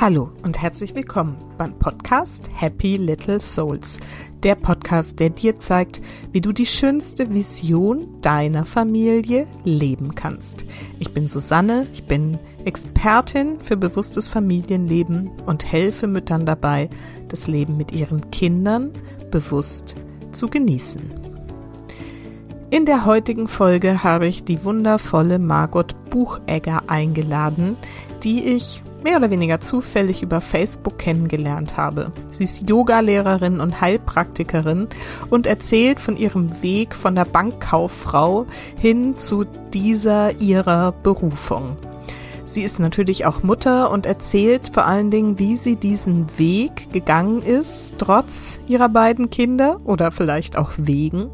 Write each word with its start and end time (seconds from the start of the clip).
Hallo 0.00 0.30
und 0.44 0.62
herzlich 0.62 0.94
willkommen 0.94 1.36
beim 1.58 1.78
Podcast 1.78 2.48
Happy 2.54 2.96
Little 2.96 3.38
Souls. 3.38 4.00
Der 4.42 4.54
Podcast, 4.54 5.20
der 5.20 5.28
dir 5.28 5.58
zeigt, 5.58 6.00
wie 6.32 6.40
du 6.40 6.52
die 6.52 6.64
schönste 6.64 7.34
Vision 7.34 8.08
deiner 8.22 8.64
Familie 8.64 9.46
leben 9.62 10.14
kannst. 10.14 10.64
Ich 11.00 11.12
bin 11.12 11.28
Susanne, 11.28 11.86
ich 11.92 12.04
bin 12.04 12.38
Expertin 12.64 13.60
für 13.60 13.76
bewusstes 13.76 14.30
Familienleben 14.30 15.32
und 15.44 15.70
helfe 15.70 16.06
Müttern 16.06 16.46
dabei, 16.46 16.88
das 17.28 17.46
Leben 17.46 17.76
mit 17.76 17.92
ihren 17.92 18.30
Kindern 18.30 18.92
bewusst 19.30 19.96
zu 20.32 20.48
genießen. 20.48 21.02
In 22.70 22.86
der 22.86 23.04
heutigen 23.04 23.48
Folge 23.48 24.02
habe 24.02 24.28
ich 24.28 24.44
die 24.44 24.64
wundervolle 24.64 25.38
Margot 25.38 25.94
Buchegger 26.08 26.84
eingeladen, 26.86 27.76
die 28.24 28.44
ich 28.44 28.82
mehr 29.02 29.16
oder 29.16 29.30
weniger 29.30 29.60
zufällig 29.60 30.22
über 30.22 30.40
Facebook 30.40 30.98
kennengelernt 30.98 31.76
habe. 31.76 32.12
Sie 32.28 32.44
ist 32.44 32.68
Yogalehrerin 32.68 33.60
und 33.60 33.80
Heilpraktikerin 33.80 34.88
und 35.30 35.46
erzählt 35.46 36.00
von 36.00 36.16
ihrem 36.16 36.62
Weg 36.62 36.94
von 36.94 37.14
der 37.14 37.24
Bankkauffrau 37.24 38.46
hin 38.76 39.16
zu 39.16 39.44
dieser 39.72 40.40
ihrer 40.40 40.92
Berufung. 40.92 41.76
Sie 42.50 42.62
ist 42.62 42.80
natürlich 42.80 43.26
auch 43.26 43.44
Mutter 43.44 43.92
und 43.92 44.06
erzählt 44.06 44.70
vor 44.74 44.84
allen 44.84 45.12
Dingen, 45.12 45.38
wie 45.38 45.54
sie 45.54 45.76
diesen 45.76 46.26
Weg 46.36 46.92
gegangen 46.92 47.42
ist, 47.42 47.94
trotz 47.98 48.60
ihrer 48.66 48.88
beiden 48.88 49.30
Kinder 49.30 49.80
oder 49.84 50.10
vielleicht 50.10 50.58
auch 50.58 50.72
wegen. 50.76 51.30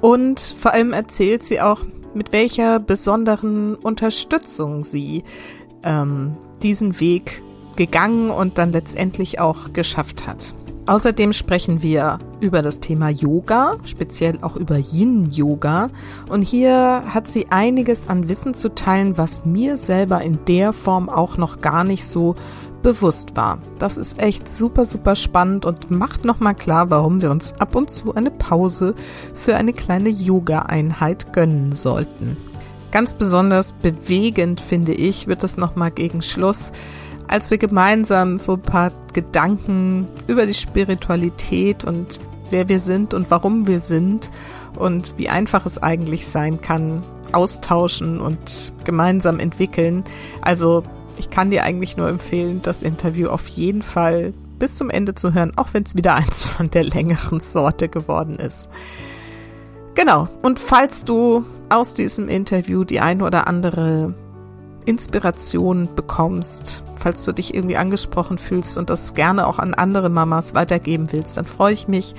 Und 0.00 0.40
vor 0.40 0.72
allem 0.72 0.92
erzählt 0.92 1.44
sie 1.44 1.60
auch, 1.60 1.84
mit 2.14 2.32
welcher 2.32 2.80
besonderen 2.80 3.76
Unterstützung 3.76 4.82
sie 4.82 5.22
ähm, 5.82 6.36
diesen 6.62 7.00
Weg 7.00 7.42
gegangen 7.76 8.30
und 8.30 8.58
dann 8.58 8.72
letztendlich 8.72 9.40
auch 9.40 9.72
geschafft 9.72 10.26
hat. 10.26 10.54
Außerdem 10.86 11.32
sprechen 11.32 11.82
wir 11.82 12.18
über 12.40 12.62
das 12.62 12.80
Thema 12.80 13.10
Yoga, 13.10 13.76
speziell 13.84 14.38
auch 14.42 14.56
über 14.56 14.76
Yin-Yoga. 14.76 15.90
Und 16.28 16.42
hier 16.42 17.04
hat 17.06 17.28
sie 17.28 17.46
einiges 17.50 18.08
an 18.08 18.28
Wissen 18.28 18.54
zu 18.54 18.74
teilen, 18.74 19.16
was 19.16 19.44
mir 19.44 19.76
selber 19.76 20.22
in 20.22 20.38
der 20.46 20.72
Form 20.72 21.08
auch 21.08 21.36
noch 21.36 21.60
gar 21.60 21.84
nicht 21.84 22.04
so 22.04 22.34
bewusst 22.82 23.36
war. 23.36 23.58
Das 23.78 23.98
ist 23.98 24.20
echt 24.20 24.48
super, 24.48 24.84
super 24.84 25.14
spannend 25.14 25.64
und 25.64 25.90
macht 25.90 26.24
nochmal 26.24 26.54
klar, 26.54 26.90
warum 26.90 27.22
wir 27.22 27.30
uns 27.30 27.52
ab 27.60 27.76
und 27.76 27.90
zu 27.90 28.14
eine 28.14 28.30
Pause 28.30 28.94
für 29.34 29.54
eine 29.56 29.72
kleine 29.72 30.08
Yoga-Einheit 30.08 31.32
gönnen 31.32 31.72
sollten. 31.72 32.36
Ganz 32.92 33.14
besonders 33.14 33.72
bewegend, 33.72 34.60
finde 34.60 34.92
ich, 34.92 35.26
wird 35.26 35.44
es 35.44 35.56
nochmal 35.56 35.90
gegen 35.90 36.22
Schluss, 36.22 36.72
als 37.28 37.50
wir 37.50 37.58
gemeinsam 37.58 38.38
so 38.38 38.54
ein 38.54 38.62
paar 38.62 38.90
Gedanken 39.12 40.08
über 40.26 40.46
die 40.46 40.54
Spiritualität 40.54 41.84
und 41.84 42.18
wer 42.50 42.68
wir 42.68 42.80
sind 42.80 43.14
und 43.14 43.30
warum 43.30 43.68
wir 43.68 43.78
sind 43.78 44.30
und 44.76 45.16
wie 45.16 45.28
einfach 45.28 45.66
es 45.66 45.80
eigentlich 45.80 46.26
sein 46.26 46.60
kann, 46.60 47.02
austauschen 47.30 48.20
und 48.20 48.72
gemeinsam 48.84 49.38
entwickeln. 49.38 50.02
Also 50.40 50.82
ich 51.16 51.30
kann 51.30 51.50
dir 51.50 51.62
eigentlich 51.62 51.96
nur 51.96 52.08
empfehlen, 52.08 52.60
das 52.62 52.82
Interview 52.82 53.28
auf 53.28 53.46
jeden 53.48 53.82
Fall 53.82 54.32
bis 54.58 54.76
zum 54.76 54.90
Ende 54.90 55.14
zu 55.14 55.32
hören, 55.32 55.52
auch 55.56 55.68
wenn 55.72 55.84
es 55.84 55.96
wieder 55.96 56.14
eins 56.14 56.42
von 56.42 56.70
der 56.70 56.82
längeren 56.84 57.40
Sorte 57.40 57.88
geworden 57.88 58.36
ist. 58.40 58.68
Genau. 59.94 60.28
Und 60.42 60.58
falls 60.58 61.04
du 61.04 61.44
aus 61.68 61.94
diesem 61.94 62.28
Interview 62.28 62.84
die 62.84 63.00
eine 63.00 63.24
oder 63.24 63.46
andere 63.46 64.14
Inspiration 64.86 65.88
bekommst, 65.94 66.82
falls 66.98 67.24
du 67.24 67.32
dich 67.32 67.54
irgendwie 67.54 67.76
angesprochen 67.76 68.38
fühlst 68.38 68.78
und 68.78 68.90
das 68.90 69.14
gerne 69.14 69.46
auch 69.46 69.58
an 69.58 69.74
andere 69.74 70.08
Mamas 70.08 70.54
weitergeben 70.54 71.12
willst, 71.12 71.36
dann 71.36 71.44
freue 71.44 71.72
ich 71.72 71.88
mich, 71.88 72.14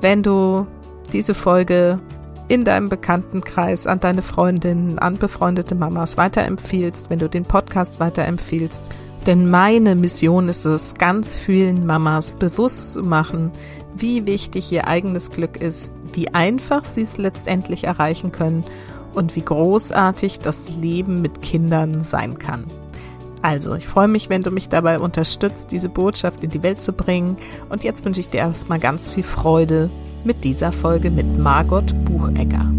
wenn 0.00 0.22
du 0.22 0.66
diese 1.12 1.34
Folge 1.34 2.00
in 2.48 2.64
deinem 2.64 2.88
Bekanntenkreis 2.88 3.86
an 3.86 4.00
deine 4.00 4.22
Freundinnen, 4.22 4.98
an 4.98 5.16
befreundete 5.16 5.74
Mamas 5.74 6.16
weiterempfiehlst, 6.16 7.10
wenn 7.10 7.18
du 7.18 7.28
den 7.28 7.44
Podcast 7.44 7.98
weiterempfiehlst. 7.98 8.82
Denn 9.26 9.50
meine 9.50 9.96
Mission 9.96 10.48
ist 10.48 10.64
es, 10.64 10.94
ganz 10.94 11.34
vielen 11.34 11.84
Mamas 11.84 12.30
bewusst 12.30 12.92
zu 12.92 13.02
machen, 13.02 13.50
wie 14.00 14.26
wichtig 14.26 14.70
ihr 14.72 14.88
eigenes 14.88 15.30
Glück 15.30 15.56
ist, 15.56 15.92
wie 16.12 16.32
einfach 16.34 16.84
sie 16.84 17.02
es 17.02 17.18
letztendlich 17.18 17.84
erreichen 17.84 18.32
können 18.32 18.64
und 19.14 19.36
wie 19.36 19.42
großartig 19.42 20.40
das 20.40 20.70
Leben 20.70 21.22
mit 21.22 21.42
Kindern 21.42 22.04
sein 22.04 22.38
kann. 22.38 22.64
Also, 23.42 23.74
ich 23.74 23.86
freue 23.86 24.08
mich, 24.08 24.28
wenn 24.28 24.42
du 24.42 24.50
mich 24.50 24.68
dabei 24.68 24.98
unterstützt, 24.98 25.70
diese 25.70 25.88
Botschaft 25.88 26.42
in 26.42 26.50
die 26.50 26.62
Welt 26.62 26.82
zu 26.82 26.92
bringen. 26.92 27.36
Und 27.68 27.84
jetzt 27.84 28.04
wünsche 28.04 28.20
ich 28.20 28.28
dir 28.28 28.38
erstmal 28.38 28.80
ganz 28.80 29.10
viel 29.10 29.22
Freude 29.22 29.90
mit 30.24 30.42
dieser 30.42 30.72
Folge 30.72 31.10
mit 31.10 31.38
Margot 31.38 31.94
Buchegger. 32.04 32.72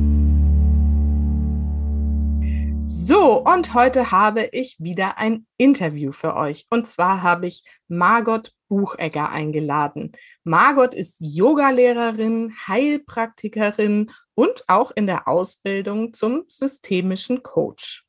So, 2.88 3.41
und 3.44 3.73
heute 3.73 4.11
habe 4.11 4.50
ich 4.51 4.75
wieder 4.79 5.17
ein 5.17 5.45
Interview 5.57 6.11
für 6.11 6.35
euch. 6.35 6.66
Und 6.69 6.88
zwar 6.88 7.23
habe 7.23 7.47
ich 7.47 7.63
Margot 7.88 8.53
Buchegger 8.67 9.29
eingeladen. 9.29 10.11
Margot 10.44 10.94
ist 10.94 11.17
Yogalehrerin, 11.19 12.53
Heilpraktikerin 12.67 14.11
und 14.35 14.63
auch 14.67 14.91
in 14.91 15.07
der 15.07 15.28
Ausbildung 15.28 16.13
zum 16.13 16.44
systemischen 16.47 17.44
Coach. 17.44 18.06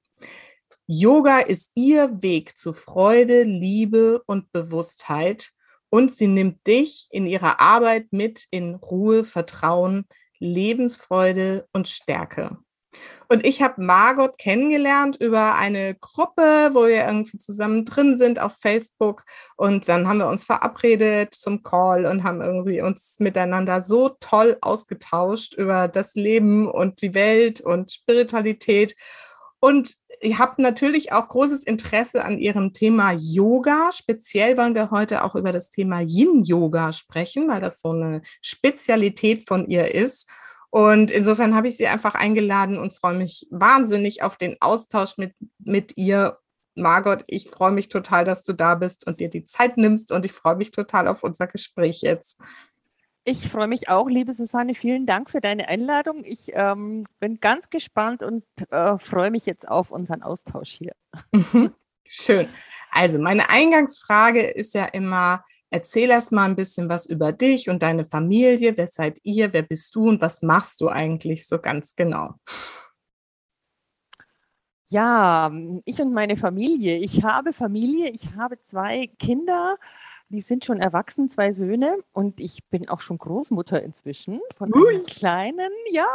Yoga 0.87 1.41
ist 1.41 1.73
ihr 1.75 2.23
Weg 2.23 2.57
zu 2.57 2.73
Freude, 2.73 3.43
Liebe 3.43 4.23
und 4.27 4.51
Bewusstheit 4.53 5.51
und 5.91 6.13
sie 6.13 6.29
nimmt 6.29 6.67
dich 6.67 7.07
in 7.11 7.27
ihrer 7.27 7.61
Arbeit 7.61 8.07
mit 8.11 8.47
in 8.51 8.75
Ruhe, 8.75 9.25
Vertrauen, 9.25 10.07
Lebensfreude 10.39 11.69
und 11.73 11.89
Stärke. 11.89 12.59
Und 13.31 13.45
ich 13.45 13.61
habe 13.61 13.83
Margot 13.83 14.39
kennengelernt 14.39 15.17
über 15.21 15.55
eine 15.55 15.95
Gruppe, 15.95 16.71
wo 16.73 16.87
wir 16.87 17.07
irgendwie 17.07 17.39
zusammen 17.39 17.85
drin 17.85 18.17
sind 18.17 18.39
auf 18.39 18.57
Facebook. 18.59 19.25
Und 19.57 19.87
dann 19.89 20.09
haben 20.09 20.19
wir 20.19 20.29
uns 20.29 20.47
verabredet 20.47 21.35
zum 21.35 21.63
Call 21.63 22.07
und 22.07 22.25
haben 22.25 22.41
irgendwie 22.41 22.81
uns 22.81 23.17
miteinander 23.19 23.83
so 23.83 24.09
toll 24.09 24.57
ausgetauscht 24.63 25.53
über 25.55 25.89
das 25.89 26.15
Leben 26.15 26.71
und 26.71 27.03
die 27.03 27.15
Welt 27.15 27.61
und 27.61 27.93
Spiritualität. 27.93 28.97
Und 29.61 29.97
ihr 30.23 30.39
habt 30.39 30.59
natürlich 30.59 31.13
auch 31.13 31.29
großes 31.29 31.65
Interesse 31.65 32.25
an 32.25 32.39
ihrem 32.39 32.73
Thema 32.73 33.13
Yoga. 33.13 33.91
Speziell 33.93 34.57
wollen 34.57 34.75
wir 34.75 34.91
heute 34.91 35.23
auch 35.23 35.35
über 35.35 35.53
das 35.53 35.69
Thema 35.69 36.01
Yin-Yoga 36.01 36.93
sprechen, 36.93 37.49
weil 37.49 37.61
das 37.61 37.83
so 37.83 37.91
eine 37.91 38.23
Spezialität 38.41 39.47
von 39.47 39.69
ihr 39.69 39.95
ist. 39.95 40.31
Und 40.71 41.11
insofern 41.11 41.55
habe 41.55 41.69
ich 41.69 41.77
sie 41.77 41.87
einfach 41.87 42.15
eingeladen 42.15 42.79
und 42.79 42.93
freue 42.93 43.17
mich 43.17 43.47
wahnsinnig 43.51 44.23
auf 44.23 44.37
den 44.37 44.57
Austausch 44.61 45.17
mit, 45.17 45.35
mit 45.59 45.97
ihr. 45.97 46.39
Margot, 46.75 47.25
ich 47.27 47.51
freue 47.51 47.73
mich 47.73 47.89
total, 47.89 48.25
dass 48.25 48.45
du 48.45 48.53
da 48.53 48.77
bist 48.77 49.05
und 49.07 49.19
dir 49.19 49.29
die 49.29 49.45
Zeit 49.45 49.79
nimmst 49.79 50.13
und 50.13 50.25
ich 50.25 50.33
freue 50.33 50.55
mich 50.55 50.71
total 50.71 51.09
auf 51.09 51.25
unser 51.25 51.49
Gespräch 51.49 52.03
jetzt. 52.03 52.41
Ich 53.25 53.49
freue 53.49 53.67
mich 53.67 53.89
auch, 53.89 54.09
liebe 54.09 54.33
Susanne. 54.33 54.75
Vielen 54.75 55.05
Dank 55.05 55.29
für 55.31 55.41
deine 55.41 55.69
Einladung. 55.69 56.23
Ich 56.25 56.53
ähm, 56.55 57.05
bin 57.21 57.41
ganz 57.41 57.69
gespannt 57.69 58.23
und 58.23 58.45
äh, 58.71 58.97
freue 58.97 59.31
mich 59.31 59.45
jetzt 59.45 59.69
auf 59.69 59.91
unseren 59.91 60.23
Austausch 60.23 60.71
hier. 60.71 60.93
Schön. 62.07 62.49
Also 62.91 63.19
meine 63.19 63.51
Eingangsfrage 63.51 64.41
ist 64.41 64.73
ja 64.73 64.87
immer, 64.87 65.45
Erzähl 65.71 66.11
erst 66.11 66.33
mal 66.33 66.47
ein 66.47 66.57
bisschen 66.57 66.89
was 66.89 67.07
über 67.07 67.33
dich 67.33 67.69
und 67.69 67.83
deine 67.83 68.05
Familie. 68.05 68.77
Wer 68.77 68.89
seid 68.89 69.19
ihr? 69.23 69.53
Wer 69.53 69.63
bist 69.63 69.95
du 69.95 70.09
und 70.09 70.21
was 70.21 70.43
machst 70.43 70.81
du 70.81 70.89
eigentlich 70.89 71.47
so 71.47 71.59
ganz 71.59 71.95
genau? 71.95 72.35
Ja, 74.89 75.51
ich 75.85 76.01
und 76.01 76.15
meine 76.15 76.37
Familie. 76.37 76.97
Ich 76.97 77.23
habe 77.23 77.53
Familie, 77.53 78.11
ich 78.11 78.35
habe 78.37 78.59
zwei 78.63 79.09
Kinder, 79.19 79.77
die 80.31 80.41
sind 80.41 80.65
schon 80.65 80.81
erwachsen, 80.81 81.29
zwei 81.29 81.53
Söhne 81.53 81.99
und 82.13 82.41
ich 82.41 82.65
bin 82.71 82.89
auch 82.89 83.03
schon 83.03 83.19
Großmutter 83.19 83.83
inzwischen 83.83 84.41
von 84.57 84.73
einem 84.73 85.05
kleinen, 85.05 85.71
ja 85.93 86.07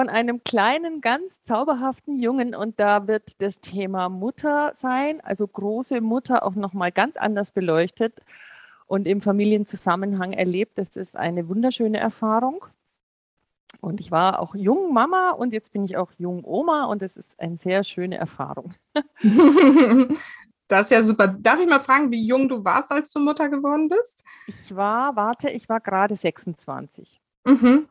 von 0.00 0.08
einem 0.08 0.42
kleinen, 0.42 1.02
ganz 1.02 1.42
zauberhaften 1.42 2.18
Jungen. 2.18 2.54
Und 2.54 2.80
da 2.80 3.06
wird 3.06 3.42
das 3.42 3.60
Thema 3.60 4.08
Mutter 4.08 4.72
sein, 4.74 5.20
also 5.20 5.46
große 5.46 6.00
Mutter, 6.00 6.42
auch 6.46 6.54
nochmal 6.54 6.90
ganz 6.90 7.18
anders 7.18 7.50
beleuchtet 7.50 8.22
und 8.86 9.06
im 9.06 9.20
Familienzusammenhang 9.20 10.32
erlebt. 10.32 10.78
Das 10.78 10.96
ist 10.96 11.18
eine 11.18 11.48
wunderschöne 11.50 11.98
Erfahrung. 11.98 12.64
Und 13.82 14.00
ich 14.00 14.10
war 14.10 14.40
auch 14.40 14.54
jung 14.54 14.94
Mama 14.94 15.32
und 15.32 15.52
jetzt 15.52 15.74
bin 15.74 15.84
ich 15.84 15.98
auch 15.98 16.12
jung 16.16 16.44
Oma 16.46 16.84
und 16.84 17.02
das 17.02 17.18
ist 17.18 17.38
eine 17.38 17.58
sehr 17.58 17.84
schöne 17.84 18.16
Erfahrung. 18.16 18.72
Das 20.68 20.82
ist 20.82 20.92
ja 20.92 21.02
super. 21.02 21.26
Darf 21.26 21.58
ich 21.58 21.68
mal 21.68 21.80
fragen, 21.80 22.12
wie 22.12 22.24
jung 22.24 22.48
du 22.48 22.64
warst, 22.64 22.92
als 22.92 23.10
du 23.10 23.18
Mutter 23.18 23.48
geworden 23.48 23.88
bist? 23.88 24.22
Ich 24.46 24.74
war, 24.76 25.16
warte, 25.16 25.50
ich 25.50 25.68
war 25.68 25.80
gerade 25.80 26.14
26. 26.14 27.20
Mhm. 27.44 27.88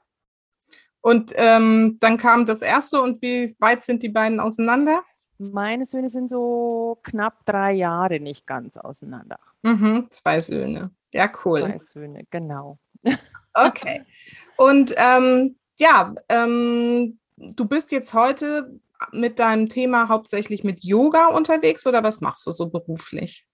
Und 1.01 1.33
ähm, 1.35 1.97
dann 1.99 2.17
kam 2.17 2.45
das 2.45 2.61
erste 2.61 3.01
und 3.01 3.21
wie 3.21 3.55
weit 3.59 3.83
sind 3.83 4.03
die 4.03 4.09
beiden 4.09 4.39
auseinander? 4.39 5.03
Meine 5.37 5.85
Söhne 5.85 6.09
sind 6.09 6.29
so 6.29 6.99
knapp 7.03 7.45
drei 7.45 7.71
Jahre 7.71 8.19
nicht 8.19 8.45
ganz 8.45 8.75
auseinander. 8.75 9.39
Mhm, 9.63 10.07
zwei 10.09 10.41
Söhne. 10.41 10.91
Ja, 11.11 11.31
cool. 11.45 11.61
Zwei 11.61 11.77
Söhne, 11.77 12.23
genau. 12.29 12.77
Okay. 13.53 14.03
Und 14.57 14.93
ähm, 14.97 15.55
ja, 15.79 16.13
ähm, 16.29 17.19
du 17.35 17.65
bist 17.65 17.91
jetzt 17.91 18.13
heute 18.13 18.79
mit 19.11 19.39
deinem 19.39 19.69
Thema 19.69 20.07
hauptsächlich 20.07 20.63
mit 20.63 20.83
Yoga 20.83 21.27
unterwegs 21.27 21.87
oder 21.87 22.03
was 22.03 22.21
machst 22.21 22.45
du 22.45 22.51
so 22.51 22.69
beruflich? 22.69 23.47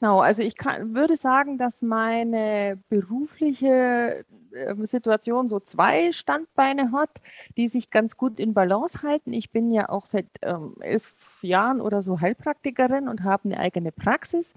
Genau, 0.00 0.20
also 0.20 0.42
ich 0.42 0.56
kann, 0.56 0.94
würde 0.94 1.16
sagen, 1.16 1.56
dass 1.56 1.80
meine 1.80 2.78
berufliche 2.88 4.24
ähm, 4.54 4.86
Situation 4.86 5.48
so 5.48 5.60
zwei 5.60 6.10
Standbeine 6.12 6.90
hat, 6.90 7.10
die 7.56 7.68
sich 7.68 7.90
ganz 7.90 8.16
gut 8.16 8.40
in 8.40 8.54
Balance 8.54 9.02
halten. 9.02 9.32
Ich 9.32 9.52
bin 9.52 9.70
ja 9.70 9.88
auch 9.88 10.04
seit 10.04 10.26
ähm, 10.42 10.74
elf 10.80 11.38
Jahren 11.42 11.80
oder 11.80 12.02
so 12.02 12.20
Heilpraktikerin 12.20 13.08
und 13.08 13.22
habe 13.22 13.44
eine 13.44 13.58
eigene 13.58 13.92
Praxis 13.92 14.54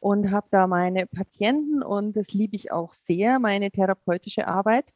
und 0.00 0.30
habe 0.30 0.46
da 0.50 0.66
meine 0.66 1.06
Patienten 1.06 1.82
und 1.82 2.16
das 2.16 2.32
liebe 2.32 2.56
ich 2.56 2.72
auch 2.72 2.92
sehr, 2.92 3.38
meine 3.38 3.70
therapeutische 3.70 4.46
Arbeit. 4.48 4.92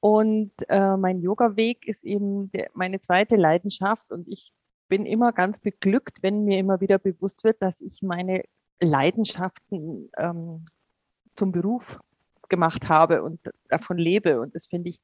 Und 0.00 0.52
äh, 0.68 0.96
mein 0.96 1.20
Yoga-Weg 1.20 1.86
ist 1.86 2.04
eben 2.04 2.50
der, 2.52 2.70
meine 2.74 3.00
zweite 3.00 3.36
Leidenschaft 3.36 4.12
und 4.12 4.28
ich 4.28 4.52
bin 4.88 5.06
immer 5.06 5.32
ganz 5.32 5.60
beglückt, 5.60 6.22
wenn 6.22 6.44
mir 6.44 6.58
immer 6.58 6.80
wieder 6.80 6.98
bewusst 6.98 7.44
wird, 7.44 7.62
dass 7.62 7.80
ich 7.80 8.02
meine 8.02 8.42
Leidenschaften 8.80 10.10
ähm, 10.16 10.64
zum 11.34 11.52
Beruf 11.52 12.00
gemacht 12.48 12.88
habe 12.88 13.22
und 13.22 13.40
davon 13.68 13.98
lebe. 13.98 14.40
Und 14.40 14.54
das 14.54 14.66
finde 14.66 14.90
ich 14.90 15.00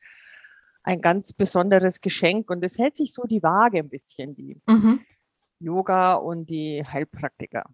ein 0.83 1.01
ganz 1.01 1.33
besonderes 1.33 2.01
Geschenk. 2.01 2.51
Und 2.51 2.65
es 2.65 2.79
hält 2.79 2.97
sich 2.97 3.13
so 3.13 3.25
die 3.25 3.43
Waage 3.43 3.79
ein 3.79 3.89
bisschen, 3.89 4.35
die 4.35 4.61
mhm. 4.67 5.01
Yoga 5.61 6.15
und 6.15 6.51
die 6.51 6.85
Heilpraktiker. 6.85 7.65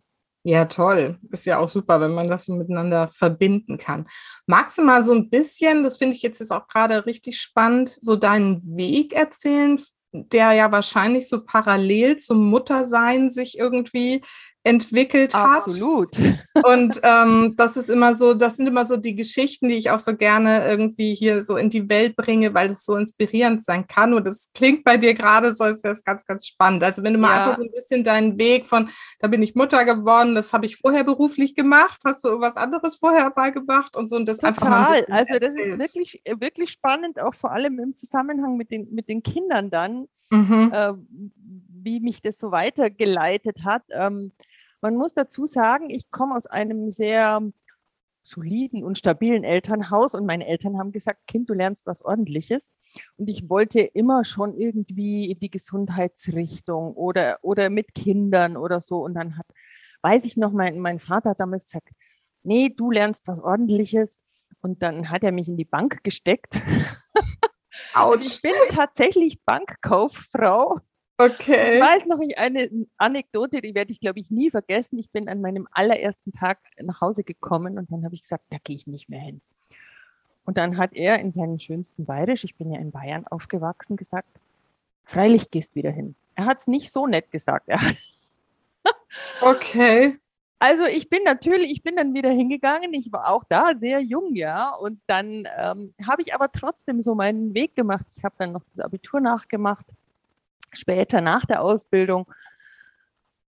Ja, 0.42 0.64
toll. 0.64 1.18
Ist 1.30 1.44
ja 1.44 1.58
auch 1.58 1.68
super, 1.68 2.00
wenn 2.00 2.14
man 2.14 2.26
das 2.26 2.46
so 2.46 2.54
miteinander 2.54 3.08
verbinden 3.08 3.76
kann. 3.76 4.08
Magst 4.46 4.78
du 4.78 4.82
mal 4.82 5.02
so 5.02 5.12
ein 5.12 5.28
bisschen, 5.28 5.82
das 5.82 5.98
finde 5.98 6.16
ich 6.16 6.22
jetzt 6.22 6.40
ist 6.40 6.50
auch 6.50 6.66
gerade 6.66 7.04
richtig 7.04 7.40
spannend, 7.40 7.90
so 7.90 8.16
deinen 8.16 8.62
Weg 8.76 9.12
erzählen, 9.12 9.78
der 10.12 10.52
ja 10.52 10.72
wahrscheinlich 10.72 11.28
so 11.28 11.44
parallel 11.44 12.16
zum 12.16 12.48
Muttersein 12.48 13.30
sich 13.30 13.58
irgendwie 13.58 14.22
entwickelt 14.62 15.34
hat. 15.34 15.58
Absolut. 15.58 16.18
Und 16.64 17.00
ähm, 17.02 17.54
das 17.56 17.76
ist 17.76 17.88
immer 17.88 18.14
so, 18.14 18.34
das 18.34 18.56
sind 18.56 18.66
immer 18.66 18.84
so 18.84 18.96
die 18.96 19.14
Geschichten, 19.14 19.68
die 19.68 19.76
ich 19.76 19.90
auch 19.90 20.00
so 20.00 20.14
gerne 20.14 20.66
irgendwie 20.68 21.14
hier 21.14 21.42
so 21.42 21.56
in 21.56 21.70
die 21.70 21.88
Welt 21.88 22.14
bringe, 22.16 22.52
weil 22.52 22.70
es 22.70 22.84
so 22.84 22.96
inspirierend 22.96 23.64
sein 23.64 23.86
kann. 23.86 24.12
Und 24.12 24.26
das 24.26 24.50
klingt 24.52 24.84
bei 24.84 24.98
dir 24.98 25.14
gerade 25.14 25.54
so, 25.54 25.64
ist 25.64 25.84
das 25.84 26.04
ganz, 26.04 26.26
ganz 26.26 26.46
spannend. 26.46 26.84
Also 26.84 27.02
wenn 27.02 27.14
du 27.14 27.18
mal 27.18 27.34
ja. 27.34 27.44
einfach 27.44 27.56
so 27.56 27.64
ein 27.64 27.70
bisschen 27.70 28.04
deinen 28.04 28.38
Weg 28.38 28.66
von, 28.66 28.90
da 29.20 29.28
bin 29.28 29.42
ich 29.42 29.54
Mutter 29.54 29.84
geworden, 29.84 30.34
das 30.34 30.52
habe 30.52 30.66
ich 30.66 30.76
vorher 30.76 31.04
beruflich 31.04 31.54
gemacht, 31.54 32.00
hast 32.04 32.22
du 32.24 32.28
irgendwas 32.28 32.56
anderes 32.56 32.96
vorher 32.96 33.30
dabei 33.30 33.50
gemacht 33.50 33.96
und 33.96 34.10
so 34.10 34.16
und 34.16 34.28
das 34.28 34.38
Total. 34.38 34.50
einfach 34.50 34.68
mal. 34.68 35.04
Ein 35.06 35.12
also 35.12 35.38
das 35.38 35.54
ist 35.54 35.78
wirklich, 35.78 36.22
wirklich 36.38 36.70
spannend, 36.70 37.22
auch 37.22 37.34
vor 37.34 37.52
allem 37.52 37.78
im 37.78 37.94
Zusammenhang 37.94 38.56
mit 38.58 38.70
den, 38.70 38.92
mit 38.92 39.08
den 39.08 39.22
Kindern 39.22 39.70
dann. 39.70 40.06
Mhm. 40.32 40.70
Äh, 40.72 40.92
wie 41.82 42.00
mich 42.00 42.22
das 42.22 42.38
so 42.38 42.50
weitergeleitet 42.50 43.64
hat. 43.64 43.82
Ähm, 43.90 44.32
man 44.80 44.96
muss 44.96 45.12
dazu 45.12 45.46
sagen, 45.46 45.90
ich 45.90 46.10
komme 46.10 46.36
aus 46.36 46.46
einem 46.46 46.90
sehr 46.90 47.42
soliden 48.22 48.84
und 48.84 48.98
stabilen 48.98 49.44
Elternhaus 49.44 50.14
und 50.14 50.26
meine 50.26 50.46
Eltern 50.46 50.78
haben 50.78 50.92
gesagt, 50.92 51.26
Kind, 51.26 51.48
du 51.48 51.54
lernst 51.54 51.86
was 51.86 52.02
Ordentliches. 52.02 52.70
Und 53.16 53.28
ich 53.28 53.48
wollte 53.48 53.80
immer 53.80 54.24
schon 54.24 54.56
irgendwie 54.56 55.30
in 55.30 55.40
die 55.40 55.50
Gesundheitsrichtung 55.50 56.94
oder, 56.94 57.38
oder 57.42 57.70
mit 57.70 57.94
Kindern 57.94 58.56
oder 58.56 58.80
so. 58.80 59.02
Und 59.02 59.14
dann 59.14 59.36
hat, 59.38 59.46
weiß 60.02 60.24
ich 60.24 60.36
noch, 60.36 60.52
mein, 60.52 60.80
mein 60.80 61.00
Vater 61.00 61.30
hat 61.30 61.40
damals 61.40 61.64
gesagt, 61.64 61.88
nee, 62.42 62.68
du 62.68 62.90
lernst 62.90 63.26
was 63.26 63.40
Ordentliches. 63.40 64.20
Und 64.62 64.82
dann 64.82 65.10
hat 65.10 65.24
er 65.24 65.32
mich 65.32 65.48
in 65.48 65.56
die 65.56 65.64
Bank 65.64 66.04
gesteckt. 66.04 66.60
Autsch. 67.94 68.26
Ich 68.26 68.42
bin 68.42 68.52
tatsächlich 68.68 69.40
Bankkauffrau 69.44 70.80
Okay. 71.20 71.74
Ich 71.74 71.82
weiß 71.82 72.06
noch 72.06 72.18
eine 72.38 72.70
Anekdote, 72.96 73.60
die 73.60 73.74
werde 73.74 73.92
ich, 73.92 74.00
glaube 74.00 74.20
ich, 74.20 74.30
nie 74.30 74.48
vergessen. 74.48 74.98
Ich 74.98 75.10
bin 75.10 75.28
an 75.28 75.42
meinem 75.42 75.68
allerersten 75.70 76.32
Tag 76.32 76.58
nach 76.80 77.02
Hause 77.02 77.24
gekommen 77.24 77.76
und 77.76 77.92
dann 77.92 78.06
habe 78.06 78.14
ich 78.14 78.22
gesagt, 78.22 78.44
da 78.48 78.56
gehe 78.64 78.76
ich 78.76 78.86
nicht 78.86 79.10
mehr 79.10 79.20
hin. 79.20 79.42
Und 80.46 80.56
dann 80.56 80.78
hat 80.78 80.94
er 80.94 81.18
in 81.18 81.34
seinem 81.34 81.58
schönsten 81.58 82.06
Bayerisch, 82.06 82.44
ich 82.44 82.56
bin 82.56 82.72
ja 82.72 82.80
in 82.80 82.90
Bayern 82.90 83.26
aufgewachsen, 83.26 83.98
gesagt, 83.98 84.30
freilich 85.04 85.50
gehst 85.50 85.74
wieder 85.74 85.90
hin. 85.90 86.14
Er 86.36 86.46
hat 86.46 86.60
es 86.60 86.66
nicht 86.66 86.90
so 86.90 87.06
nett 87.06 87.30
gesagt. 87.30 87.68
okay. 89.42 90.18
Also 90.58 90.86
ich 90.86 91.10
bin 91.10 91.20
natürlich, 91.24 91.70
ich 91.70 91.82
bin 91.82 91.96
dann 91.96 92.14
wieder 92.14 92.30
hingegangen. 92.30 92.94
Ich 92.94 93.12
war 93.12 93.30
auch 93.30 93.44
da 93.46 93.72
sehr 93.76 94.00
jung, 94.00 94.34
ja. 94.34 94.74
Und 94.74 95.02
dann 95.06 95.46
ähm, 95.58 95.92
habe 96.06 96.22
ich 96.22 96.34
aber 96.34 96.50
trotzdem 96.50 97.02
so 97.02 97.14
meinen 97.14 97.52
Weg 97.52 97.76
gemacht. 97.76 98.06
Ich 98.16 98.24
habe 98.24 98.36
dann 98.38 98.52
noch 98.52 98.64
das 98.64 98.80
Abitur 98.80 99.20
nachgemacht 99.20 99.84
später 100.72 101.20
nach 101.20 101.46
der 101.46 101.62
Ausbildung. 101.62 102.30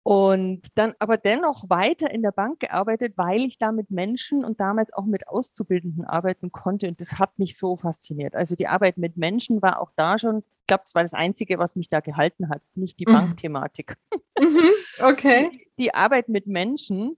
Und 0.03 0.79
dann 0.79 0.95
aber 1.01 1.17
dennoch 1.17 1.69
weiter 1.69 2.09
in 2.13 2.23
der 2.23 2.31
Bank 2.31 2.61
gearbeitet, 2.61 3.15
weil 3.17 3.41
ich 3.41 3.59
da 3.59 3.73
mit 3.73 3.91
Menschen 3.91 4.45
und 4.45 4.61
damals 4.61 4.93
auch 4.93 5.05
mit 5.05 5.27
Auszubildenden 5.27 6.05
arbeiten 6.05 6.53
konnte. 6.53 6.87
Und 6.87 7.01
das 7.01 7.19
hat 7.19 7.37
mich 7.41 7.57
so 7.57 7.77
fasziniert. 7.77 8.37
Also 8.37 8.55
die 8.55 8.69
Arbeit 8.69 8.99
mit 8.99 9.17
Menschen 9.17 9.63
war 9.63 9.81
auch 9.81 9.91
da 9.97 10.21
schon, 10.21 10.45
ich 10.61 10.67
glaube, 10.69 10.85
es 10.87 10.95
war 10.95 11.03
das 11.03 11.13
Einzige, 11.13 11.59
was 11.59 11.75
mich 11.75 11.89
da 11.89 11.99
gehalten 11.99 12.51
hat, 12.51 12.63
nicht 12.77 13.01
die 13.01 13.07
mhm. 13.09 13.15
Bankthematik. 13.15 13.97
Mhm. 14.39 14.71
Okay. 15.01 15.51
Die, 15.53 15.83
die 15.83 15.95
Arbeit 15.95 16.29
mit 16.29 16.47
Menschen 16.47 17.17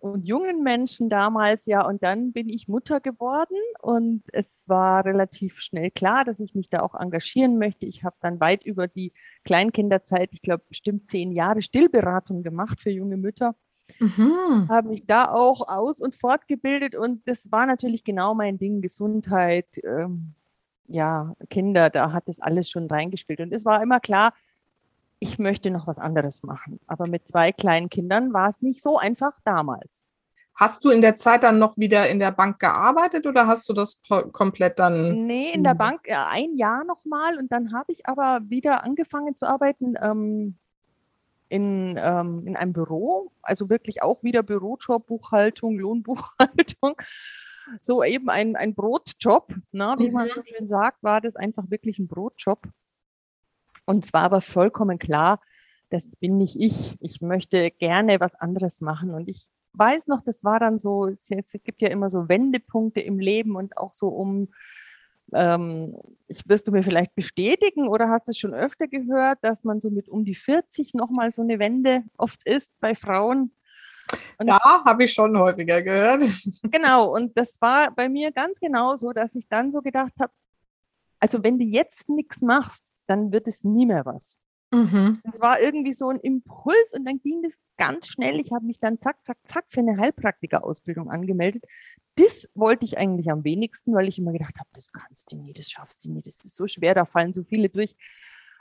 und 0.00 0.24
jungen 0.24 0.62
Menschen 0.62 1.08
damals, 1.08 1.66
ja, 1.66 1.84
und 1.86 2.02
dann 2.02 2.32
bin 2.32 2.48
ich 2.48 2.68
Mutter 2.68 3.00
geworden 3.00 3.56
und 3.80 4.22
es 4.32 4.62
war 4.66 5.04
relativ 5.04 5.60
schnell 5.60 5.90
klar, 5.90 6.24
dass 6.24 6.40
ich 6.40 6.54
mich 6.54 6.70
da 6.70 6.80
auch 6.80 6.94
engagieren 6.94 7.58
möchte. 7.58 7.86
Ich 7.86 8.04
habe 8.04 8.16
dann 8.20 8.40
weit 8.40 8.64
über 8.64 8.86
die 8.86 9.12
Kleinkinderzeit, 9.44 10.30
ich 10.32 10.42
glaube 10.42 10.64
bestimmt 10.68 11.08
zehn 11.08 11.32
Jahre 11.32 11.62
Stillberatung 11.62 12.42
gemacht 12.42 12.80
für 12.80 12.90
junge 12.90 13.16
Mütter. 13.16 13.56
Mhm. 13.98 14.68
Habe 14.68 14.90
mich 14.90 15.06
da 15.06 15.32
auch 15.32 15.68
aus- 15.68 16.00
und 16.00 16.14
fortgebildet 16.14 16.94
und 16.94 17.26
das 17.26 17.50
war 17.50 17.66
natürlich 17.66 18.04
genau 18.04 18.34
mein 18.34 18.58
Ding, 18.58 18.82
Gesundheit, 18.82 19.66
ähm, 19.82 20.34
ja, 20.86 21.34
Kinder, 21.50 21.90
da 21.90 22.12
hat 22.12 22.28
das 22.28 22.40
alles 22.40 22.70
schon 22.70 22.86
reingespielt. 22.86 23.40
Und 23.40 23.52
es 23.52 23.64
war 23.64 23.82
immer 23.82 24.00
klar, 24.00 24.32
ich 25.20 25.38
möchte 25.38 25.70
noch 25.70 25.86
was 25.86 25.98
anderes 25.98 26.42
machen. 26.42 26.80
Aber 26.86 27.06
mit 27.06 27.26
zwei 27.28 27.52
kleinen 27.52 27.88
Kindern 27.88 28.32
war 28.32 28.48
es 28.48 28.62
nicht 28.62 28.82
so 28.82 28.98
einfach 28.98 29.38
damals. 29.44 30.02
Hast 30.54 30.84
du 30.84 30.90
in 30.90 31.02
der 31.02 31.14
Zeit 31.14 31.44
dann 31.44 31.60
noch 31.60 31.76
wieder 31.76 32.08
in 32.08 32.18
der 32.18 32.32
Bank 32.32 32.58
gearbeitet 32.58 33.26
oder 33.26 33.46
hast 33.46 33.68
du 33.68 33.72
das 33.72 34.02
komplett 34.32 34.80
dann? 34.80 35.24
Nee, 35.24 35.52
in 35.52 35.62
der 35.62 35.74
Bank 35.74 36.00
äh, 36.08 36.14
ein 36.14 36.54
Jahr 36.54 36.84
nochmal 36.84 37.38
und 37.38 37.52
dann 37.52 37.72
habe 37.72 37.92
ich 37.92 38.06
aber 38.06 38.40
wieder 38.48 38.82
angefangen 38.82 39.36
zu 39.36 39.48
arbeiten 39.48 39.94
ähm, 40.02 40.58
in, 41.48 41.96
ähm, 42.02 42.42
in 42.44 42.56
einem 42.56 42.72
Büro, 42.72 43.30
also 43.40 43.70
wirklich 43.70 44.02
auch 44.02 44.24
wieder 44.24 44.42
Bürojob, 44.42 45.06
Buchhaltung, 45.06 45.78
Lohnbuchhaltung. 45.78 46.94
So 47.80 48.02
eben 48.02 48.28
ein, 48.28 48.56
ein 48.56 48.74
Brotjob, 48.74 49.54
ne, 49.72 49.94
wie 49.98 50.08
mhm. 50.08 50.14
man 50.14 50.28
so 50.30 50.42
schön 50.42 50.66
sagt, 50.66 51.02
war 51.02 51.20
das 51.20 51.36
einfach 51.36 51.70
wirklich 51.70 51.98
ein 51.98 52.08
Brotjob. 52.08 52.66
Und 53.88 54.04
zwar 54.04 54.24
aber 54.24 54.42
vollkommen 54.42 54.98
klar, 54.98 55.40
das 55.88 56.04
bin 56.16 56.36
nicht 56.36 56.60
ich. 56.60 56.94
Ich 57.00 57.22
möchte 57.22 57.70
gerne 57.70 58.20
was 58.20 58.34
anderes 58.34 58.82
machen. 58.82 59.14
Und 59.14 59.30
ich 59.30 59.48
weiß 59.72 60.08
noch, 60.08 60.22
das 60.22 60.44
war 60.44 60.60
dann 60.60 60.78
so, 60.78 61.06
es, 61.06 61.30
gibt 61.64 61.80
ja 61.80 61.88
immer 61.88 62.10
so 62.10 62.28
Wendepunkte 62.28 63.00
im 63.00 63.18
Leben 63.18 63.56
und 63.56 63.78
auch 63.78 63.94
so 63.94 64.08
um, 64.08 64.52
ähm, 65.32 65.96
ich 66.26 66.46
wirst 66.46 66.66
du 66.66 66.72
mir 66.72 66.82
vielleicht 66.82 67.14
bestätigen 67.14 67.88
oder 67.88 68.10
hast 68.10 68.28
du 68.28 68.32
es 68.32 68.38
schon 68.38 68.52
öfter 68.52 68.88
gehört, 68.88 69.38
dass 69.40 69.64
man 69.64 69.80
so 69.80 69.88
mit 69.88 70.10
um 70.10 70.26
die 70.26 70.34
40 70.34 70.92
nochmal 70.92 71.30
so 71.30 71.40
eine 71.40 71.58
Wende 71.58 72.02
oft 72.18 72.46
ist 72.46 72.78
bei 72.80 72.94
Frauen. 72.94 73.52
Und 74.36 74.48
ja, 74.48 74.58
habe 74.84 75.04
ich 75.04 75.14
schon 75.14 75.38
häufiger 75.38 75.80
gehört. 75.80 76.20
Genau, 76.70 77.10
und 77.10 77.38
das 77.38 77.58
war 77.62 77.90
bei 77.92 78.10
mir 78.10 78.32
ganz 78.32 78.60
genau 78.60 78.96
so, 78.96 79.14
dass 79.14 79.34
ich 79.34 79.48
dann 79.48 79.72
so 79.72 79.80
gedacht 79.80 80.12
habe, 80.20 80.32
also 81.20 81.42
wenn 81.42 81.58
du 81.58 81.64
jetzt 81.64 82.10
nichts 82.10 82.42
machst, 82.42 82.94
dann 83.08 83.32
wird 83.32 83.48
es 83.48 83.64
nie 83.64 83.86
mehr 83.86 84.04
was. 84.04 84.38
Mhm. 84.70 85.20
Das 85.24 85.40
war 85.40 85.60
irgendwie 85.60 85.94
so 85.94 86.10
ein 86.10 86.20
Impuls 86.20 86.92
und 86.94 87.06
dann 87.06 87.20
ging 87.20 87.42
das 87.42 87.54
ganz 87.78 88.08
schnell. 88.08 88.38
Ich 88.38 88.52
habe 88.52 88.66
mich 88.66 88.80
dann 88.80 89.00
zack, 89.00 89.24
zack, 89.24 89.38
zack 89.46 89.64
für 89.68 89.80
eine 89.80 89.96
Heilpraktikerausbildung 89.96 91.10
angemeldet. 91.10 91.64
Das 92.16 92.48
wollte 92.54 92.84
ich 92.84 92.98
eigentlich 92.98 93.30
am 93.30 93.44
wenigsten, 93.44 93.94
weil 93.94 94.08
ich 94.08 94.18
immer 94.18 94.32
gedacht 94.32 94.58
habe, 94.58 94.68
das 94.74 94.92
kannst 94.92 95.32
du 95.32 95.36
nie, 95.36 95.54
das 95.54 95.70
schaffst 95.70 96.04
du 96.04 96.12
nie, 96.12 96.20
das 96.20 96.44
ist 96.44 96.56
so 96.56 96.66
schwer, 96.66 96.94
da 96.94 97.06
fallen 97.06 97.32
so 97.32 97.42
viele 97.42 97.70
durch. 97.70 97.96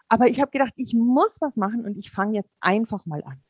Aber 0.08 0.28
ich 0.28 0.40
habe 0.40 0.52
gedacht, 0.52 0.74
ich 0.78 0.94
muss 0.94 1.42
was 1.42 1.58
machen 1.58 1.84
und 1.86 1.98
ich 1.98 2.10
fange 2.10 2.36
jetzt 2.36 2.56
einfach 2.62 3.06
mal 3.06 3.24
an. 3.24 3.42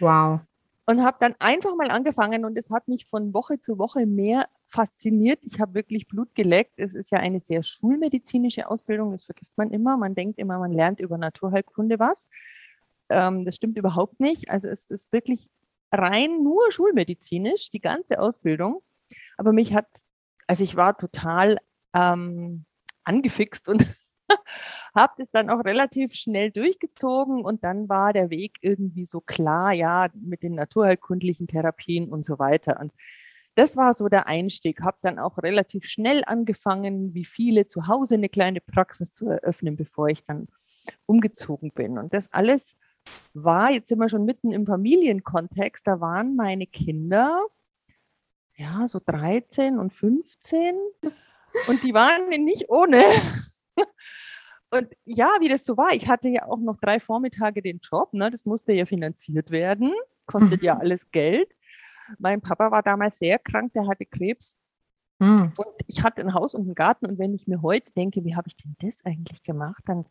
Wow 0.00 0.40
und 0.86 1.02
habe 1.02 1.16
dann 1.20 1.34
einfach 1.38 1.74
mal 1.76 1.90
angefangen 1.90 2.44
und 2.44 2.58
es 2.58 2.70
hat 2.70 2.88
mich 2.88 3.06
von 3.06 3.32
Woche 3.34 3.60
zu 3.60 3.78
Woche 3.78 4.06
mehr 4.06 4.48
fasziniert. 4.72 5.40
Ich 5.42 5.60
habe 5.60 5.74
wirklich 5.74 6.08
Blut 6.08 6.34
geleckt. 6.34 6.72
Es 6.76 6.94
ist 6.94 7.10
ja 7.10 7.18
eine 7.18 7.40
sehr 7.40 7.62
schulmedizinische 7.62 8.68
Ausbildung, 8.70 9.12
das 9.12 9.24
vergisst 9.24 9.58
man 9.58 9.70
immer. 9.70 9.96
Man 9.96 10.14
denkt 10.14 10.38
immer, 10.38 10.58
man 10.58 10.72
lernt 10.72 10.98
über 11.00 11.18
Naturheilkunde 11.18 11.98
was. 11.98 12.28
ähm, 13.10 13.44
das 13.44 13.56
stimmt 13.56 13.76
überhaupt 13.76 14.18
nicht. 14.20 14.50
Also 14.50 14.68
es 14.68 14.84
ist 14.90 15.12
wirklich 15.12 15.48
rein 15.92 16.42
nur 16.42 16.72
schulmedizinisch, 16.72 17.70
die 17.70 17.80
ganze 17.80 18.18
Ausbildung. 18.18 18.82
Aber 19.36 19.52
mich 19.52 19.74
hat, 19.74 19.88
also 20.46 20.64
ich 20.64 20.74
war 20.76 20.96
total 20.96 21.58
ähm, 21.94 22.64
angefixt 23.04 23.68
und 23.68 23.86
habe 24.94 25.12
das 25.18 25.30
dann 25.30 25.50
auch 25.50 25.64
relativ 25.64 26.14
schnell 26.14 26.50
durchgezogen 26.50 27.44
und 27.44 27.62
dann 27.62 27.90
war 27.90 28.14
der 28.14 28.30
Weg 28.30 28.56
irgendwie 28.62 29.04
so 29.04 29.20
klar, 29.20 29.74
ja, 29.74 30.08
mit 30.14 30.42
den 30.42 30.54
naturheilkundlichen 30.54 31.46
Therapien 31.46 32.08
und 32.08 32.24
so 32.24 32.38
weiter. 32.38 32.80
Und 32.80 32.92
das 33.54 33.76
war 33.76 33.92
so 33.94 34.08
der 34.08 34.26
Einstieg. 34.26 34.82
Habe 34.82 34.98
dann 35.02 35.18
auch 35.18 35.38
relativ 35.38 35.84
schnell 35.84 36.22
angefangen, 36.24 37.14
wie 37.14 37.24
viele 37.24 37.68
zu 37.68 37.86
Hause 37.86 38.14
eine 38.14 38.28
kleine 38.28 38.60
Praxis 38.60 39.12
zu 39.12 39.28
eröffnen, 39.28 39.76
bevor 39.76 40.08
ich 40.08 40.24
dann 40.24 40.48
umgezogen 41.06 41.72
bin. 41.72 41.98
Und 41.98 42.14
das 42.14 42.32
alles 42.32 42.76
war, 43.34 43.70
jetzt 43.72 43.88
sind 43.88 43.98
wir 43.98 44.08
schon 44.08 44.24
mitten 44.24 44.52
im 44.52 44.66
Familienkontext, 44.66 45.86
da 45.86 46.00
waren 46.00 46.36
meine 46.36 46.66
Kinder, 46.66 47.44
ja, 48.54 48.86
so 48.86 49.00
13 49.04 49.78
und 49.78 49.92
15 49.92 50.76
und 51.68 51.82
die 51.84 51.94
waren 51.94 52.28
nicht 52.44 52.68
ohne. 52.68 53.02
Und 54.74 54.88
ja, 55.04 55.28
wie 55.40 55.50
das 55.50 55.66
so 55.66 55.76
war, 55.76 55.92
ich 55.92 56.08
hatte 56.08 56.30
ja 56.30 56.48
auch 56.48 56.56
noch 56.56 56.78
drei 56.80 56.98
Vormittage 56.98 57.60
den 57.60 57.80
Job, 57.82 58.14
ne? 58.14 58.30
das 58.30 58.46
musste 58.46 58.72
ja 58.72 58.86
finanziert 58.86 59.50
werden, 59.50 59.92
kostet 60.24 60.62
ja 60.62 60.76
mhm. 60.76 60.80
alles 60.80 61.10
Geld. 61.10 61.50
Mein 62.18 62.40
Papa 62.40 62.70
war 62.70 62.82
damals 62.82 63.18
sehr 63.18 63.38
krank, 63.38 63.72
der 63.72 63.86
hatte 63.86 64.06
Krebs. 64.06 64.58
Mhm. 65.18 65.52
Und 65.56 65.74
ich 65.86 66.02
hatte 66.02 66.20
ein 66.20 66.34
Haus 66.34 66.54
und 66.54 66.62
einen 66.62 66.74
Garten. 66.74 67.06
Und 67.06 67.18
wenn 67.18 67.34
ich 67.34 67.46
mir 67.46 67.62
heute 67.62 67.92
denke, 67.92 68.24
wie 68.24 68.34
habe 68.34 68.48
ich 68.48 68.56
denn 68.56 68.74
das 68.80 69.04
eigentlich 69.04 69.42
gemacht, 69.42 69.82
dann 69.86 70.04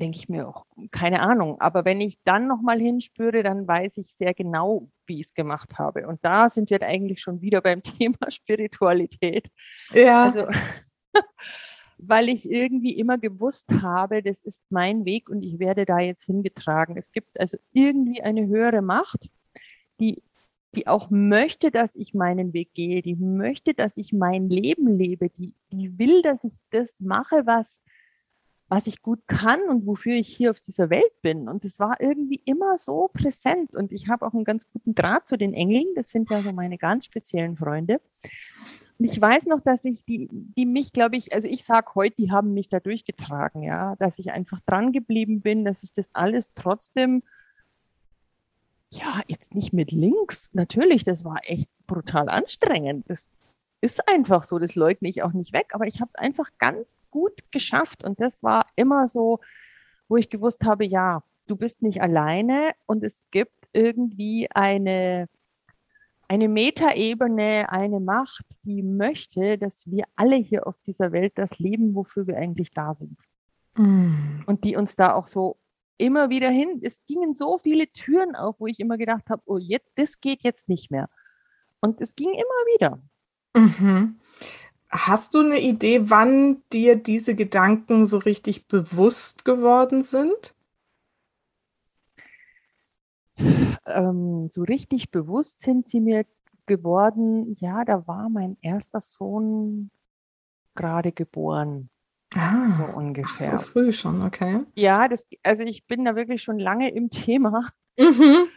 denke 0.00 0.18
ich 0.18 0.28
mir 0.28 0.48
auch, 0.48 0.66
keine 0.90 1.20
Ahnung. 1.20 1.60
Aber 1.60 1.84
wenn 1.84 2.00
ich 2.00 2.22
dann 2.24 2.46
nochmal 2.46 2.78
hinspüre, 2.78 3.42
dann 3.42 3.66
weiß 3.66 3.98
ich 3.98 4.08
sehr 4.08 4.34
genau, 4.34 4.88
wie 5.06 5.20
ich 5.20 5.26
es 5.26 5.34
gemacht 5.34 5.78
habe. 5.78 6.06
Und 6.06 6.18
da 6.22 6.48
sind 6.48 6.70
wir 6.70 6.82
eigentlich 6.82 7.20
schon 7.20 7.40
wieder 7.40 7.60
beim 7.60 7.82
Thema 7.98 8.30
Spiritualität. 8.30 9.48
Ja. 9.92 10.24
Also, 10.24 10.46
weil 11.98 12.28
ich 12.28 12.50
irgendwie 12.50 12.96
immer 12.96 13.18
gewusst 13.18 13.72
habe, 13.82 14.22
das 14.22 14.42
ist 14.42 14.62
mein 14.70 15.04
Weg 15.04 15.28
und 15.28 15.42
ich 15.42 15.58
werde 15.58 15.84
da 15.84 15.98
jetzt 15.98 16.24
hingetragen. 16.24 16.96
Es 16.96 17.10
gibt 17.10 17.38
also 17.40 17.58
irgendwie 17.72 18.22
eine 18.22 18.46
höhere 18.46 18.82
Macht, 18.82 19.28
die, 20.00 20.22
die 20.74 20.86
auch 20.86 21.10
möchte, 21.10 21.70
dass 21.70 21.96
ich 21.96 22.14
meinen 22.14 22.52
Weg 22.52 22.74
gehe, 22.74 23.02
die 23.02 23.16
möchte, 23.16 23.74
dass 23.74 23.96
ich 23.96 24.12
mein 24.12 24.48
Leben 24.48 24.86
lebe, 24.86 25.30
die, 25.30 25.54
die 25.72 25.98
will, 25.98 26.22
dass 26.22 26.44
ich 26.44 26.54
das 26.70 27.00
mache, 27.00 27.46
was, 27.46 27.80
was 28.68 28.86
ich 28.86 29.00
gut 29.00 29.20
kann 29.26 29.60
und 29.68 29.86
wofür 29.86 30.14
ich 30.14 30.28
hier 30.28 30.50
auf 30.50 30.60
dieser 30.60 30.90
Welt 30.90 31.22
bin. 31.22 31.48
Und 31.48 31.64
es 31.64 31.80
war 31.80 32.00
irgendwie 32.00 32.42
immer 32.44 32.76
so 32.76 33.08
präsent. 33.12 33.74
Und 33.74 33.92
ich 33.92 34.08
habe 34.08 34.26
auch 34.26 34.34
einen 34.34 34.44
ganz 34.44 34.68
guten 34.70 34.94
Draht 34.94 35.26
zu 35.26 35.38
den 35.38 35.54
Engeln. 35.54 35.86
Das 35.94 36.10
sind 36.10 36.28
ja 36.30 36.42
so 36.42 36.52
meine 36.52 36.76
ganz 36.76 37.06
speziellen 37.06 37.56
Freunde. 37.56 38.00
Und 38.98 39.04
ich 39.04 39.18
weiß 39.18 39.46
noch, 39.46 39.60
dass 39.60 39.84
ich 39.84 40.04
die, 40.04 40.28
die 40.30 40.66
mich, 40.66 40.92
glaube 40.92 41.16
ich, 41.16 41.32
also 41.32 41.48
ich 41.48 41.64
sage 41.64 41.92
heute, 41.94 42.16
die 42.16 42.30
haben 42.30 42.52
mich 42.52 42.68
da 42.68 42.80
durchgetragen, 42.80 43.62
ja, 43.62 43.96
dass 43.96 44.18
ich 44.18 44.32
einfach 44.32 44.60
dran 44.66 44.92
geblieben 44.92 45.40
bin, 45.40 45.64
dass 45.64 45.82
ich 45.82 45.92
das 45.92 46.14
alles 46.14 46.52
trotzdem, 46.54 47.22
ja, 48.92 49.20
jetzt 49.26 49.54
nicht 49.54 49.72
mit 49.72 49.92
links, 49.92 50.50
natürlich, 50.52 51.04
das 51.04 51.24
war 51.24 51.38
echt 51.42 51.68
brutal 51.86 52.28
anstrengend. 52.28 53.04
Das 53.08 53.36
ist 53.80 54.08
einfach 54.08 54.44
so, 54.44 54.58
das 54.58 54.74
leugne 54.74 55.08
ich 55.08 55.22
auch 55.22 55.32
nicht 55.32 55.52
weg, 55.52 55.68
aber 55.72 55.86
ich 55.86 56.00
habe 56.00 56.08
es 56.08 56.16
einfach 56.16 56.50
ganz 56.58 56.96
gut 57.10 57.52
geschafft 57.52 58.02
und 58.04 58.20
das 58.20 58.42
war 58.42 58.66
immer 58.76 59.06
so, 59.06 59.40
wo 60.08 60.16
ich 60.16 60.30
gewusst 60.30 60.64
habe, 60.64 60.86
ja, 60.86 61.22
du 61.46 61.56
bist 61.56 61.82
nicht 61.82 62.02
alleine 62.02 62.72
und 62.86 63.04
es 63.04 63.26
gibt 63.30 63.68
irgendwie 63.72 64.48
eine 64.50 65.28
eine 66.28 66.48
Metaebene, 66.48 67.70
eine 67.70 68.00
Macht, 68.00 68.44
die 68.66 68.82
möchte, 68.82 69.56
dass 69.56 69.90
wir 69.90 70.04
alle 70.14 70.36
hier 70.36 70.66
auf 70.66 70.76
dieser 70.86 71.10
Welt 71.10 71.32
das 71.36 71.58
leben, 71.58 71.94
wofür 71.94 72.26
wir 72.26 72.36
eigentlich 72.36 72.70
da 72.70 72.94
sind. 72.94 73.18
Mm. 73.76 74.42
Und 74.44 74.64
die 74.64 74.76
uns 74.76 74.94
da 74.94 75.14
auch 75.14 75.26
so 75.26 75.56
immer 75.98 76.30
wieder 76.30 76.48
hin, 76.48 76.80
es 76.82 77.04
gingen 77.06 77.34
so 77.34 77.58
viele 77.58 77.88
Türen 77.88 78.34
auf, 78.34 78.56
wo 78.58 78.66
ich 78.66 78.80
immer 78.80 78.96
gedacht 78.96 79.28
habe, 79.28 79.42
oh, 79.46 79.58
jetzt, 79.58 79.90
das 79.96 80.20
geht 80.20 80.42
jetzt 80.44 80.68
nicht 80.68 80.90
mehr. 80.90 81.08
Und 81.80 82.00
es 82.00 82.14
ging 82.16 82.30
immer 82.30 82.42
wieder. 82.74 83.02
Mhm. 83.54 84.18
Hast 84.90 85.34
du 85.34 85.40
eine 85.40 85.60
Idee, 85.60 86.10
wann 86.10 86.62
dir 86.72 86.96
diese 86.96 87.34
Gedanken 87.34 88.06
so 88.06 88.18
richtig 88.18 88.68
bewusst 88.68 89.44
geworden 89.44 90.02
sind? 90.02 90.54
ähm, 93.86 94.48
so 94.50 94.62
richtig 94.62 95.10
bewusst 95.10 95.60
sind 95.62 95.88
sie 95.88 96.00
mir 96.00 96.24
geworden, 96.66 97.56
ja, 97.60 97.84
da 97.84 98.06
war 98.06 98.28
mein 98.28 98.56
erster 98.60 99.00
Sohn 99.00 99.90
gerade 100.74 101.12
geboren. 101.12 101.90
Ah, 102.34 102.68
so 102.68 102.98
ungefähr. 102.98 103.54
Ach, 103.54 103.60
so 103.60 103.72
früh 103.72 103.92
schon, 103.92 104.22
okay. 104.22 104.60
Ja, 104.76 105.08
das, 105.08 105.26
also 105.42 105.64
ich 105.64 105.86
bin 105.86 106.04
da 106.04 106.14
wirklich 106.14 106.42
schon 106.42 106.58
lange 106.58 106.90
im 106.90 107.10
Thema. 107.10 107.68
Mhm. 107.98 108.48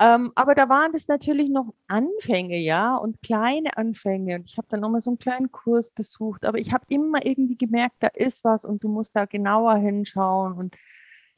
Ähm, 0.00 0.32
aber 0.34 0.54
da 0.54 0.68
waren 0.68 0.92
das 0.92 1.06
natürlich 1.06 1.48
noch 1.48 1.74
Anfänge, 1.86 2.58
ja, 2.58 2.96
und 2.96 3.22
kleine 3.22 3.76
Anfänge. 3.76 4.36
Und 4.36 4.48
ich 4.48 4.58
habe 4.58 4.66
dann 4.68 4.80
nochmal 4.80 5.00
so 5.00 5.10
einen 5.10 5.18
kleinen 5.18 5.52
Kurs 5.52 5.90
besucht. 5.90 6.44
Aber 6.44 6.58
ich 6.58 6.72
habe 6.72 6.84
immer 6.88 7.24
irgendwie 7.24 7.56
gemerkt, 7.56 7.96
da 8.00 8.08
ist 8.08 8.44
was 8.44 8.64
und 8.64 8.82
du 8.82 8.88
musst 8.88 9.14
da 9.14 9.26
genauer 9.26 9.76
hinschauen. 9.76 10.54
Und 10.54 10.76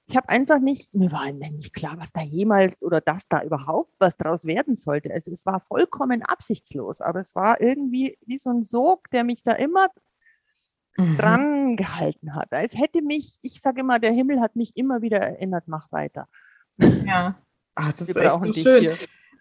ich 0.07 0.17
habe 0.17 0.29
einfach 0.29 0.61
nicht, 0.61 0.95
mir 0.95 1.13
war 1.13 1.31
nicht 1.33 1.75
klar, 1.75 1.95
was 1.99 2.13
da 2.13 2.23
jemals 2.23 2.83
oder 2.83 3.01
dass 3.01 3.29
da 3.29 3.43
überhaupt 3.43 3.93
was 3.99 4.17
draus 4.17 4.47
werden 4.47 4.77
sollte. 4.77 5.13
Also 5.13 5.31
es 5.31 5.45
war 5.45 5.61
vollkommen 5.61 6.23
absichtslos, 6.23 7.01
aber 7.01 7.21
es 7.21 7.35
war 7.35 7.61
irgendwie 7.61 8.17
wie 8.25 8.39
so 8.39 8.51
ein 8.51 8.63
Sog, 8.63 9.11
der 9.11 9.25
mich 9.25 9.43
da 9.43 9.53
immer 9.53 9.89
mhm. 10.97 11.17
dran 11.17 11.77
gehalten 11.77 12.35
hat. 12.35 12.49
Es 12.51 12.79
hätte 12.79 13.03
mich, 13.03 13.39
ich 13.43 13.61
sage 13.61 13.81
immer, 13.81 13.99
der 13.99 14.13
Himmel 14.13 14.41
hat 14.41 14.57
mich 14.57 14.77
immer 14.77 15.03
wieder 15.03 15.19
erinnert, 15.19 15.65
mach 15.67 15.91
weiter. 15.93 16.29
Ja, 17.07 17.37
Ach, 17.75 17.93
das 17.93 18.09
ist 18.09 18.17
echt 18.17 18.31
so 18.31 18.53
schön. 18.53 18.83
Hier. 18.83 18.97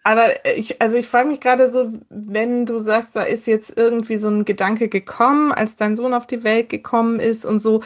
Aber 0.06 0.26
ich, 0.56 0.82
also 0.82 0.96
ich 0.96 1.06
frage 1.06 1.28
mich 1.28 1.40
gerade 1.40 1.66
so, 1.68 1.90
wenn 2.10 2.66
du 2.66 2.78
sagst, 2.78 3.16
da 3.16 3.22
ist 3.22 3.46
jetzt 3.46 3.76
irgendwie 3.76 4.18
so 4.18 4.28
ein 4.28 4.44
Gedanke 4.44 4.88
gekommen, 4.88 5.50
als 5.50 5.76
dein 5.76 5.96
Sohn 5.96 6.12
auf 6.12 6.26
die 6.26 6.44
Welt 6.44 6.68
gekommen 6.68 7.20
ist 7.20 7.46
und 7.46 7.58
so, 7.58 7.82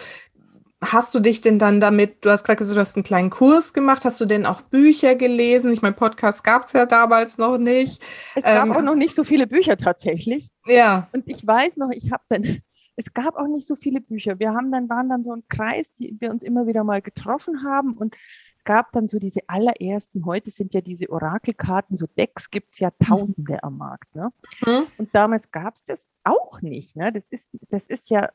hast 0.83 1.15
du 1.15 1.21
dich 1.21 1.41
denn 1.41 1.61
dann 1.61 1.81
damit, 1.81 2.25
du 2.25 2.31
hast 2.31 2.45
gerade 2.45 2.57
gesagt, 2.57 2.77
du 2.77 2.81
hast 2.81 2.97
einen 2.97 3.05
kleinen 3.05 3.31
Kurs 3.31 3.73
gemacht, 3.73 4.05
hast 4.05 4.21
du 4.21 4.27
denn 4.27 4.47
auch 4.47 4.63
Bücher 4.63 5.15
gelesen? 5.15 5.73
Ich 5.73 5.83
meine, 5.83 5.95
Podcasts 5.95 6.43
gab 6.43 6.67
es 6.67 6.73
ja 6.73 6.87
damals 6.87 7.39
noch 7.39 7.59
nicht. 7.59 8.03
Es 8.35 8.45
gab 8.45 8.67
ähm, 8.67 8.73
auch 8.73 8.83
noch 8.83 8.95
nicht 8.97 9.15
so 9.15 9.23
viele 9.23 9.47
Bücher 9.47 9.77
tatsächlich. 9.77 10.49
Ja. 10.67 11.09
Und 11.13 11.29
ich 11.29 11.47
weiß 11.47 11.77
noch, 11.77 11.91
ich 11.91 12.11
habe 12.11 12.23
dann, 12.29 12.63
es 12.99 13.14
gab 13.14 13.37
auch 13.37 13.47
nicht 13.47 13.67
so 13.67 13.76
viele 13.76 14.00
Bücher. 14.00 14.40
Wir 14.40 14.52
haben 14.52 14.73
dann, 14.73 14.88
waren 14.88 15.09
dann 15.09 15.23
so 15.23 15.33
ein 15.33 15.45
Kreis, 15.49 15.93
die 15.93 16.17
wir 16.19 16.31
uns 16.31 16.43
immer 16.43 16.67
wieder 16.67 16.83
mal 16.83 17.00
getroffen 17.00 17.62
haben 17.62 17.97
und 17.97 18.17
gab 18.64 18.90
dann 18.93 19.07
so 19.07 19.21
diese 19.21 19.49
allerersten, 19.49 20.26
heute 20.26 20.50
sind 20.50 20.75
ja 20.75 20.81
diese 20.81 21.09
Orakelkarten, 21.09 21.97
so 21.97 22.07
Decks 22.07 22.50
gibt 22.50 22.75
es 22.75 22.81
ja 22.81 22.90
mhm. 22.90 23.05
tausende 23.05 23.62
am 23.62 23.78
Markt. 23.78 24.12
Ne? 24.17 24.31
Mhm. 24.67 24.88
Und 24.99 25.14
damals 25.14 25.52
gab 25.52 25.75
es 25.75 25.85
das 25.85 26.09
auch 26.25 26.61
nicht. 26.61 26.97
Ne? 26.97 27.12
Das, 27.12 27.25
ist, 27.31 27.50
das 27.71 27.87
ist 27.87 28.11
ja, 28.11 28.31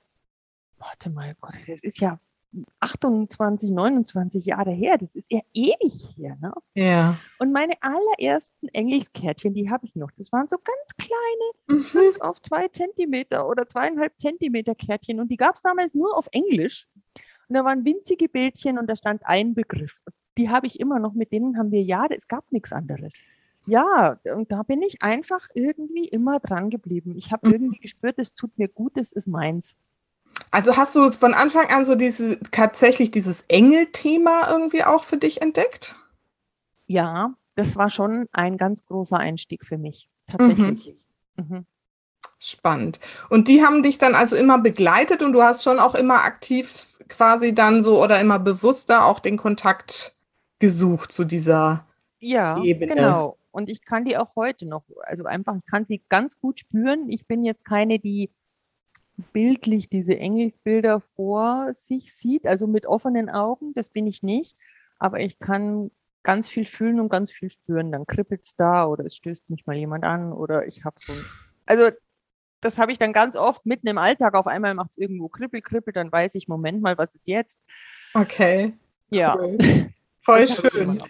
warte 0.77 1.09
mal, 1.09 1.35
das 1.67 1.83
ist 1.83 1.99
ja 1.99 2.19
28, 2.79 3.71
29 3.71 4.45
Jahre 4.45 4.71
her. 4.71 4.97
Das 4.97 5.15
ist 5.15 5.31
ja 5.31 5.39
ewig 5.53 6.15
her. 6.15 6.37
Ne? 6.41 6.53
Ja. 6.75 7.19
Und 7.39 7.51
meine 7.51 7.73
allerersten 7.81 8.67
Engelskärtchen, 8.69 9.53
die 9.53 9.69
habe 9.69 9.85
ich 9.85 9.95
noch. 9.95 10.11
Das 10.17 10.31
waren 10.31 10.47
so 10.47 10.57
ganz 10.57 10.97
kleine, 10.97 11.81
mhm. 11.81 11.83
5 11.83 12.21
auf 12.21 12.41
2 12.41 12.67
Zentimeter 12.69 13.47
oder 13.47 13.67
zweieinhalb 13.67 14.13
Zentimeter 14.17 14.75
Kärtchen. 14.75 15.19
Und 15.19 15.29
die 15.29 15.37
gab 15.37 15.55
es 15.55 15.61
damals 15.61 15.93
nur 15.93 16.17
auf 16.17 16.27
Englisch. 16.31 16.87
Und 17.47 17.55
da 17.55 17.65
waren 17.65 17.85
winzige 17.85 18.29
Bildchen 18.29 18.77
und 18.77 18.89
da 18.89 18.95
stand 18.95 19.25
ein 19.25 19.53
Begriff. 19.53 19.99
Die 20.37 20.49
habe 20.49 20.67
ich 20.67 20.79
immer 20.79 20.99
noch, 20.99 21.13
mit 21.13 21.31
denen 21.31 21.57
haben 21.57 21.71
wir 21.71 21.83
Jahre, 21.83 22.15
es 22.15 22.27
gab 22.27 22.51
nichts 22.51 22.71
anderes. 22.71 23.13
Ja, 23.65 24.19
und 24.35 24.51
da 24.51 24.63
bin 24.63 24.81
ich 24.81 25.01
einfach 25.01 25.47
irgendwie 25.53 26.07
immer 26.07 26.39
dran 26.39 26.69
geblieben. 26.69 27.15
Ich 27.15 27.31
habe 27.31 27.47
mhm. 27.47 27.53
irgendwie 27.53 27.79
gespürt, 27.79 28.15
es 28.17 28.33
tut 28.33 28.57
mir 28.57 28.67
gut, 28.67 28.97
es 28.97 29.11
ist 29.11 29.27
meins. 29.27 29.75
Also 30.51 30.77
hast 30.77 30.95
du 30.95 31.11
von 31.11 31.33
Anfang 31.33 31.69
an 31.69 31.85
so 31.85 31.95
diese 31.95 32.39
tatsächlich 32.51 33.11
dieses 33.11 33.45
Engel-Thema 33.47 34.49
irgendwie 34.49 34.83
auch 34.83 35.03
für 35.03 35.17
dich 35.17 35.41
entdeckt? 35.41 35.95
Ja, 36.85 37.33
das 37.55 37.75
war 37.75 37.89
schon 37.89 38.27
ein 38.31 38.57
ganz 38.57 38.85
großer 38.85 39.17
Einstieg 39.17 39.65
für 39.65 39.77
mich, 39.77 40.09
tatsächlich. 40.27 41.05
Mhm. 41.37 41.45
Mhm. 41.49 41.65
Spannend. 42.39 42.99
Und 43.29 43.47
die 43.47 43.63
haben 43.63 43.83
dich 43.83 43.97
dann 43.97 44.15
also 44.15 44.35
immer 44.35 44.59
begleitet 44.59 45.21
und 45.21 45.33
du 45.33 45.41
hast 45.41 45.63
schon 45.63 45.79
auch 45.79 45.95
immer 45.95 46.23
aktiv 46.23 46.97
quasi 47.07 47.53
dann 47.53 47.83
so 47.83 48.03
oder 48.03 48.19
immer 48.19 48.39
bewusster 48.39 49.05
auch 49.05 49.19
den 49.19 49.37
Kontakt 49.37 50.15
gesucht 50.59 51.11
zu 51.11 51.23
dieser 51.23 51.85
ja, 52.19 52.61
Ebene. 52.61 52.95
Genau. 52.95 53.37
Und 53.51 53.71
ich 53.71 53.83
kann 53.83 54.03
die 54.03 54.17
auch 54.17 54.35
heute 54.35 54.65
noch, 54.65 54.83
also 55.03 55.25
einfach, 55.25 55.55
ich 55.55 55.65
kann 55.65 55.85
sie 55.85 56.01
ganz 56.09 56.39
gut 56.39 56.59
spüren. 56.59 57.09
Ich 57.09 57.27
bin 57.27 57.43
jetzt 57.43 57.65
keine, 57.65 57.99
die 57.99 58.31
bildlich 59.31 59.89
diese 59.89 60.17
Engelsbilder 60.17 61.01
vor 61.15 61.73
sich 61.73 62.13
sieht, 62.13 62.47
also 62.47 62.67
mit 62.67 62.85
offenen 62.85 63.29
Augen, 63.29 63.73
das 63.73 63.89
bin 63.89 64.07
ich 64.07 64.23
nicht. 64.23 64.57
aber 64.99 65.19
ich 65.19 65.39
kann 65.39 65.91
ganz 66.23 66.47
viel 66.47 66.65
fühlen 66.65 66.99
und 66.99 67.09
ganz 67.09 67.31
viel 67.31 67.49
spüren. 67.49 67.91
Dann 67.91 68.07
kribbelt 68.07 68.43
es 68.43 68.55
da 68.55 68.85
oder 68.85 69.05
es 69.05 69.15
stößt 69.17 69.49
mich 69.49 69.65
mal 69.65 69.75
jemand 69.75 70.05
an 70.05 70.31
oder 70.31 70.65
ich 70.65 70.85
habe 70.85 70.95
so. 70.97 71.13
Also 71.65 71.89
das 72.61 72.77
habe 72.77 72.93
ich 72.93 72.97
dann 72.97 73.11
ganz 73.13 73.35
oft 73.35 73.65
mitten 73.65 73.87
im 73.87 73.97
Alltag. 73.97 74.33
Auf 74.35 74.47
einmal 74.47 74.73
macht 74.73 74.91
es 74.91 74.97
irgendwo 74.97 75.27
kribbel, 75.27 75.61
kribbel, 75.61 75.93
dann 75.93 76.11
weiß 76.11 76.35
ich, 76.35 76.47
Moment 76.47 76.81
mal, 76.81 76.97
was 76.97 77.13
ist 77.13 77.27
jetzt? 77.27 77.59
Okay. 78.13 78.73
Ja. 79.09 79.37
Cool. 79.37 79.57
Voll 80.21 80.47
schön. 80.47 81.01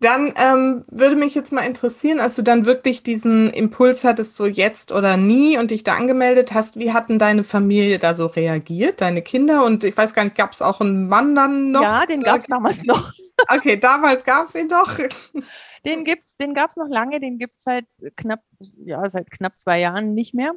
Dann 0.00 0.32
ähm, 0.36 0.84
würde 0.88 1.14
mich 1.14 1.34
jetzt 1.34 1.52
mal 1.52 1.60
interessieren, 1.60 2.20
als 2.20 2.34
du 2.34 2.42
dann 2.42 2.64
wirklich 2.64 3.02
diesen 3.02 3.50
Impuls 3.50 4.02
hattest, 4.02 4.34
so 4.34 4.46
jetzt 4.46 4.92
oder 4.92 5.18
nie 5.18 5.58
und 5.58 5.70
dich 5.70 5.84
da 5.84 5.94
angemeldet 5.94 6.54
hast, 6.54 6.78
wie 6.78 6.94
hatten 6.94 7.18
deine 7.18 7.44
Familie 7.44 7.98
da 7.98 8.14
so 8.14 8.24
reagiert, 8.24 9.02
deine 9.02 9.20
Kinder? 9.20 9.62
Und 9.62 9.84
ich 9.84 9.94
weiß 9.94 10.14
gar 10.14 10.24
nicht, 10.24 10.36
gab 10.36 10.52
es 10.52 10.62
auch 10.62 10.80
einen 10.80 11.06
Mann 11.06 11.34
dann 11.34 11.72
noch? 11.72 11.82
Ja, 11.82 12.06
den 12.06 12.22
gab 12.22 12.38
es 12.38 12.46
damals 12.46 12.82
noch. 12.84 13.12
Okay, 13.48 13.78
damals 13.78 14.22
gab 14.26 14.44
es 14.44 14.54
ihn 14.54 14.68
doch. 14.68 14.98
Den 15.86 16.04
gibt's, 16.04 16.36
den 16.36 16.52
gab 16.52 16.68
es 16.68 16.76
noch 16.76 16.88
lange, 16.88 17.20
den 17.20 17.38
gibt 17.38 17.56
es 17.56 17.62
seit 17.62 17.86
knapp, 18.14 18.40
ja, 18.84 19.08
seit 19.08 19.30
knapp 19.30 19.58
zwei 19.58 19.80
Jahren 19.80 20.12
nicht 20.12 20.34
mehr. 20.34 20.52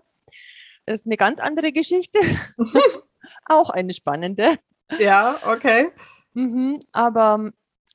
Das 0.85 0.95
ist 0.95 1.05
eine 1.05 1.15
ganz 1.15 1.39
andere 1.39 1.71
Geschichte. 1.71 2.19
auch 3.45 3.69
eine 3.69 3.93
spannende. 3.93 4.59
Ja, 4.99 5.39
okay. 5.45 5.91
Mhm, 6.33 6.79
aber 6.91 7.53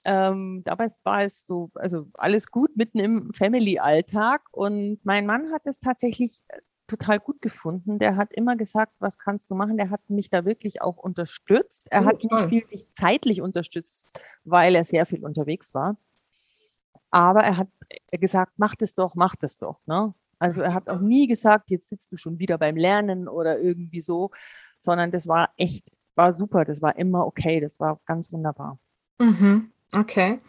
ähm, 0.09 0.63
damals 0.65 1.05
war 1.05 1.21
es 1.21 1.45
so, 1.45 1.71
also 1.75 2.07
alles 2.15 2.51
gut 2.51 2.75
mitten 2.77 2.99
im 2.99 3.31
Family-Alltag 3.35 4.41
und 4.53 5.05
mein 5.05 5.27
Mann 5.27 5.53
hat 5.53 5.67
es 5.67 5.81
tatsächlich 5.81 6.41
äh, 6.49 6.61
total 6.87 7.21
gut 7.21 7.43
gefunden. 7.43 7.99
Der 7.99 8.17
hat 8.17 8.33
immer 8.33 8.57
gesagt, 8.57 8.95
was 9.01 9.19
kannst 9.19 9.51
du 9.51 9.55
machen? 9.55 9.77
Der 9.77 9.91
hat 9.91 10.01
mich 10.09 10.31
da 10.31 10.47
wirklich 10.47 10.81
auch 10.81 10.97
unterstützt. 10.97 11.89
Er 11.91 12.03
oh, 12.03 12.07
hat 12.07 12.25
mich 12.25 12.49
viel 12.49 12.87
zeitlich 12.95 13.43
unterstützt, 13.43 14.23
weil 14.45 14.75
er 14.75 14.87
sehr 14.87 15.05
viel 15.05 15.23
unterwegs 15.27 15.75
war. 15.75 15.99
Aber 17.11 17.41
er 17.41 17.59
hat 17.59 17.69
gesagt, 18.11 18.53
mach 18.57 18.77
das 18.77 18.95
doch, 18.95 19.15
mach 19.15 19.37
das 19.37 19.59
doch. 19.59 19.79
Ne? 19.85 20.15
Also 20.39 20.63
er 20.63 20.73
hat 20.73 20.89
auch 20.89 21.01
nie 21.01 21.27
gesagt, 21.27 21.71
jetzt 21.71 21.91
sitzt 21.91 22.11
du 22.13 22.17
schon 22.17 22.39
wieder 22.39 22.57
beim 22.57 22.77
Lernen 22.77 23.29
oder 23.29 23.61
irgendwie 23.61 24.01
so, 24.01 24.31
sondern 24.81 25.11
das 25.11 25.29
war 25.29 25.51
echt, 25.59 25.93
war 26.15 26.33
super, 26.33 26.65
das 26.65 26.81
war 26.81 26.97
immer 26.97 27.27
okay, 27.27 27.61
das 27.61 27.79
war 27.79 28.01
ganz 28.07 28.33
wunderbar. 28.33 28.79
Mhm. 29.19 29.71
Okay. 29.93 30.41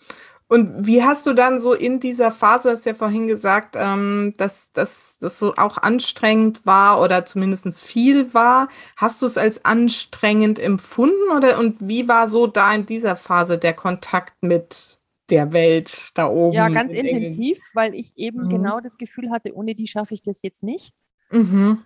Und 0.52 0.88
wie 0.88 1.04
hast 1.04 1.28
du 1.28 1.34
dann 1.34 1.60
so 1.60 1.74
in 1.74 2.00
dieser 2.00 2.32
Phase, 2.32 2.70
du 2.70 2.74
hast 2.74 2.86
ja 2.86 2.96
vorhin 2.96 3.28
gesagt, 3.28 3.76
ähm, 3.78 4.34
dass, 4.38 4.72
dass 4.72 5.20
das 5.20 5.38
so 5.38 5.54
auch 5.56 5.78
anstrengend 5.78 6.66
war 6.66 7.00
oder 7.02 7.24
zumindest 7.24 7.84
viel 7.84 8.34
war. 8.34 8.68
Hast 8.98 9.22
du 9.22 9.28
es 9.28 9.38
als 9.38 9.64
anstrengend 9.64 10.58
empfunden 10.58 11.32
oder 11.38 11.60
und 11.60 11.88
wie 11.88 12.08
war 12.08 12.28
so 12.28 12.48
da 12.48 12.74
in 12.74 12.88
dieser 12.88 13.16
Phase 13.16 13.60
der 13.60 13.74
Kontakt 13.74 14.42
mit 14.42 14.98
der 15.30 15.54
Welt 15.54 16.18
da 16.18 16.28
oben? 16.28 16.56
Ja, 16.56 16.68
ganz 16.70 16.96
intensiv, 16.96 17.58
Engeln? 17.58 17.72
weil 17.76 17.94
ich 17.94 18.14
eben 18.16 18.46
mhm. 18.46 18.50
genau 18.50 18.80
das 18.80 18.98
Gefühl 18.98 19.30
hatte, 19.30 19.54
ohne 19.54 19.76
die 19.76 19.88
schaffe 19.88 20.16
ich 20.16 20.24
das 20.24 20.42
jetzt 20.42 20.64
nicht. 20.64 20.96
Mhm. 21.30 21.84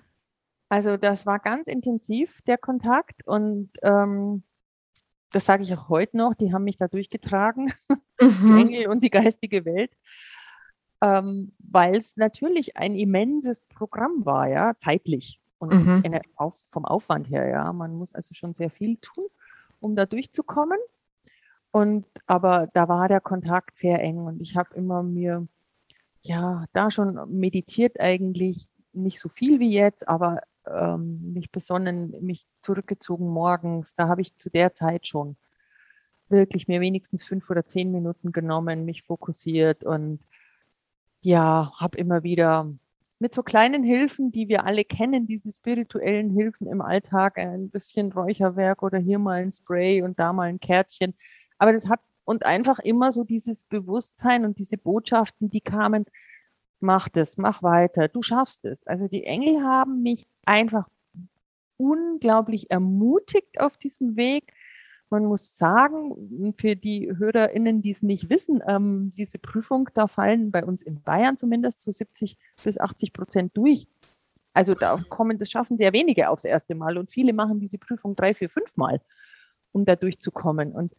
Also 0.69 0.95
das 0.95 1.25
war 1.25 1.39
ganz 1.39 1.67
intensiv, 1.67 2.41
der 2.48 2.57
Kontakt. 2.57 3.27
Und 3.27 3.72
ähm, 3.81 4.43
das 5.34 5.46
sage 5.46 5.63
ich 5.63 5.74
auch 5.74 5.90
heute 5.90 6.18
noch, 6.18 6.34
die 6.36 6.54
haben 6.54 6.63
mich 6.63 6.78
da 6.78 6.88
durchgetragen, 6.88 7.74
mhm. 8.22 8.40
die 8.42 8.62
Engel 8.62 8.88
und 8.88 9.04
die 9.04 9.10
geistige 9.10 9.66
Welt, 9.66 9.92
ähm, 11.02 11.54
weil 11.60 11.98
es 11.98 12.16
natürlich 12.16 12.78
ein 12.78 12.96
immenses 12.96 13.63
Programm 13.63 14.25
war, 14.25 14.48
ja, 14.48 14.74
zeitlich 14.78 15.42
und 15.58 15.74
mhm. 15.74 16.22
auf, 16.36 16.56
vom 16.70 16.86
Aufwand 16.86 17.30
her, 17.30 17.48
ja. 17.48 17.74
Man 17.74 17.96
muss 17.96 18.13
also 18.13 18.34
schon 18.34 18.54
sehr 18.54 18.70
viel 18.70 18.98
tun, 18.98 19.28
um 19.80 19.96
da 19.96 20.06
durchzukommen. 20.06 20.80
Und 21.72 22.06
aber 22.28 22.68
da 22.74 22.88
war 22.88 23.08
der 23.08 23.22
Kontakt 23.22 23.80
sehr 23.80 24.00
eng 24.00 24.19
und 24.19 24.39
ich 24.41 24.56
habe 24.56 24.76
immer 24.76 25.02
mir 25.02 25.48
ja 26.22 26.65
da 26.72 26.91
schon 26.91 27.19
meditiert 27.30 28.00
eigentlich 28.00 28.67
nicht 28.91 29.19
so 29.19 29.28
viel 29.28 29.60
wie 29.60 29.72
jetzt, 29.72 30.08
aber 30.08 30.41
ähm, 30.67 31.34
mich 31.34 31.52
besonnen, 31.52 32.15
mich 32.21 32.45
zurückgezogen 32.62 33.28
morgens. 33.28 33.93
Da 33.95 34.08
habe 34.08 34.21
ich 34.21 34.36
zu 34.38 34.49
der 34.49 34.73
Zeit 34.73 35.08
schon 35.08 35.36
wirklich 36.30 36.67
mir 36.67 36.82
wenigstens 36.82 37.23
fünf 37.23 37.49
oder 37.49 37.65
zehn 37.65 37.91
Minuten 37.91 38.32
genommen, 38.32 38.86
mich 38.86 39.04
fokussiert 39.04 39.84
und 39.84 40.19
ja, 41.21 41.71
habe 41.78 41.97
immer 41.97 42.23
wieder 42.23 42.69
mit 43.19 43.34
so 43.34 43.43
kleinen 43.43 43.84
Hilfen, 43.84 44.32
die 44.32 44.49
wir 44.49 44.65
alle 44.65 44.84
kennen, 44.84 45.26
diese 45.26 45.52
spirituellen 45.52 46.30
Hilfen 46.32 46.67
im 46.67 46.82
Alltag, 46.82 47.38
ein 47.38 47.69
bisschen 47.69 48.12
Räucherwerk 48.12 48.84
oder 48.84 48.97
hier 48.97 49.19
mal 49.19 49.41
ein 49.41 49.52
Spray 49.52 50.02
und 50.02 50.19
da 50.19 50.34
mal 50.34 50.49
ein 50.49 50.60
Kärtchen. 50.60 51.13
Aber 51.58 51.71
das 51.71 51.88
hat 51.88 52.02
und 52.26 52.45
einfach 52.45 52.80
immer 52.80 53.12
so 53.12 53.23
dieses 53.23 53.63
Bewusstsein 53.65 54.45
und 54.45 54.58
diese 54.58 54.78
Botschaften, 54.78 55.49
die 55.49 55.62
kamen, 55.62 56.06
mach 56.84 57.10
das, 57.10 57.38
mach 57.38 57.63
weiter, 57.63 58.08
du 58.08 58.22
schaffst 58.22 58.65
es. 58.65 58.86
Also 58.86 59.08
die 59.08 59.24
Engel 59.24 59.63
haben 59.63 60.04
mich 60.04 60.28
einfach 60.46 60.88
unglaublich 61.78 62.69
ermutigt 62.69 63.60
auf 63.60 63.78
diesem 63.78 64.15
Weg. 64.15 64.54
Man 65.10 65.26
muss 65.26 65.58
sagen, 65.58 66.54
für 66.58 66.76
die 66.76 67.12
HörerInnen, 67.15 67.82
die 67.82 67.91
es 67.91 68.04
nicht 68.04 68.30
wissen, 68.30 68.62
ähm, 68.67 69.12
diese 69.15 69.39
Prüfung, 69.39 69.89
da 69.93 70.08
fallen 70.08 70.52
bei 70.52 70.63
uns 70.63 70.82
in 70.82 71.02
Bayern 71.02 71.38
zumindest 71.38 71.82
so 71.82 71.91
70 71.91 72.38
bis 72.63 72.80
80 72.80 73.13
Prozent 73.13 73.58
durch. 73.58 73.88
Also 74.54 74.76
da 74.76 75.04
kommen, 75.10 75.38
das 75.38 75.50
schaffen 75.50 75.78
sehr 75.78 75.93
wenige 75.93 76.30
aufs 76.30 76.46
erste 76.46 76.76
Mal 76.76 76.98
und 76.98 77.10
viele 77.10 77.34
machen 77.34 77.60
diese 77.60 77.78
Prüfung 77.78 78.15
drei, 78.15 78.34
vier, 78.34 78.50
fünf 78.50 78.76
Mal, 78.76 79.02
um 79.72 79.86
da 79.86 79.96
durchzukommen. 79.96 80.72
Und 80.72 80.93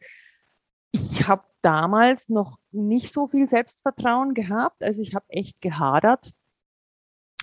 ich 0.95 1.27
habe 1.27 1.43
damals 1.61 2.29
noch 2.29 2.59
nicht 2.71 3.11
so 3.11 3.27
viel 3.27 3.49
Selbstvertrauen 3.49 4.33
gehabt. 4.33 4.83
Also 4.85 5.03
ich 5.03 5.15
habe 5.15 5.25
echt 5.29 5.61
gehadert. 5.61 6.33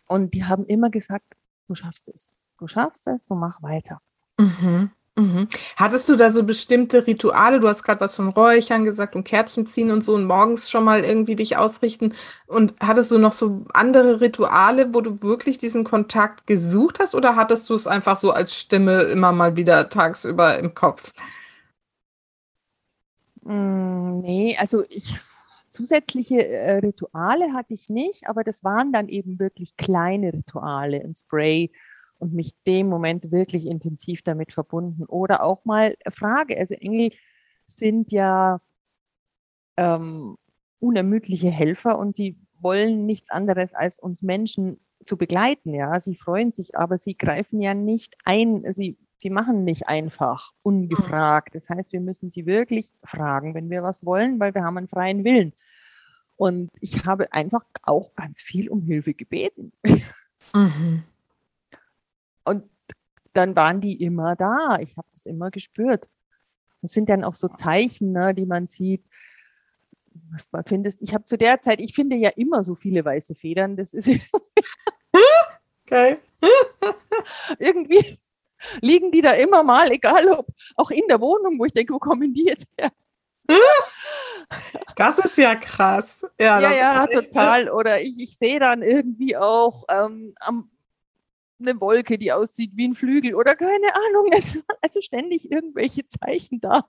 Und 0.07 0.33
die 0.33 0.45
haben 0.45 0.65
immer 0.65 0.89
gesagt, 0.89 1.25
du 1.67 1.75
schaffst 1.75 2.07
es. 2.07 2.31
Du 2.57 2.67
schaffst 2.67 3.07
es, 3.07 3.25
du 3.25 3.35
mach 3.35 3.61
weiter. 3.61 3.99
Mhm. 4.37 4.91
Mhm. 5.17 5.49
Hattest 5.75 6.07
du 6.07 6.15
da 6.15 6.29
so 6.29 6.43
bestimmte 6.43 7.05
Rituale? 7.05 7.59
Du 7.59 7.67
hast 7.67 7.83
gerade 7.83 7.99
was 7.99 8.15
von 8.15 8.29
Räuchern 8.29 8.85
gesagt 8.85 9.17
und 9.17 9.25
Kärtchen 9.25 9.67
ziehen 9.67 9.91
und 9.91 10.01
so 10.01 10.15
und 10.15 10.23
morgens 10.23 10.69
schon 10.69 10.85
mal 10.85 11.03
irgendwie 11.03 11.35
dich 11.35 11.57
ausrichten. 11.57 12.13
Und 12.47 12.73
hattest 12.79 13.11
du 13.11 13.17
noch 13.17 13.33
so 13.33 13.65
andere 13.73 14.21
Rituale, 14.21 14.93
wo 14.93 15.01
du 15.01 15.21
wirklich 15.21 15.57
diesen 15.57 15.83
Kontakt 15.83 16.47
gesucht 16.47 16.99
hast 16.99 17.15
oder 17.15 17.35
hattest 17.35 17.69
du 17.69 17.73
es 17.73 17.85
einfach 17.85 18.15
so 18.15 18.31
als 18.31 18.55
Stimme 18.55 19.01
immer 19.01 19.33
mal 19.33 19.57
wieder 19.57 19.89
tagsüber 19.89 20.57
im 20.57 20.73
Kopf? 20.73 21.11
Mm, 23.41 24.19
nee, 24.21 24.55
also 24.57 24.83
ich 24.89 25.17
zusätzliche 25.69 26.47
äh, 26.47 26.77
Rituale 26.77 27.53
hatte 27.53 27.73
ich 27.73 27.89
nicht, 27.89 28.27
aber 28.27 28.43
das 28.43 28.63
waren 28.63 28.91
dann 28.91 29.07
eben 29.09 29.39
wirklich 29.39 29.77
kleine 29.77 30.33
Rituale, 30.33 31.01
ein 31.01 31.15
Spray 31.15 31.71
und 32.19 32.33
mich 32.33 32.53
dem 32.67 32.87
Moment 32.87 33.31
wirklich 33.31 33.65
intensiv 33.65 34.21
damit 34.21 34.53
verbunden. 34.53 35.05
Oder 35.05 35.43
auch 35.43 35.65
mal 35.65 35.95
Frage, 36.09 36.57
also 36.57 36.75
Engel 36.75 37.11
sind 37.65 38.11
ja 38.11 38.61
ähm, 39.77 40.37
unermüdliche 40.79 41.49
Helfer 41.49 41.97
und 41.97 42.15
sie 42.15 42.37
wollen 42.59 43.05
nichts 43.05 43.31
anderes 43.31 43.73
als 43.73 43.97
uns 43.97 44.21
Menschen 44.21 44.79
zu 45.03 45.17
begleiten. 45.17 45.73
Ja, 45.73 45.99
sie 45.99 46.15
freuen 46.15 46.51
sich, 46.51 46.75
aber 46.75 46.97
sie 46.97 47.17
greifen 47.17 47.59
ja 47.59 47.73
nicht 47.73 48.15
ein. 48.23 48.71
Sie 48.73 48.97
sie 49.21 49.29
machen 49.29 49.63
nicht 49.63 49.87
einfach 49.87 50.51
ungefragt. 50.63 51.53
Das 51.53 51.69
heißt, 51.69 51.93
wir 51.93 52.01
müssen 52.01 52.31
sie 52.31 52.45
wirklich 52.45 52.91
fragen, 53.03 53.53
wenn 53.53 53.69
wir 53.69 53.83
was 53.83 54.03
wollen, 54.03 54.39
weil 54.39 54.53
wir 54.55 54.63
haben 54.63 54.77
einen 54.77 54.87
freien 54.87 55.23
Willen. 55.23 55.53
Und 56.37 56.71
ich 56.81 57.05
habe 57.05 57.31
einfach 57.31 57.63
auch 57.83 58.15
ganz 58.15 58.41
viel 58.41 58.67
um 58.67 58.81
Hilfe 58.81 59.13
gebeten. 59.13 59.71
Mhm. 60.53 61.03
Und 62.43 62.63
dann 63.33 63.55
waren 63.55 63.79
die 63.79 64.01
immer 64.01 64.35
da. 64.35 64.79
Ich 64.79 64.97
habe 64.97 65.07
das 65.13 65.27
immer 65.27 65.51
gespürt. 65.51 66.09
Das 66.81 66.93
sind 66.93 67.09
dann 67.09 67.23
auch 67.23 67.35
so 67.35 67.47
Zeichen, 67.47 68.11
ne, 68.11 68.33
die 68.33 68.47
man 68.47 68.65
sieht, 68.65 69.05
was 70.31 70.51
man 70.51 70.65
findest. 70.65 71.03
Ich 71.03 71.13
habe 71.13 71.25
zu 71.25 71.37
der 71.37 71.61
Zeit, 71.61 71.79
ich 71.79 71.93
finde 71.93 72.15
ja 72.15 72.31
immer 72.35 72.63
so 72.63 72.73
viele 72.73 73.05
weiße 73.05 73.35
Federn. 73.35 73.77
Das 73.77 73.93
ist 73.93 74.09
geil. 75.85 76.17
irgendwie 77.59 78.17
liegen 78.81 79.11
die 79.11 79.21
da 79.21 79.31
immer 79.31 79.63
mal, 79.63 79.91
egal 79.91 80.27
ob 80.29 80.47
auch 80.75 80.91
in 80.91 81.07
der 81.09 81.19
Wohnung, 81.19 81.59
wo 81.59 81.65
ich 81.65 81.73
denke, 81.73 81.93
wo 81.93 81.99
kommen 81.99 82.33
die 82.33 82.45
jetzt 82.45 82.67
her? 82.77 82.91
Das 84.95 85.17
ist 85.17 85.37
ja 85.37 85.55
krass. 85.55 86.25
Ja, 86.39 86.59
ja, 86.59 86.73
ja 86.73 87.07
total. 87.07 87.69
Oder 87.69 88.01
ich, 88.01 88.19
ich 88.19 88.37
sehe 88.37 88.59
dann 88.59 88.81
irgendwie 88.81 89.37
auch 89.37 89.85
ähm, 89.89 90.33
am, 90.41 90.69
eine 91.59 91.79
Wolke, 91.79 92.17
die 92.17 92.31
aussieht 92.31 92.71
wie 92.75 92.87
ein 92.87 92.95
Flügel 92.95 93.35
oder 93.35 93.55
keine 93.55 93.87
Ahnung. 94.07 94.29
Also 94.81 95.01
ständig 95.01 95.51
irgendwelche 95.51 96.07
Zeichen 96.07 96.59
da. 96.59 96.81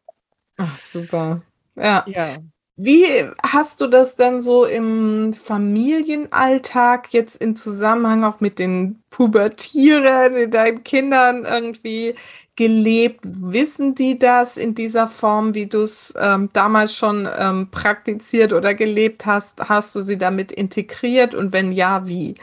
Ach, 0.57 0.77
super. 0.77 1.43
Ja. 1.77 2.05
ja. 2.09 2.37
Wie 2.85 3.05
hast 3.45 3.81
du 3.81 3.87
das 3.87 4.17
dann 4.17 4.41
so 4.41 4.65
im 4.65 5.33
Familienalltag 5.35 7.13
jetzt 7.13 7.41
im 7.41 7.55
Zusammenhang 7.55 8.25
auch 8.25 8.41
mit 8.41 8.59
den 8.59 9.05
Pubertieren, 9.11 10.35
mit 10.35 10.53
deinen 10.53 10.83
Kindern 10.83 11.45
irgendwie 11.45 12.17
gelebt? 12.57 13.21
Wissen 13.23 13.95
die 13.95 14.19
das 14.19 14.57
in 14.57 14.75
dieser 14.75 15.07
Form, 15.07 15.55
wie 15.55 15.67
du 15.67 15.83
es 15.83 16.13
ähm, 16.19 16.51
damals 16.55 16.97
schon 16.97 17.29
ähm, 17.39 17.71
praktiziert 17.71 18.53
oder 18.53 18.75
gelebt 18.75 19.27
hast? 19.27 19.69
Hast 19.69 19.95
du 19.95 20.01
sie 20.01 20.19
damit 20.19 20.51
integriert 20.51 21.37
und 21.37 21.53
wenn 21.53 21.71
ja, 21.71 22.09
wie? 22.09 22.35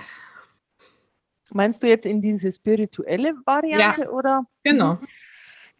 Meinst 1.52 1.84
du 1.84 1.88
jetzt 1.88 2.06
in 2.06 2.21
diese 2.21 2.49
spirituelle 2.49 3.34
Variante 3.45 4.04
ja, 4.04 4.10
oder? 4.10 4.45
Genau. 4.63 4.99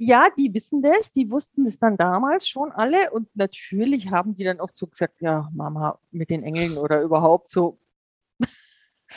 Ja, 0.02 0.30
die 0.38 0.54
wissen 0.54 0.82
das, 0.82 1.12
die 1.12 1.30
wussten 1.30 1.66
das 1.66 1.78
dann 1.78 1.98
damals 1.98 2.48
schon 2.48 2.72
alle 2.72 3.12
und 3.12 3.28
natürlich 3.36 4.12
haben 4.12 4.34
die 4.34 4.46
dann 4.46 4.62
oft 4.62 4.78
so 4.78 4.88
gesagt, 4.88 5.22
ja, 5.22 5.50
Mama 5.54 6.00
mit 6.10 6.30
den 6.30 6.42
Engeln 6.42 6.78
oder 6.78 7.02
überhaupt 7.02 7.52
so. 7.52 7.80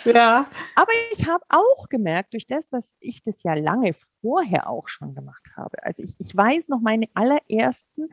Ja. 0.05 0.51
Aber 0.75 0.91
ich 1.13 1.29
habe 1.29 1.45
auch 1.51 1.89
gemerkt, 1.89 2.33
durch 2.33 2.47
das, 2.47 2.69
dass 2.69 2.97
ich 2.99 3.23
das 3.23 3.45
ja 3.45 3.55
lange 3.55 3.95
vorher 4.23 4.69
auch 4.69 4.89
schon 4.89 5.15
gemacht 5.15 5.51
habe. 5.57 5.81
Also 5.85 6.03
ich, 6.03 6.17
ich 6.19 6.37
weiß 6.37 6.67
noch 6.67 6.81
meine 6.81 7.07
allerersten 7.15 8.09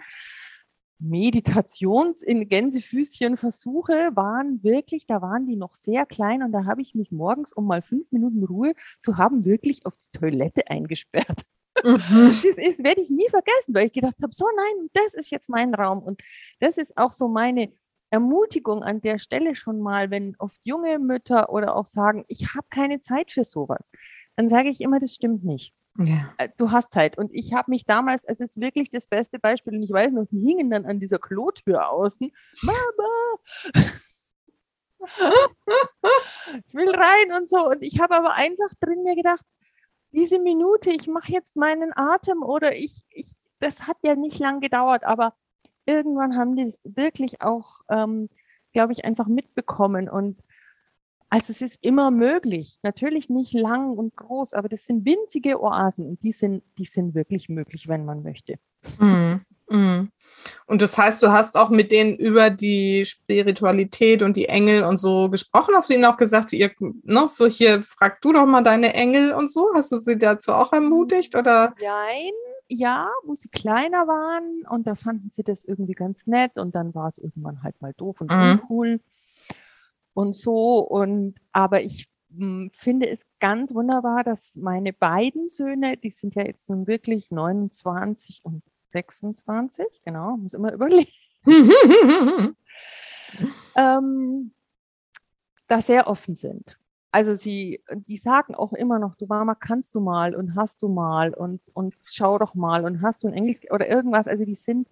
Meditations 1.00 2.22
in 2.22 2.50
Gänsefüßchen 2.50 3.38
Versuche 3.38 4.12
waren 4.14 4.62
wirklich, 4.64 5.08
da 5.08 5.22
waren 5.24 5.48
die 5.48 5.56
noch 5.56 5.74
sehr 5.74 6.06
klein 6.06 6.44
und 6.44 6.52
da 6.52 6.66
habe 6.66 6.82
ich 6.82 6.94
mich 6.94 7.12
morgens, 7.12 7.52
um 7.52 7.66
mal 7.66 7.82
fünf 7.82 8.12
Minuten 8.12 8.44
Ruhe 8.44 8.74
zu 9.02 9.18
haben, 9.18 9.46
wirklich 9.46 9.86
auf 9.86 9.98
die 9.98 10.20
Toilette 10.20 10.70
eingesperrt. 10.70 11.46
Mhm. 11.84 12.36
Das 12.44 12.58
ist, 12.58 12.84
werde 12.84 13.02
ich 13.02 13.10
nie 13.10 13.30
vergessen, 13.30 13.74
weil 13.74 13.88
ich 13.88 13.94
gedacht 13.94 14.16
habe, 14.22 14.34
so 14.34 14.46
nein, 14.56 14.90
das 14.94 15.14
ist 15.14 15.32
jetzt 15.32 15.50
mein 15.50 15.74
Raum. 15.74 16.00
Und 16.04 16.22
das 16.60 16.78
ist 16.78 16.98
auch 16.98 17.14
so 17.14 17.28
meine 17.28 17.72
Ermutigung 18.10 18.84
an 18.84 19.02
der 19.02 19.20
Stelle 19.20 19.56
schon 19.56 19.80
mal, 19.80 20.10
wenn 20.10 20.36
oft 20.40 20.60
junge 20.66 21.00
Mütter 21.00 21.52
oder 21.52 21.76
auch 21.76 21.86
sagen, 21.86 22.26
ich 22.28 22.54
habe 22.56 22.68
keine 22.70 23.02
Zeit 23.02 23.32
für 23.32 23.44
sowas, 23.44 23.92
dann 24.36 24.50
sage 24.50 24.70
ich 24.70 24.82
immer, 24.82 25.00
das 25.00 25.14
stimmt 25.14 25.44
nicht. 25.44 25.74
Ja. 25.98 26.34
Äh, 26.38 26.50
du 26.58 26.72
hast 26.72 26.92
Zeit. 26.92 27.18
Und 27.18 27.32
ich 27.34 27.54
habe 27.54 27.72
mich 27.72 27.86
damals, 27.86 28.24
es 28.24 28.40
ist 28.40 28.62
wirklich 28.62 28.90
das 28.90 29.08
beste 29.08 29.40
Beispiel, 29.40 29.76
und 29.76 29.84
ich 29.84 29.92
weiß 29.92 30.12
noch, 30.12 30.26
die 30.32 30.40
hingen 30.40 30.70
dann 30.70 30.86
an 30.86 31.00
dieser 31.00 31.20
Klotür 31.20 31.92
außen. 31.92 32.32
Mama! 32.62 33.40
ich 36.66 36.74
will 36.74 36.90
rein 36.90 37.40
und 37.40 37.50
so. 37.50 37.68
Und 37.68 37.82
ich 37.84 38.00
habe 38.00 38.16
aber 38.16 38.34
einfach 38.36 38.70
drin 38.80 39.04
mir 39.04 39.16
gedacht, 39.16 39.44
diese 40.12 40.40
Minute, 40.40 40.92
ich 40.92 41.08
mache 41.08 41.32
jetzt 41.32 41.56
meinen 41.56 41.92
Atem 41.96 42.44
oder 42.44 42.76
ich, 42.76 43.02
ich, 43.10 43.36
das 43.60 43.88
hat 43.88 43.98
ja 44.04 44.16
nicht 44.16 44.40
lang 44.40 44.60
gedauert, 44.60 45.04
aber 45.04 45.34
irgendwann 45.86 46.38
haben 46.38 46.56
die 46.56 46.64
es 46.64 46.80
wirklich 46.84 47.42
auch, 47.42 47.82
ähm, 47.90 48.30
glaube 48.74 48.94
ich, 48.94 49.06
einfach 49.06 49.28
mitbekommen 49.28 50.10
und 50.10 50.42
also 51.32 51.52
es 51.52 51.62
ist 51.62 51.84
immer 51.84 52.10
möglich. 52.10 52.80
Natürlich 52.82 53.30
nicht 53.30 53.54
lang 53.54 53.92
und 53.92 54.16
groß, 54.16 54.54
aber 54.54 54.68
das 54.68 54.86
sind 54.86 55.06
winzige 55.06 55.62
Oasen 55.62 56.08
und 56.08 56.24
die 56.24 56.32
sind, 56.32 56.64
die 56.78 56.86
sind 56.86 57.14
wirklich 57.14 57.50
möglich, 57.50 57.88
wenn 57.88 58.04
man 58.04 58.24
möchte. 58.24 58.58
Mm, 58.98 59.36
mm. 59.70 60.12
Und 60.66 60.82
das 60.82 60.98
heißt, 60.98 61.22
du 61.24 61.32
hast 61.32 61.56
auch 61.56 61.70
mit 61.70 61.92
denen 61.92 62.16
über 62.16 62.50
die 62.50 63.06
Spiritualität 63.06 64.22
und 64.22 64.38
die 64.38 64.48
Engel 64.48 64.84
und 64.84 64.98
so 64.98 65.30
gesprochen. 65.30 65.74
Hast 65.76 65.90
du 65.90 65.94
ihnen 65.94 66.06
auch 66.06 66.18
gesagt, 66.18 66.54
ihr, 66.54 66.72
ne, 66.80 67.28
so 67.32 67.48
hier, 67.48 67.82
frag 67.82 68.22
du 68.22 68.34
doch 68.34 68.46
mal 68.46 68.62
deine 68.62 68.94
Engel 68.94 69.34
und 69.34 69.50
so? 69.50 69.68
Hast 69.74 69.92
du 69.92 69.98
sie 69.98 70.18
dazu 70.18 70.54
auch 70.54 70.74
ermutigt 70.74 71.36
oder? 71.36 71.74
Nein, 71.82 72.32
ja, 72.68 73.10
wo 73.24 73.34
sie 73.34 73.50
kleiner 73.50 74.08
waren 74.08 74.64
und 74.70 74.86
da 74.86 74.96
fanden 74.96 75.30
sie 75.32 75.44
das 75.44 75.66
irgendwie 75.66 75.94
ganz 75.94 76.28
nett 76.28 76.58
und 76.58 76.76
dann 76.76 76.94
war 76.94 77.08
es 77.08 77.18
irgendwann 77.18 77.64
halt 77.64 77.82
mal 77.82 77.94
doof 77.98 78.22
und 78.22 78.32
mhm. 78.32 78.60
uncool 78.62 79.00
und 80.14 80.36
so. 80.36 80.80
Und 80.80 81.36
aber 81.52 81.82
ich 81.82 82.10
hm, 82.36 82.70
finde 82.72 83.10
es 83.10 83.22
ganz 83.40 83.74
wunderbar, 83.74 84.24
dass 84.24 84.56
meine 84.56 84.94
beiden 84.94 85.50
Söhne, 85.50 85.98
die 85.98 86.12
sind 86.12 86.36
ja 86.36 86.46
jetzt 86.46 86.70
nun 86.70 86.86
wirklich 86.86 87.32
29 87.32 88.42
und 88.44 88.62
26, 88.90 90.02
genau, 90.04 90.38
muss 90.38 90.54
immer 90.54 90.74
überlegen, 90.74 91.12
ähm, 93.76 94.52
da 95.68 95.82
sehr 95.82 96.08
offen 96.08 96.36
sind. 96.36 96.78
Also 97.12 97.34
sie, 97.34 97.82
die 97.92 98.18
sagen 98.18 98.54
auch 98.54 98.74
immer 98.74 99.00
noch, 99.00 99.16
du 99.16 99.26
Mama, 99.26 99.56
kannst 99.56 99.96
du 99.96 100.00
mal 100.00 100.36
und 100.36 100.56
hast 100.56 100.84
du 100.84 100.90
mal 100.90 101.34
und, 101.34 101.60
und 101.74 101.96
schau 102.04 102.38
doch 102.38 102.54
mal 102.54 102.86
und 102.86 103.02
hast 103.02 103.24
du 103.24 103.28
ein 103.28 103.34
Englisch 103.34 103.60
oder 103.72 103.90
irgendwas. 103.90 104.28
Also 104.28 104.46
die 104.46 104.56
sind 104.56 104.88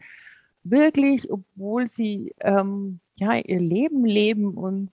wirklich, 0.64 1.32
obwohl 1.32 1.88
sie 1.88 2.34
ähm, 2.40 3.00
ja 3.16 3.36
ihr 3.36 3.60
Leben 3.60 4.04
leben 4.06 4.56
und 4.56 4.92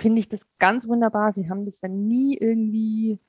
finde 0.00 0.18
ich 0.20 0.28
das 0.28 0.46
ganz 0.58 0.88
wunderbar. 0.88 1.32
Sie 1.32 1.48
haben 1.48 1.64
das 1.64 1.80
dann 1.80 2.06
nie 2.08 2.36
irgendwie, 2.36 3.20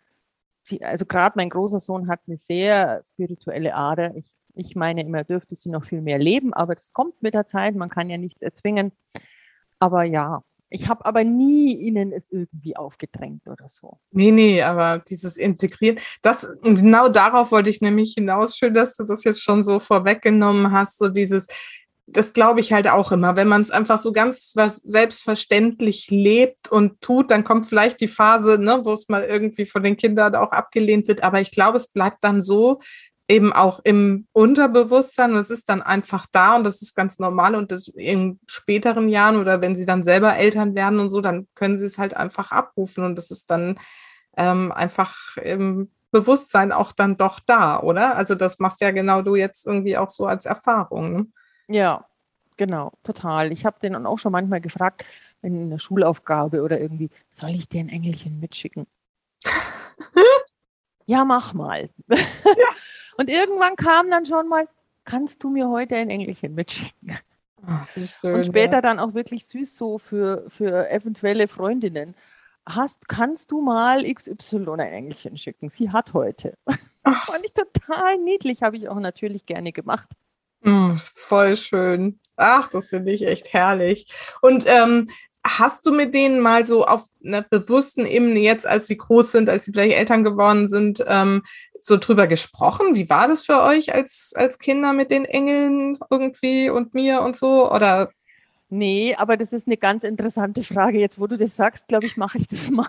sie, 0.64 0.84
also 0.84 1.06
gerade 1.06 1.34
mein 1.36 1.50
großer 1.50 1.80
Sohn 1.80 2.08
hat 2.08 2.22
eine 2.28 2.38
sehr 2.38 3.02
spirituelle 3.06 3.76
Ader. 3.76 4.16
Ich, 4.16 4.26
ich 4.60 4.76
meine 4.76 5.04
immer, 5.04 5.24
dürfte 5.24 5.56
sie 5.56 5.70
noch 5.70 5.86
viel 5.86 6.02
mehr 6.02 6.20
leben, 6.20 6.54
aber 6.54 6.76
das 6.76 6.94
kommt 6.94 7.22
mit 7.22 7.34
der 7.34 7.48
Zeit. 7.48 7.76
Man 7.76 7.90
kann 7.90 8.10
ja 8.10 8.18
nichts 8.18 8.42
erzwingen. 8.42 8.92
Aber 9.80 10.04
ja, 10.04 10.44
ich 10.70 10.90
habe 10.90 11.06
aber 11.06 11.24
nie 11.24 11.76
ihnen 11.76 12.12
es 12.12 12.30
irgendwie 12.32 12.76
aufgedrängt 12.76 13.48
oder 13.48 13.70
so. 13.70 14.00
Nee, 14.12 14.32
nee, 14.32 14.62
aber 14.62 15.00
dieses 15.00 15.38
Integrieren, 15.38 16.00
das, 16.22 16.46
genau 16.62 17.08
darauf 17.08 17.52
wollte 17.52 17.70
ich 17.70 17.82
nämlich 17.82 18.14
hinaus. 18.18 18.58
Schön, 18.58 18.74
dass 18.74 18.98
du 18.98 19.06
das 19.06 19.24
jetzt 19.24 19.42
schon 19.42 19.64
so 19.64 19.80
vorweggenommen 19.80 20.72
hast, 20.72 20.98
so 20.98 21.08
dieses, 21.08 21.48
das 22.06 22.34
glaube 22.34 22.60
ich 22.60 22.74
halt 22.74 22.90
auch 22.90 23.12
immer. 23.12 23.36
Wenn 23.36 23.48
man 23.48 23.62
es 23.62 23.72
einfach 23.72 23.98
so 23.98 24.12
ganz 24.12 24.54
was 24.56 24.78
selbstverständlich 24.78 26.10
lebt 26.10 26.70
und 26.70 27.00
tut, 27.02 27.32
dann 27.32 27.44
kommt 27.44 27.68
vielleicht 27.68 28.02
die 28.02 28.08
Phase, 28.08 28.58
ne, 28.58 28.82
wo 28.84 28.94
es 28.94 29.08
mal 29.08 29.24
irgendwie 29.24 29.66
von 29.66 29.84
den 29.84 29.96
Kindern 29.98 30.36
auch 30.36 30.52
abgelehnt 30.52 31.08
wird. 31.08 31.24
Aber 31.24 31.40
ich 31.40 31.52
glaube, 31.52 31.78
es 31.78 31.90
bleibt 31.90 32.24
dann 32.24 32.42
so 32.42 32.80
eben 33.28 33.52
auch 33.54 33.80
im 33.84 34.28
Unterbewusstsein. 34.34 35.34
Und 35.34 35.38
es 35.38 35.50
ist 35.50 35.70
dann 35.70 35.82
einfach 35.82 36.26
da 36.32 36.56
und 36.56 36.64
das 36.64 36.82
ist 36.82 36.96
ganz 36.96 37.20
normal. 37.20 37.56
Und 37.56 37.72
das 37.72 37.88
in 37.90 38.40
späteren 38.48 39.10
Jahren 39.10 39.38
oder 39.38 39.62
wenn 39.62 39.76
sie 39.76 39.86
dann 39.86 40.04
selber 40.04 40.36
Eltern 40.36 40.76
werden 40.76 41.00
und 41.00 41.10
so, 41.10 41.22
dann 41.22 41.48
können 41.56 41.80
sie 41.80 41.86
es 41.86 41.98
halt 41.98 42.16
einfach 42.16 42.52
abrufen. 42.52 43.04
Und 43.04 43.16
das 43.16 43.32
ist 43.32 43.50
dann 43.50 43.80
ähm, 44.38 44.72
einfach 44.72 45.38
im 45.38 45.92
Bewusstsein 46.12 46.72
auch 46.72 46.92
dann 46.94 47.18
doch 47.18 47.40
da, 47.40 47.82
oder? 47.82 48.16
Also 48.16 48.34
das 48.36 48.60
machst 48.60 48.82
ja 48.82 48.92
genau 48.92 49.22
du 49.22 49.36
jetzt 49.36 49.68
irgendwie 49.68 49.98
auch 49.98 50.10
so 50.10 50.26
als 50.26 50.46
Erfahrung. 50.46 51.14
Ne? 51.14 51.28
Ja, 51.68 52.06
genau, 52.56 52.94
total. 53.04 53.52
Ich 53.52 53.66
habe 53.66 53.80
den 53.82 53.94
dann 53.94 54.06
auch 54.06 54.20
schon 54.20 54.32
manchmal 54.32 54.62
gefragt, 54.62 55.04
in 55.42 55.64
einer 55.64 55.80
Schulaufgabe 55.80 56.64
oder 56.64 56.80
irgendwie, 56.80 57.10
soll 57.32 57.52
ich 57.52 57.68
dir 57.70 57.82
ein 57.82 57.90
Engelchen 57.90 58.40
mitschicken? 58.40 58.88
ja, 61.06 61.26
mach 61.26 61.54
mal. 61.54 61.90
Ja. 62.10 62.18
Und 63.18 63.30
irgendwann 63.30 63.76
kam 63.76 64.10
dann 64.10 64.26
schon 64.26 64.48
mal, 64.48 64.68
kannst 65.04 65.44
du 65.44 65.50
mir 65.50 65.68
heute 65.70 65.96
ein 65.96 66.10
Engelchen 66.10 66.56
mitschicken? 66.56 67.18
Ach, 67.66 67.88
schön, 67.90 68.36
und 68.36 68.46
später 68.46 68.76
ja. 68.76 68.82
dann 68.82 69.00
auch 69.00 69.14
wirklich 69.14 69.46
süß 69.46 69.76
so 69.76 69.98
für, 69.98 70.46
für 70.50 70.90
eventuelle 70.90 71.48
Freundinnen. 71.48 72.16
Hast, 72.68 73.10
kannst 73.10 73.52
du 73.52 73.62
mal 73.62 74.04
XY 74.04 74.66
ein 74.74 74.80
Engelchen 74.80 75.38
schicken? 75.38 75.70
Sie 75.70 75.92
hat 75.92 76.14
heute. 76.14 76.54
Fand 77.04 77.44
ich 77.44 77.54
total 77.54 78.18
niedlich, 78.20 78.62
habe 78.62 78.78
ich 78.78 78.90
auch 78.90 79.00
natürlich 79.00 79.46
gerne 79.46 79.72
gemacht. 79.72 80.08
Mm, 80.62 80.96
voll 80.98 81.58
schön. 81.58 82.20
Ach, 82.36 82.68
das 82.68 82.90
finde 82.90 83.14
ich 83.14 83.26
echt 83.26 83.54
herrlich. 83.54 84.08
Und 84.42 84.66
ähm, 84.68 85.10
hast 85.46 85.86
du 85.86 85.92
mit 85.92 86.14
denen 86.14 86.40
mal 86.40 86.66
so 86.66 86.86
auf 86.86 87.08
einer 87.24 87.42
bewussten 87.42 88.06
Ebene 88.06 88.40
jetzt, 88.40 88.68
als 88.68 88.88
sie 88.88 88.98
groß 88.98 89.32
sind, 89.32 89.50
als 89.50 89.66
sie 89.66 89.72
vielleicht 89.72 89.98
Eltern 89.98 90.24
geworden 90.24 90.68
sind, 90.68 91.04
ähm, 91.08 91.44
so 91.88 91.98
drüber 91.98 92.28
gesprochen? 92.28 92.96
Wie 92.96 93.10
war 93.10 93.28
das 93.28 93.44
für 93.44 93.62
euch 93.62 93.94
als, 93.94 94.34
als 94.36 94.60
Kinder 94.60 94.94
mit 94.94 95.12
den 95.12 95.26
Engeln 95.26 95.98
irgendwie 96.10 96.70
und 96.70 96.94
mir 96.94 97.22
und 97.22 97.36
so? 97.36 97.72
Oder 97.72 98.10
Nee, 98.70 99.16
aber 99.18 99.38
das 99.38 99.54
ist 99.54 99.68
eine 99.68 99.78
ganz 99.78 100.04
interessante 100.04 100.62
Frage. 100.64 101.00
Jetzt, 101.00 101.20
wo 101.20 101.28
du 101.28 101.38
das 101.38 101.56
sagst, 101.56 101.88
glaube 101.88 102.06
ich, 102.06 102.18
mache 102.18 102.38
ich 102.38 102.48
das 102.48 102.70
mal. 102.72 102.86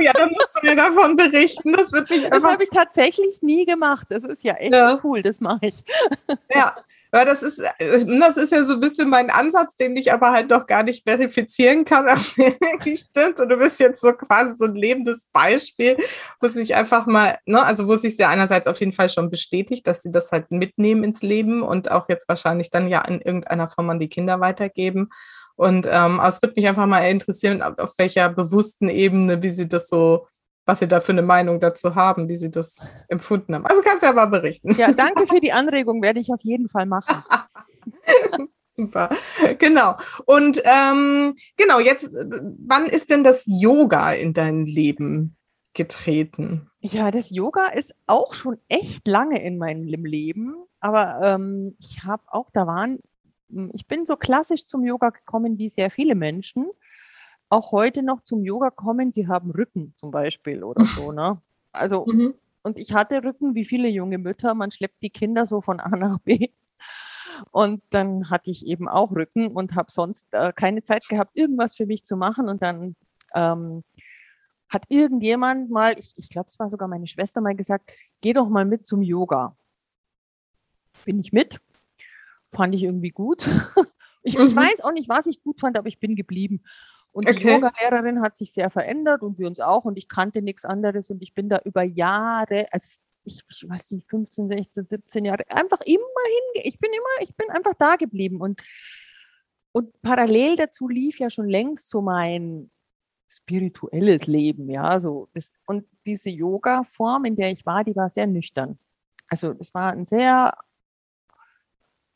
ja, 0.00 0.12
dann 0.12 0.30
musst 0.30 0.58
du 0.60 0.66
mir 0.66 0.74
davon 0.74 1.14
berichten. 1.14 1.72
Das 1.72 1.92
wird 1.92 2.10
mich 2.10 2.28
Das 2.28 2.42
habe 2.42 2.62
ich 2.64 2.68
tatsächlich 2.70 3.42
nie 3.42 3.64
gemacht. 3.64 4.08
Das 4.10 4.24
ist 4.24 4.42
ja 4.42 4.54
echt 4.54 4.72
ja. 4.72 4.98
cool, 5.04 5.22
das 5.22 5.40
mache 5.40 5.66
ich. 5.66 5.84
ja, 6.52 6.76
ja, 7.14 7.24
das 7.24 7.44
ist, 7.44 7.60
äh, 7.60 8.04
das 8.18 8.36
ist 8.36 8.50
ja 8.50 8.64
so 8.64 8.74
ein 8.74 8.80
bisschen 8.80 9.08
mein 9.08 9.30
Ansatz, 9.30 9.76
den 9.76 9.96
ich 9.96 10.12
aber 10.12 10.32
halt 10.32 10.50
noch 10.50 10.66
gar 10.66 10.82
nicht 10.82 11.04
verifizieren 11.04 11.84
kann, 11.84 12.08
stimmt. 12.82 13.38
Und 13.38 13.48
du 13.48 13.56
bist 13.56 13.78
jetzt 13.78 14.00
so 14.00 14.12
quasi 14.12 14.54
so 14.58 14.64
ein 14.64 14.74
lebendes 14.74 15.28
Beispiel, 15.32 15.96
wo 16.40 16.48
sich 16.48 16.74
einfach 16.74 17.06
mal, 17.06 17.38
ne, 17.46 17.64
also 17.64 17.86
wo 17.86 17.94
sich 17.94 18.18
ja 18.18 18.30
einerseits 18.30 18.66
auf 18.66 18.80
jeden 18.80 18.92
Fall 18.92 19.08
schon 19.08 19.30
bestätigt, 19.30 19.86
dass 19.86 20.02
sie 20.02 20.10
das 20.10 20.32
halt 20.32 20.50
mitnehmen 20.50 21.04
ins 21.04 21.22
Leben 21.22 21.62
und 21.62 21.88
auch 21.88 22.08
jetzt 22.08 22.28
wahrscheinlich 22.28 22.70
dann 22.70 22.88
ja 22.88 23.02
in 23.02 23.20
irgendeiner 23.20 23.68
Form 23.68 23.90
an 23.90 24.00
die 24.00 24.08
Kinder 24.08 24.40
weitergeben. 24.40 25.10
Und 25.54 25.86
ähm, 25.88 26.20
es 26.26 26.42
würde 26.42 26.54
mich 26.56 26.66
einfach 26.66 26.86
mal 26.86 27.08
interessieren, 27.08 27.62
auf 27.62 27.94
welcher 27.96 28.28
bewussten 28.28 28.88
Ebene, 28.88 29.40
wie 29.40 29.50
sie 29.50 29.68
das 29.68 29.88
so 29.88 30.26
was 30.66 30.78
Sie 30.78 30.88
da 30.88 31.00
für 31.00 31.12
eine 31.12 31.22
Meinung 31.22 31.60
dazu 31.60 31.94
haben, 31.94 32.28
wie 32.28 32.36
Sie 32.36 32.50
das 32.50 32.96
empfunden 33.08 33.54
haben. 33.54 33.66
Also 33.66 33.82
kannst 33.82 34.02
du 34.02 34.06
ja 34.06 34.12
mal 34.12 34.26
berichten. 34.26 34.74
Ja, 34.74 34.92
danke 34.92 35.26
für 35.26 35.40
die 35.40 35.52
Anregung, 35.52 36.02
werde 36.02 36.20
ich 36.20 36.32
auf 36.32 36.40
jeden 36.42 36.68
Fall 36.68 36.86
machen. 36.86 37.22
Super, 38.70 39.10
genau. 39.58 39.94
Und 40.26 40.60
ähm, 40.64 41.36
genau, 41.56 41.78
jetzt, 41.78 42.12
wann 42.66 42.86
ist 42.86 43.08
denn 43.08 43.22
das 43.22 43.44
Yoga 43.46 44.12
in 44.12 44.32
dein 44.32 44.66
Leben 44.66 45.36
getreten? 45.74 46.68
Ja, 46.80 47.12
das 47.12 47.30
Yoga 47.30 47.68
ist 47.68 47.94
auch 48.06 48.34
schon 48.34 48.58
echt 48.68 49.06
lange 49.06 49.42
in 49.44 49.58
meinem 49.58 50.04
Leben, 50.04 50.56
aber 50.80 51.20
ähm, 51.22 51.76
ich 51.80 52.02
habe 52.04 52.24
auch, 52.26 52.50
da 52.52 52.66
waren, 52.66 52.98
ich 53.74 53.86
bin 53.86 54.06
so 54.06 54.16
klassisch 54.16 54.66
zum 54.66 54.84
Yoga 54.84 55.10
gekommen 55.10 55.56
wie 55.56 55.70
sehr 55.70 55.90
viele 55.90 56.16
Menschen. 56.16 56.66
Auch 57.48 57.72
heute 57.72 58.02
noch 58.02 58.22
zum 58.22 58.42
Yoga 58.42 58.70
kommen, 58.70 59.12
sie 59.12 59.28
haben 59.28 59.50
Rücken 59.50 59.94
zum 59.98 60.10
Beispiel 60.10 60.64
oder 60.64 60.84
so, 60.84 61.12
ne? 61.12 61.40
Also, 61.72 62.06
mhm. 62.06 62.34
und 62.62 62.78
ich 62.78 62.94
hatte 62.94 63.22
Rücken 63.22 63.54
wie 63.54 63.64
viele 63.64 63.88
junge 63.88 64.18
Mütter, 64.18 64.54
man 64.54 64.70
schleppt 64.70 65.02
die 65.02 65.10
Kinder 65.10 65.46
so 65.46 65.60
von 65.60 65.80
A 65.80 65.88
nach 65.90 66.18
B. 66.18 66.48
Und 67.50 67.82
dann 67.90 68.30
hatte 68.30 68.50
ich 68.50 68.66
eben 68.66 68.88
auch 68.88 69.12
Rücken 69.12 69.48
und 69.48 69.74
habe 69.74 69.90
sonst 69.90 70.32
äh, 70.32 70.52
keine 70.52 70.84
Zeit 70.84 71.08
gehabt, 71.08 71.32
irgendwas 71.34 71.76
für 71.76 71.86
mich 71.86 72.04
zu 72.04 72.16
machen. 72.16 72.48
Und 72.48 72.62
dann 72.62 72.94
ähm, 73.34 73.82
hat 74.68 74.84
irgendjemand 74.88 75.70
mal, 75.70 75.98
ich, 75.98 76.14
ich 76.16 76.28
glaube, 76.28 76.46
es 76.46 76.58
war 76.58 76.68
sogar 76.68 76.88
meine 76.88 77.06
Schwester 77.06 77.40
mal 77.40 77.54
gesagt, 77.54 77.92
geh 78.20 78.32
doch 78.32 78.48
mal 78.48 78.64
mit 78.64 78.86
zum 78.86 79.02
Yoga. 79.02 79.56
Bin 81.04 81.20
ich 81.20 81.32
mit? 81.32 81.60
Fand 82.52 82.74
ich 82.74 82.84
irgendwie 82.84 83.10
gut. 83.10 83.46
ich, 84.22 84.38
mhm. 84.38 84.46
ich, 84.46 84.56
weiß 84.56 84.82
auch 84.82 84.92
nicht, 84.92 85.08
was 85.08 85.26
ich 85.26 85.42
gut 85.42 85.60
fand, 85.60 85.76
aber 85.78 85.88
ich 85.88 86.00
bin 86.00 86.16
geblieben. 86.16 86.62
Und 87.14 87.28
okay. 87.28 87.38
die 87.38 87.46
Yoga-Lehrerin 87.46 88.20
hat 88.20 88.36
sich 88.36 88.52
sehr 88.52 88.70
verändert 88.70 89.22
und 89.22 89.38
wir 89.38 89.46
uns 89.46 89.60
auch 89.60 89.84
und 89.84 89.96
ich 89.96 90.08
kannte 90.08 90.42
nichts 90.42 90.64
anderes 90.64 91.10
und 91.10 91.22
ich 91.22 91.32
bin 91.32 91.48
da 91.48 91.60
über 91.64 91.84
Jahre, 91.84 92.66
also 92.72 92.88
ich, 93.24 93.40
ich 93.48 93.68
weiß 93.68 93.92
nicht, 93.92 94.10
15, 94.10 94.48
16, 94.48 94.86
17 94.90 95.24
Jahre, 95.24 95.48
einfach 95.48 95.80
immer 95.82 95.96
hinge, 95.96 96.66
ich 96.66 96.78
bin 96.80 96.90
immer, 96.92 97.22
ich 97.22 97.34
bin 97.36 97.48
einfach 97.50 97.74
da 97.78 97.94
geblieben 97.94 98.40
und 98.40 98.60
und 99.76 100.00
parallel 100.02 100.54
dazu 100.54 100.88
lief 100.88 101.18
ja 101.18 101.30
schon 101.30 101.48
längst 101.48 101.90
so 101.90 102.00
mein 102.00 102.70
spirituelles 103.28 104.26
Leben, 104.26 104.70
ja, 104.70 105.00
so 105.00 105.28
ist, 105.34 105.58
und 105.66 105.84
diese 106.06 106.30
Yoga-Form, 106.30 107.24
in 107.24 107.34
der 107.34 107.50
ich 107.50 107.66
war, 107.66 107.82
die 107.82 107.96
war 107.96 108.08
sehr 108.10 108.28
nüchtern. 108.28 108.78
Also 109.28 109.54
es 109.58 109.74
war 109.74 109.92
ein 109.92 110.06
sehr, 110.06 110.56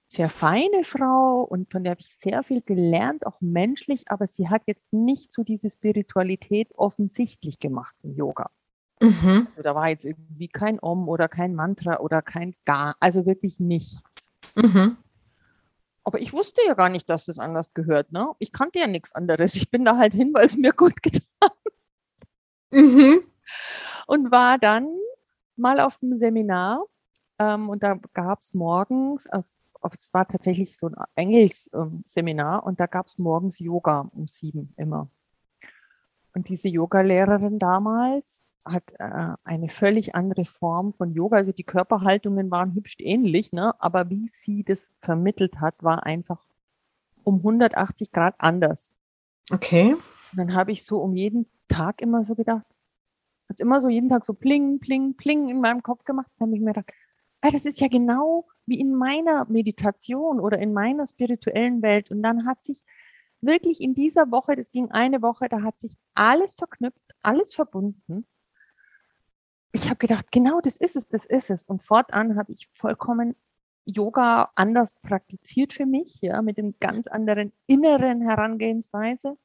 sehr 0.08 0.30
feine 0.30 0.84
Frau 0.84 1.42
und 1.42 1.70
von 1.70 1.84
der 1.84 1.90
habe 1.90 2.00
ich 2.00 2.08
sehr 2.08 2.42
viel 2.42 2.62
gelernt, 2.62 3.26
auch 3.26 3.42
menschlich, 3.42 4.10
aber 4.10 4.26
sie 4.26 4.48
hat 4.48 4.62
jetzt 4.64 4.92
nicht 4.92 5.34
so 5.34 5.44
diese 5.44 5.68
Spiritualität 5.68 6.70
offensichtlich 6.76 7.58
gemacht 7.58 7.94
im 8.02 8.14
Yoga. 8.14 8.50
Mhm. 9.00 9.48
Also 9.50 9.62
da 9.62 9.74
war 9.74 9.88
jetzt 9.90 10.06
irgendwie 10.06 10.48
kein 10.48 10.78
Om 10.82 11.08
oder 11.08 11.28
kein 11.28 11.54
Mantra 11.54 12.00
oder 12.00 12.22
kein 12.22 12.54
Gar, 12.64 12.96
also 13.00 13.26
wirklich 13.26 13.60
nichts. 13.60 14.30
Mhm. 14.56 14.96
Aber 16.04 16.20
ich 16.20 16.32
wusste 16.32 16.62
ja 16.66 16.72
gar 16.72 16.88
nicht, 16.88 17.10
dass 17.10 17.26
das 17.26 17.38
anders 17.38 17.74
gehört. 17.74 18.10
Ne? 18.10 18.30
Ich 18.38 18.50
kannte 18.50 18.78
ja 18.78 18.86
nichts 18.86 19.14
anderes. 19.14 19.56
Ich 19.56 19.70
bin 19.70 19.84
da 19.84 19.98
halt 19.98 20.14
hin, 20.14 20.32
weil 20.32 20.46
es 20.46 20.56
mir 20.56 20.72
gut 20.72 20.94
getan 21.02 21.50
mhm. 22.70 23.20
Und 24.06 24.32
war 24.32 24.56
dann 24.56 24.88
mal 25.56 25.80
auf 25.80 25.98
einem 26.02 26.16
Seminar 26.16 26.82
ähm, 27.38 27.68
und 27.68 27.82
da 27.82 28.00
gab 28.14 28.40
es 28.40 28.54
morgens, 28.54 29.26
äh, 29.26 29.42
es 29.98 30.12
war 30.12 30.26
tatsächlich 30.26 30.76
so 30.76 30.88
ein 30.88 30.94
Engelsseminar 31.14 32.62
ähm, 32.62 32.66
und 32.66 32.80
da 32.80 32.86
gab 32.86 33.06
es 33.06 33.18
morgens 33.18 33.58
Yoga 33.58 34.10
um 34.14 34.26
sieben 34.26 34.74
immer. 34.76 35.08
Und 36.34 36.48
diese 36.48 36.68
Yoga-Lehrerin 36.68 37.58
damals, 37.58 38.42
hat 38.64 38.84
äh, 38.98 39.34
eine 39.44 39.68
völlig 39.68 40.14
andere 40.14 40.44
Form 40.44 40.92
von 40.92 41.12
Yoga. 41.12 41.36
Also 41.36 41.52
die 41.52 41.64
Körperhaltungen 41.64 42.50
waren 42.50 42.74
hübsch 42.74 42.96
ähnlich, 43.00 43.52
ne? 43.52 43.72
aber 43.80 44.10
wie 44.10 44.26
sie 44.28 44.64
das 44.64 44.92
vermittelt 45.00 45.60
hat, 45.60 45.82
war 45.82 46.04
einfach 46.04 46.44
um 47.24 47.36
180 47.36 48.12
Grad 48.12 48.34
anders. 48.38 48.94
Okay. 49.50 49.94
Und 49.94 50.36
dann 50.36 50.54
habe 50.54 50.72
ich 50.72 50.84
so 50.84 50.98
um 50.98 51.14
jeden 51.14 51.46
Tag 51.68 52.00
immer 52.00 52.24
so 52.24 52.34
gedacht, 52.34 52.64
hat 53.48 53.60
immer 53.60 53.80
so 53.80 53.88
jeden 53.88 54.08
Tag 54.08 54.24
so 54.24 54.34
pling, 54.34 54.78
pling, 54.78 55.14
pling 55.16 55.48
in 55.48 55.60
meinem 55.60 55.82
Kopf 55.82 56.04
gemacht. 56.04 56.30
Dann 56.38 56.48
habe 56.48 56.56
ich 56.56 56.62
mir 56.62 56.72
gedacht, 56.72 56.92
ah, 57.40 57.50
das 57.50 57.64
ist 57.64 57.80
ja 57.80 57.88
genau 57.88 58.46
wie 58.66 58.80
in 58.80 58.94
meiner 58.94 59.46
Meditation 59.46 60.40
oder 60.40 60.58
in 60.58 60.72
meiner 60.72 61.06
spirituellen 61.06 61.82
Welt. 61.82 62.10
Und 62.10 62.22
dann 62.22 62.46
hat 62.46 62.64
sich 62.64 62.82
wirklich 63.40 63.80
in 63.80 63.94
dieser 63.94 64.30
Woche, 64.30 64.56
das 64.56 64.70
ging 64.70 64.90
eine 64.90 65.22
Woche, 65.22 65.48
da 65.48 65.62
hat 65.62 65.78
sich 65.78 65.96
alles 66.14 66.54
verknüpft, 66.54 67.12
alles 67.22 67.54
verbunden 67.54 68.26
ich 69.72 69.86
habe 69.86 69.96
gedacht, 69.96 70.30
genau 70.32 70.60
das 70.60 70.76
ist 70.76 70.96
es, 70.96 71.06
das 71.08 71.26
ist 71.26 71.50
es. 71.50 71.64
Und 71.64 71.82
fortan 71.82 72.36
habe 72.36 72.52
ich 72.52 72.68
vollkommen 72.74 73.36
Yoga 73.84 74.50
anders 74.54 74.94
praktiziert 75.00 75.72
für 75.72 75.86
mich, 75.86 76.20
ja, 76.20 76.42
mit 76.42 76.58
einem 76.58 76.74
ganz 76.78 77.06
anderen 77.06 77.52
inneren 77.66 78.20
Herangehensweise. 78.22 79.36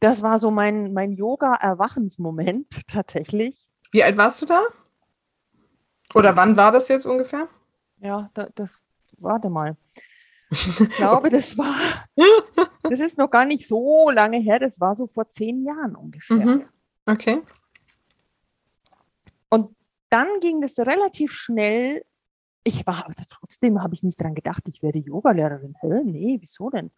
Das 0.00 0.22
war 0.22 0.38
so 0.38 0.50
mein, 0.50 0.92
mein 0.92 1.12
Yoga-Erwachensmoment 1.12 2.68
tatsächlich. 2.86 3.68
Wie 3.90 4.02
alt 4.02 4.16
warst 4.16 4.42
du 4.42 4.46
da? 4.46 4.62
Oder 6.12 6.36
wann 6.36 6.56
war 6.56 6.72
das 6.72 6.88
jetzt 6.88 7.06
ungefähr? 7.06 7.48
Ja, 7.98 8.30
da, 8.34 8.48
das, 8.54 8.82
warte 9.18 9.48
mal. 9.48 9.76
Ich 10.50 10.76
glaube, 10.96 11.30
das 11.30 11.56
war, 11.56 11.74
das 12.82 13.00
ist 13.00 13.18
noch 13.18 13.30
gar 13.30 13.44
nicht 13.44 13.66
so 13.66 14.10
lange 14.10 14.38
her, 14.38 14.58
das 14.58 14.80
war 14.80 14.94
so 14.94 15.06
vor 15.06 15.28
zehn 15.28 15.64
Jahren 15.64 15.96
ungefähr. 15.96 16.36
Mhm. 16.36 16.64
Okay. 17.06 17.42
Und 19.48 19.74
dann 20.10 20.28
ging 20.40 20.60
das 20.60 20.78
relativ 20.78 21.32
schnell. 21.32 22.04
Ich 22.62 22.86
war, 22.86 23.04
aber 23.04 23.14
trotzdem 23.14 23.82
habe 23.82 23.94
ich 23.94 24.02
nicht 24.02 24.20
dran 24.20 24.34
gedacht, 24.34 24.62
ich 24.68 24.82
werde 24.82 24.98
Yogalehrerin. 24.98 25.74
Hä? 25.80 26.02
Nee, 26.04 26.38
wieso 26.40 26.70
denn? 26.70 26.90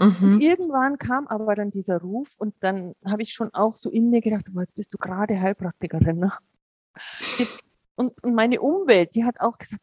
Mhm. 0.00 0.40
irgendwann 0.40 0.96
kam 0.96 1.26
aber 1.26 1.54
dann 1.54 1.70
dieser 1.70 2.00
Ruf 2.00 2.36
und 2.38 2.54
dann 2.60 2.94
habe 3.04 3.22
ich 3.22 3.34
schon 3.34 3.52
auch 3.52 3.76
so 3.76 3.90
in 3.90 4.08
mir 4.08 4.22
gedacht, 4.22 4.46
jetzt 4.58 4.74
bist 4.74 4.94
du 4.94 4.98
gerade 4.98 5.38
Heilpraktikerin. 5.38 6.18
Ne? 6.18 6.32
Jetzt, 7.36 7.69
und, 8.00 8.24
und 8.24 8.34
meine 8.34 8.60
Umwelt, 8.60 9.14
die 9.14 9.24
hat 9.24 9.40
auch 9.40 9.58
gesagt, 9.58 9.82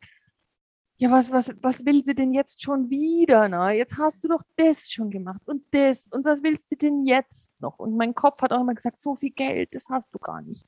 ja, 1.00 1.12
was, 1.12 1.32
was, 1.32 1.54
was 1.62 1.86
will 1.86 2.04
sie 2.04 2.16
denn 2.16 2.34
jetzt 2.34 2.64
schon 2.64 2.90
wieder? 2.90 3.48
Na? 3.48 3.72
Jetzt 3.72 4.00
hast 4.00 4.24
du 4.24 4.30
doch 4.30 4.42
das 4.56 4.92
schon 4.92 5.12
gemacht 5.12 5.42
und 5.46 5.64
das. 5.72 6.10
Und 6.12 6.26
was 6.26 6.42
willst 6.42 6.72
du 6.72 6.76
denn 6.76 7.06
jetzt 7.06 7.52
noch? 7.60 7.78
Und 7.78 7.96
mein 7.96 8.16
Kopf 8.16 8.42
hat 8.42 8.52
auch 8.52 8.62
immer 8.62 8.74
gesagt, 8.74 9.00
so 9.00 9.14
viel 9.14 9.30
Geld, 9.30 9.76
das 9.76 9.86
hast 9.90 10.14
du 10.16 10.18
gar 10.18 10.42
nicht 10.42 10.66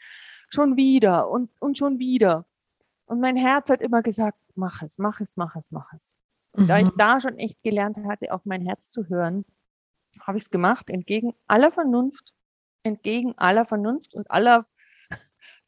schon 0.50 0.76
wieder 0.78 1.30
und, 1.30 1.50
und 1.62 1.78
schon 1.78 2.00
wieder. 2.00 2.46
Und 3.06 3.22
mein 3.22 3.38
Herz 3.38 3.70
hat 3.70 3.82
immer 3.82 4.02
gesagt, 4.02 4.38
mach 4.56 4.82
es, 4.82 4.98
mach 4.98 5.20
es, 5.22 5.38
mach 5.38 5.56
es, 5.56 5.72
mach 5.72 5.94
es. 5.94 6.16
Und 6.52 6.64
mhm. 6.64 6.68
da 6.68 6.80
ich 6.80 6.92
mhm. 6.92 6.98
da 6.98 7.22
schon 7.22 7.38
echt 7.38 7.62
gelernt 7.64 7.98
hatte, 8.06 8.34
auf 8.34 8.46
mein 8.46 8.66
Herz 8.66 8.90
zu 8.90 9.08
hören, 9.08 9.46
habe 10.22 10.38
ich 10.38 10.44
es 10.44 10.50
gemacht, 10.50 10.90
entgegen 10.90 11.34
aller 11.48 11.72
Vernunft, 11.72 12.34
entgegen 12.84 13.34
aller 13.38 13.66
Vernunft 13.66 14.16
und 14.16 14.30
aller. 14.32 14.66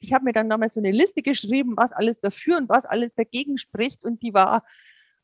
Ich 0.02 0.14
habe 0.14 0.26
mir 0.26 0.34
dann 0.34 0.50
damals 0.50 0.74
so 0.74 0.80
eine 0.80 0.92
Liste 0.92 1.22
geschrieben, 1.22 1.74
was 1.78 1.94
alles 1.94 2.20
dafür 2.20 2.58
und 2.58 2.70
was 2.70 2.86
alles 2.86 3.14
dagegen 3.16 3.58
spricht. 3.58 4.04
Und 4.04 4.24
die 4.24 4.34
war, 4.34 4.66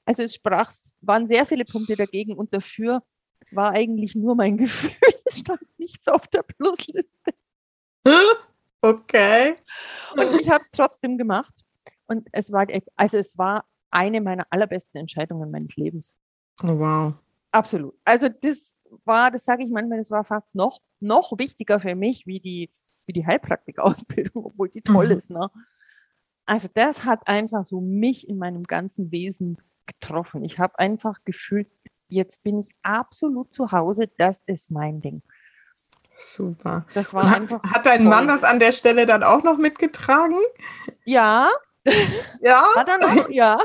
also 0.06 0.24
es 0.24 0.36
sprach, 0.36 0.72
waren 1.02 1.28
sehr 1.28 1.46
viele 1.46 1.66
Punkte 1.66 1.96
dagegen 1.96 2.38
und 2.38 2.54
dafür 2.54 3.04
war 3.52 3.72
eigentlich 3.72 4.16
nur 4.16 4.36
mein 4.36 4.58
Gefühl. 4.58 5.10
Es 5.26 5.40
stand 5.40 5.62
nichts 5.78 6.08
auf 6.08 6.28
der 6.28 6.44
Plusliste. 6.44 7.34
Okay. 8.82 9.56
Und 10.16 10.40
ich 10.40 10.50
habe 10.50 10.60
es 10.60 10.70
trotzdem 10.70 11.18
gemacht. 11.18 11.66
Und 12.06 12.28
es 12.32 12.52
war, 12.52 12.68
also 12.96 13.18
es 13.18 13.38
war 13.38 13.66
eine 13.90 14.22
meiner 14.22 14.46
allerbesten 14.50 15.00
Entscheidungen 15.00 15.52
meines 15.52 15.76
Lebens. 15.76 16.16
Oh, 16.64 16.80
wow. 16.80 17.14
Absolut. 17.52 17.96
Also 18.06 18.30
das 18.30 18.76
war, 19.06 19.32
das 19.32 19.46
sage 19.46 19.64
ich 19.64 19.70
manchmal, 19.72 19.98
das 19.98 20.12
war 20.12 20.24
fast 20.24 20.54
noch, 20.54 20.80
noch 21.00 21.38
wichtiger 21.38 21.80
für 21.80 21.96
mich 21.96 22.26
wie 22.28 22.40
die, 22.40 22.70
wie 23.08 23.14
die 23.14 23.26
Heilpraktikausbildung, 23.26 24.46
obwohl 24.46 24.70
die 24.70 24.82
toll 24.82 25.08
mhm. 25.08 25.18
ist. 25.18 25.32
Ne? 25.32 25.50
Also 26.46 26.68
das 26.74 27.06
hat 27.06 27.28
einfach 27.28 27.66
so 27.66 27.82
mich 27.82 28.30
in 28.30 28.38
meinem 28.38 28.64
ganzen 28.64 29.12
Wesen 29.12 29.58
getroffen. 29.86 30.44
Ich 30.44 30.60
habe 30.60 30.80
einfach 30.80 31.24
gefühlt, 31.26 31.68
jetzt 32.10 32.44
bin 32.44 32.60
ich 32.60 32.70
absolut 32.84 33.54
zu 33.54 33.72
Hause, 33.72 34.10
das 34.18 34.44
ist 34.46 34.72
mein 34.72 35.02
Ding. 35.02 35.22
Super. 36.20 36.86
Das 36.94 37.14
war 37.14 37.30
hat, 37.30 37.38
einfach. 37.38 37.64
Hat 37.64 37.86
dein 37.86 38.00
toll. 38.00 38.08
Mann 38.08 38.28
das 38.28 38.44
an 38.44 38.60
der 38.60 38.72
Stelle 38.72 39.06
dann 39.06 39.24
auch 39.24 39.44
noch 39.44 39.58
mitgetragen? 39.58 40.40
Ja. 41.06 41.50
Ja? 42.42 42.64
Hat 42.76 42.90
er 42.90 42.98
noch? 42.98 43.30
Ja. 43.30 43.60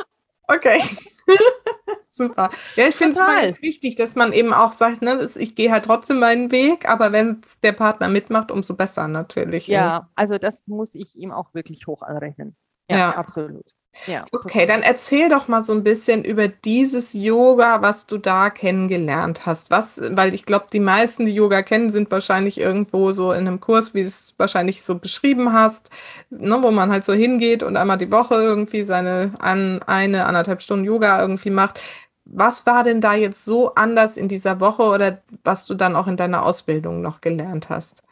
Okay. 0.55 0.81
Super. 2.09 2.51
Ja, 2.77 2.89
ich 2.89 2.95
finde 2.95 3.19
es 3.19 3.27
ganz 3.27 3.63
wichtig, 3.63 3.97
dass 3.97 4.15
man 4.15 4.33
eben 4.33 4.53
auch 4.53 4.73
sagt, 4.73 5.01
ne, 5.01 5.31
ich 5.37 5.55
gehe 5.55 5.73
halt 5.73 5.87
trotzdem 5.87 6.19
meinen 6.19 6.51
Weg, 6.53 6.89
aber 6.89 7.11
wenn 7.11 7.41
der 7.63 7.73
Partner 7.73 8.09
mitmacht, 8.09 8.51
umso 8.51 8.75
besser 8.75 9.09
natürlich. 9.09 9.67
Ja, 9.67 10.11
also 10.15 10.37
das 10.37 10.69
muss 10.69 10.95
ich 10.95 11.17
ihm 11.17 11.33
auch 11.33 11.55
wirklich 11.55 11.87
hoch 11.87 12.03
anrechnen. 12.03 12.55
Ja, 12.91 12.99
ja. 12.99 13.11
absolut. 13.17 13.73
Ja, 14.07 14.25
okay, 14.33 14.67
dann 14.67 14.83
erzähl 14.83 15.29
doch 15.29 15.47
mal 15.47 15.63
so 15.63 15.73
ein 15.73 15.85
bisschen 15.85 16.25
über 16.25 16.49
dieses 16.49 17.13
Yoga, 17.13 17.83
was 17.83 18.07
du 18.07 18.19
da 18.19 18.51
kennengelernt 18.51 19.47
hast. 19.47 19.71
Was, 19.71 20.01
weil 20.17 20.35
ich 20.35 20.45
glaube, 20.45 20.67
die 20.73 20.81
meisten, 20.81 21.25
die 21.27 21.33
Yoga 21.35 21.63
kennen, 21.63 21.89
sind 21.89 22.11
wahrscheinlich 22.11 22.59
irgendwo 22.59 23.13
so 23.13 23.31
in 23.33 23.47
einem 23.47 23.61
Kurs, 23.61 23.95
wie 23.95 24.01
du 24.01 24.07
es 24.09 24.35
wahrscheinlich 24.39 24.83
so 24.83 24.97
beschrieben 24.97 25.53
hast, 25.53 25.91
ne, 26.31 26.59
wo 26.63 26.73
man 26.73 26.91
halt 26.91 27.05
so 27.05 27.13
hingeht 27.13 27.63
und 27.63 27.77
einmal 27.77 27.99
die 27.99 28.11
Woche 28.11 28.35
irgendwie 28.35 28.83
seine 28.83 29.33
an, 29.39 29.81
eine, 29.85 30.27
anderthalb 30.27 30.63
Stunden 30.63 30.85
Yoga 30.85 31.21
irgendwie 31.21 31.51
macht. 31.51 31.81
Was 32.25 32.67
war 32.67 32.83
denn 32.83 33.01
da 33.01 33.15
jetzt 33.15 33.45
so 33.45 33.75
anders 33.75 34.17
in 34.17 34.27
dieser 34.29 34.59
Woche 34.61 34.83
oder 34.83 35.23
was 35.45 35.65
du 35.67 35.75
dann 35.75 35.95
auch 35.97 36.09
in 36.09 36.17
deiner 36.17 36.45
Ausbildung 36.45 37.03
noch 37.03 37.21
gelernt 37.21 37.69
hast? 37.69 38.03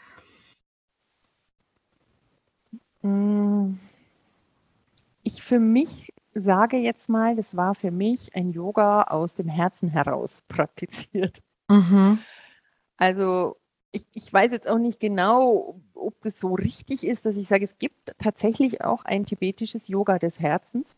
Mm. 3.03 3.75
Ich 5.23 5.43
für 5.43 5.59
mich 5.59 6.13
sage 6.35 6.77
jetzt 6.77 7.09
mal, 7.09 7.35
das 7.35 7.57
war 7.57 7.75
für 7.75 7.91
mich 7.91 8.35
ein 8.35 8.51
Yoga 8.51 9.03
aus 9.05 9.35
dem 9.35 9.49
Herzen 9.49 9.91
heraus 9.91 10.43
praktiziert. 10.49 11.43
Mhm. 11.69 12.19
Also 12.97 13.57
ich, 13.93 14.05
ich, 14.15 14.33
weiß 14.33 14.53
jetzt 14.53 14.69
auch 14.69 14.79
nicht 14.79 15.01
genau, 15.01 15.81
ob 15.95 16.21
das 16.23 16.39
so 16.39 16.55
richtig 16.55 17.05
ist, 17.05 17.27
dass 17.27 17.37
ich 17.37 17.49
sage, 17.49 17.65
es 17.65 17.79
gibt 17.79 18.15
tatsächlich 18.19 18.85
auch 18.85 19.05
ein 19.05 19.27
tibetisches 19.27 19.89
Yoga 19.89 20.19
des 20.19 20.39
Herzens. 20.39 20.97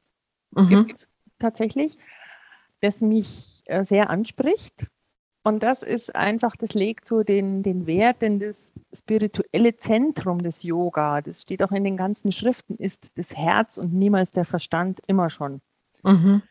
Mhm. 0.50 0.68
Gibt 0.68 0.92
es 0.92 1.08
tatsächlich, 1.38 1.96
das 2.80 3.00
mich 3.00 3.62
äh, 3.66 3.84
sehr 3.84 4.10
anspricht. 4.10 4.88
Und 5.44 5.64
das 5.64 5.82
ist 5.82 6.14
einfach, 6.14 6.54
das 6.54 6.74
legt 6.74 7.04
so 7.04 7.22
den, 7.22 7.64
den 7.64 7.86
Wert 7.86 8.22
in 8.22 8.38
das 8.38 8.74
spirituelle 8.94 9.76
Zentrum 9.76 10.40
des 10.42 10.62
Yoga. 10.62 11.20
Das 11.20 11.42
steht 11.42 11.62
auch 11.64 11.72
in 11.72 11.82
den 11.82 11.96
ganzen 11.96 12.30
Schriften, 12.30 12.76
ist 12.76 13.18
das 13.18 13.34
Herz 13.34 13.76
und 13.76 13.92
niemals 13.92 14.30
der 14.30 14.44
Verstand 14.44 15.00
immer 15.08 15.30
schon. 15.30 15.60
Mhm. 16.04 16.42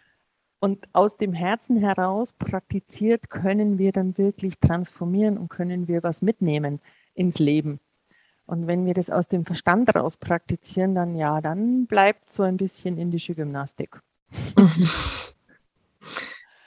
Und 0.59 0.87
aus 0.93 1.17
dem 1.17 1.33
Herzen 1.33 1.77
heraus 1.77 2.33
praktiziert 2.33 3.29
können 3.29 3.77
wir 3.79 3.93
dann 3.93 4.17
wirklich 4.17 4.59
transformieren 4.59 5.37
und 5.37 5.49
können 5.49 5.87
wir 5.87 6.03
was 6.03 6.21
mitnehmen 6.21 6.79
ins 7.13 7.39
Leben. 7.39 7.79
Und 8.45 8.67
wenn 8.67 8.85
wir 8.85 8.93
das 8.93 9.09
aus 9.09 9.27
dem 9.27 9.45
Verstand 9.45 9.87
heraus 9.93 10.17
praktizieren, 10.17 10.93
dann 10.93 11.15
ja, 11.15 11.39
dann 11.39 11.87
bleibt 11.87 12.29
so 12.29 12.43
ein 12.43 12.57
bisschen 12.57 12.97
indische 12.97 13.35
Gymnastik. 13.35 14.01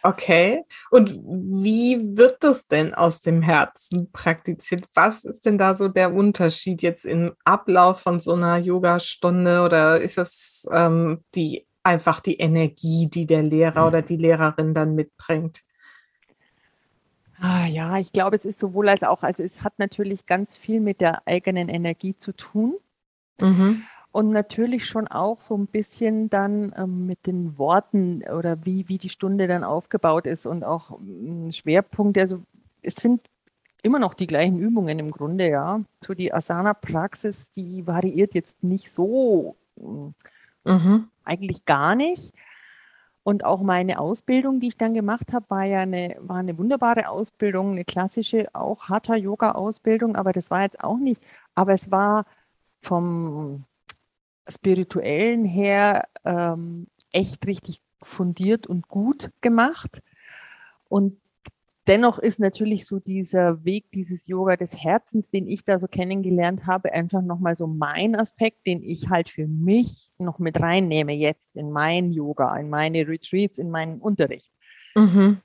Okay. 0.06 0.62
Und 0.90 1.18
wie 1.24 2.18
wird 2.18 2.44
das 2.44 2.68
denn 2.68 2.92
aus 2.92 3.20
dem 3.20 3.40
Herzen 3.40 4.12
praktiziert? 4.12 4.84
Was 4.92 5.24
ist 5.24 5.46
denn 5.46 5.56
da 5.56 5.72
so 5.72 5.88
der 5.88 6.12
Unterschied 6.12 6.82
jetzt 6.82 7.06
im 7.06 7.32
Ablauf 7.46 8.02
von 8.02 8.18
so 8.18 8.34
einer 8.34 8.58
Yogastunde 8.58 9.62
oder 9.62 9.98
ist 9.98 10.18
das 10.18 10.68
ähm, 10.70 11.24
die 11.34 11.66
einfach 11.82 12.20
die 12.20 12.36
Energie, 12.36 13.08
die 13.10 13.24
der 13.24 13.42
Lehrer 13.42 13.86
oder 13.86 14.02
die 14.02 14.18
Lehrerin 14.18 14.74
dann 14.74 14.94
mitbringt? 14.94 15.62
Ah, 17.40 17.64
ja, 17.64 17.96
ich 17.96 18.12
glaube, 18.12 18.36
es 18.36 18.44
ist 18.44 18.58
sowohl 18.58 18.90
als 18.90 19.04
auch. 19.04 19.22
Also 19.22 19.42
es 19.42 19.64
hat 19.64 19.78
natürlich 19.78 20.26
ganz 20.26 20.54
viel 20.54 20.80
mit 20.80 21.00
der 21.00 21.26
eigenen 21.26 21.70
Energie 21.70 22.14
zu 22.14 22.32
tun. 22.32 22.74
Mhm 23.40 23.84
und 24.14 24.30
natürlich 24.30 24.86
schon 24.86 25.08
auch 25.08 25.40
so 25.40 25.56
ein 25.56 25.66
bisschen 25.66 26.30
dann 26.30 26.72
ähm, 26.78 27.04
mit 27.04 27.26
den 27.26 27.58
Worten 27.58 28.22
oder 28.22 28.64
wie, 28.64 28.88
wie 28.88 28.96
die 28.96 29.08
Stunde 29.08 29.48
dann 29.48 29.64
aufgebaut 29.64 30.26
ist 30.26 30.46
und 30.46 30.62
auch 30.62 31.00
ähm, 31.00 31.50
Schwerpunkte. 31.50 32.20
Also 32.20 32.40
es 32.82 32.94
sind 32.94 33.22
immer 33.82 33.98
noch 33.98 34.14
die 34.14 34.28
gleichen 34.28 34.60
Übungen 34.60 35.00
im 35.00 35.10
Grunde, 35.10 35.50
ja. 35.50 35.80
So 36.00 36.14
die 36.14 36.32
Asana-Praxis, 36.32 37.50
die 37.50 37.88
variiert 37.88 38.34
jetzt 38.34 38.62
nicht 38.62 38.92
so, 38.92 39.56
mhm. 39.74 41.08
eigentlich 41.24 41.64
gar 41.64 41.96
nicht. 41.96 42.32
Und 43.24 43.44
auch 43.44 43.62
meine 43.62 43.98
Ausbildung, 43.98 44.60
die 44.60 44.68
ich 44.68 44.76
dann 44.76 44.94
gemacht 44.94 45.32
habe, 45.32 45.46
war 45.48 45.64
ja 45.64 45.80
eine, 45.80 46.14
war 46.20 46.36
eine 46.36 46.56
wunderbare 46.56 47.08
Ausbildung, 47.08 47.72
eine 47.72 47.84
klassische, 47.84 48.46
auch 48.52 48.88
Hatha-Yoga-Ausbildung, 48.88 50.14
aber 50.14 50.32
das 50.32 50.52
war 50.52 50.62
jetzt 50.62 50.84
auch 50.84 50.98
nicht, 50.98 51.20
aber 51.56 51.72
es 51.72 51.90
war 51.90 52.26
vom 52.80 53.64
spirituellen 54.48 55.44
her 55.44 56.04
ähm, 56.24 56.86
echt 57.12 57.46
richtig 57.46 57.80
fundiert 58.02 58.66
und 58.66 58.88
gut 58.88 59.30
gemacht. 59.40 60.02
Und 60.88 61.18
dennoch 61.86 62.18
ist 62.18 62.40
natürlich 62.40 62.86
so 62.86 62.98
dieser 62.98 63.64
Weg 63.64 63.90
dieses 63.92 64.26
Yoga 64.26 64.56
des 64.56 64.82
Herzens, 64.82 65.28
den 65.30 65.46
ich 65.46 65.64
da 65.64 65.78
so 65.78 65.86
kennengelernt 65.86 66.66
habe, 66.66 66.92
einfach 66.92 67.22
nochmal 67.22 67.56
so 67.56 67.66
mein 67.66 68.14
Aspekt, 68.14 68.66
den 68.66 68.82
ich 68.82 69.08
halt 69.08 69.30
für 69.30 69.46
mich 69.46 70.12
noch 70.18 70.38
mit 70.38 70.60
reinnehme 70.60 71.12
jetzt 71.12 71.56
in 71.56 71.70
mein 71.70 72.12
Yoga, 72.12 72.56
in 72.56 72.70
meine 72.70 73.06
Retreats, 73.08 73.58
in 73.58 73.70
meinen 73.70 74.00
Unterricht. 74.00 74.52
Mhm. 74.94 75.38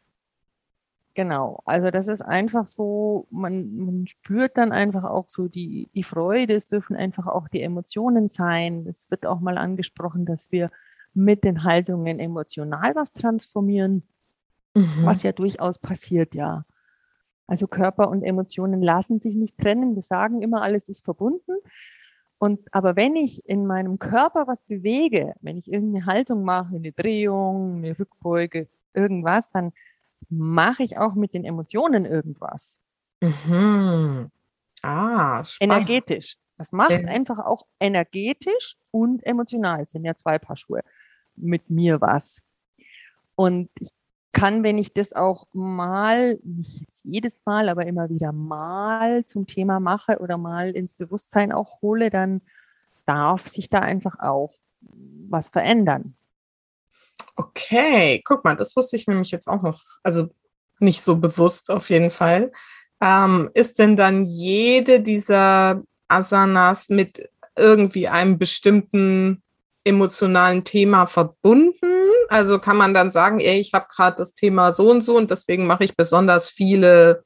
Genau, 1.16 1.62
also 1.66 1.90
das 1.90 2.08
ist 2.08 2.22
einfach 2.22 2.68
so, 2.68 3.28
man, 3.32 3.76
man 3.78 4.08
spürt 4.08 4.58
dann 4.58 4.72
einfach 4.72 5.04
auch 5.04 5.28
so 5.28 5.48
die, 5.48 5.90
die 5.94 6.04
Freude, 6.04 6.54
es 6.54 6.68
dürfen 6.68 6.96
einfach 6.96 7.28
auch 7.28 7.48
die 7.48 7.62
Emotionen 7.62 8.30
sein. 8.30 8.86
Es 8.88 9.10
wird 9.10 9.26
auch 9.26 9.40
mal 9.40 9.58
angesprochen, 9.58 10.26
dass 10.26 10.52
wir 10.52 10.72
mit 11.14 11.44
den 11.44 11.64
Haltungen 11.64 12.20
emotional 12.20 12.96
was 12.96 13.12
transformieren, 13.12 14.04
mhm. 14.76 15.04
was 15.04 15.24
ja 15.24 15.32
durchaus 15.32 15.80
passiert, 15.80 16.36
ja. 16.36 16.66
Also 17.48 17.68
Körper 17.68 18.10
und 18.10 18.22
Emotionen 18.22 18.82
lassen 18.82 19.20
sich 19.20 19.36
nicht 19.36 19.58
trennen. 19.58 19.96
Wir 19.96 20.04
sagen 20.04 20.44
immer, 20.44 20.62
alles 20.62 20.88
ist 20.88 21.04
verbunden. 21.04 21.56
Und 22.38 22.62
aber 22.72 22.96
wenn 22.96 23.16
ich 23.16 23.50
in 23.50 23.66
meinem 23.66 23.98
Körper 23.98 24.48
was 24.48 24.62
bewege, 24.62 25.34
wenn 25.42 25.58
ich 25.58 25.72
irgendeine 25.72 26.06
Haltung 26.06 26.44
mache, 26.44 26.76
eine 26.76 26.92
Drehung, 26.92 27.78
eine 27.78 27.98
Rückbeuge, 27.98 28.68
irgendwas, 28.94 29.50
dann 29.52 29.74
mache 30.30 30.84
ich 30.84 30.98
auch 30.98 31.16
mit 31.16 31.34
den 31.34 31.46
Emotionen 31.46 32.06
irgendwas. 32.06 32.80
Mhm. 33.22 34.32
Ah, 34.82 35.44
spannend. 35.44 35.74
Energetisch. 35.74 36.38
Das 36.58 36.72
macht 36.74 36.92
ja. 36.92 37.00
einfach 37.00 37.40
auch 37.40 37.66
energetisch 37.80 38.76
und 38.92 39.26
emotional. 39.26 39.82
Es 39.82 39.92
sind 39.92 40.04
ja 40.04 40.16
zwei 40.16 40.40
Paar 40.40 40.58
Schuhe 40.58 40.82
mit 41.36 41.70
mir 41.70 42.02
was. 42.02 42.44
Und 43.36 43.70
ich 43.80 43.92
kann, 44.32 44.64
wenn 44.64 44.78
ich 44.78 44.94
das 44.94 45.14
auch 45.14 45.48
mal, 45.54 46.38
nicht 46.44 46.86
jedes 47.04 47.46
Mal, 47.46 47.70
aber 47.70 47.86
immer 47.86 48.10
wieder 48.10 48.32
mal 48.32 49.26
zum 49.26 49.48
Thema 49.48 49.80
mache 49.80 50.20
oder 50.20 50.38
mal 50.38 50.72
ins 50.72 50.94
Bewusstsein 50.94 51.52
auch 51.52 51.82
hole, 51.82 52.10
dann 52.10 52.42
darf 53.06 53.48
sich 53.48 53.70
da 53.70 53.80
einfach 53.80 54.20
auch 54.20 54.54
was 55.30 55.50
verändern. 55.50 56.16
Okay, 57.40 58.22
guck 58.26 58.44
mal, 58.44 58.58
das 58.58 58.76
wusste 58.76 58.98
ich 58.98 59.08
nämlich 59.08 59.32
jetzt 59.32 59.48
auch 59.48 59.62
noch, 59.62 59.82
also 60.04 60.28
nicht 60.80 61.02
so 61.02 61.16
bewusst 61.16 61.72
auf 61.72 61.90
jeden 61.90 62.12
Fall. 62.12 62.52
Ähm, 63.02 63.50
ist 63.54 63.80
denn 63.80 63.96
dann 63.96 64.26
jede 64.26 65.00
dieser 65.00 65.82
Asanas 66.10 66.90
mit 66.90 67.30
irgendwie 67.56 68.10
einem 68.10 68.38
bestimmten 68.38 69.42
emotionalen 69.86 70.66
Thema 70.66 71.06
verbunden? 71.08 71.86
Also 72.28 72.60
kann 72.60 72.76
man 72.76 72.94
dann 72.94 73.10
sagen, 73.10 73.40
ey, 73.40 73.58
ich 73.58 73.72
habe 73.74 73.88
gerade 73.90 74.18
das 74.18 74.34
Thema 74.34 74.74
so 74.74 74.92
und 74.92 75.02
so 75.02 75.16
und 75.16 75.32
deswegen 75.32 75.66
mache 75.66 75.86
ich 75.86 75.96
besonders 75.96 76.50
viele 76.50 77.24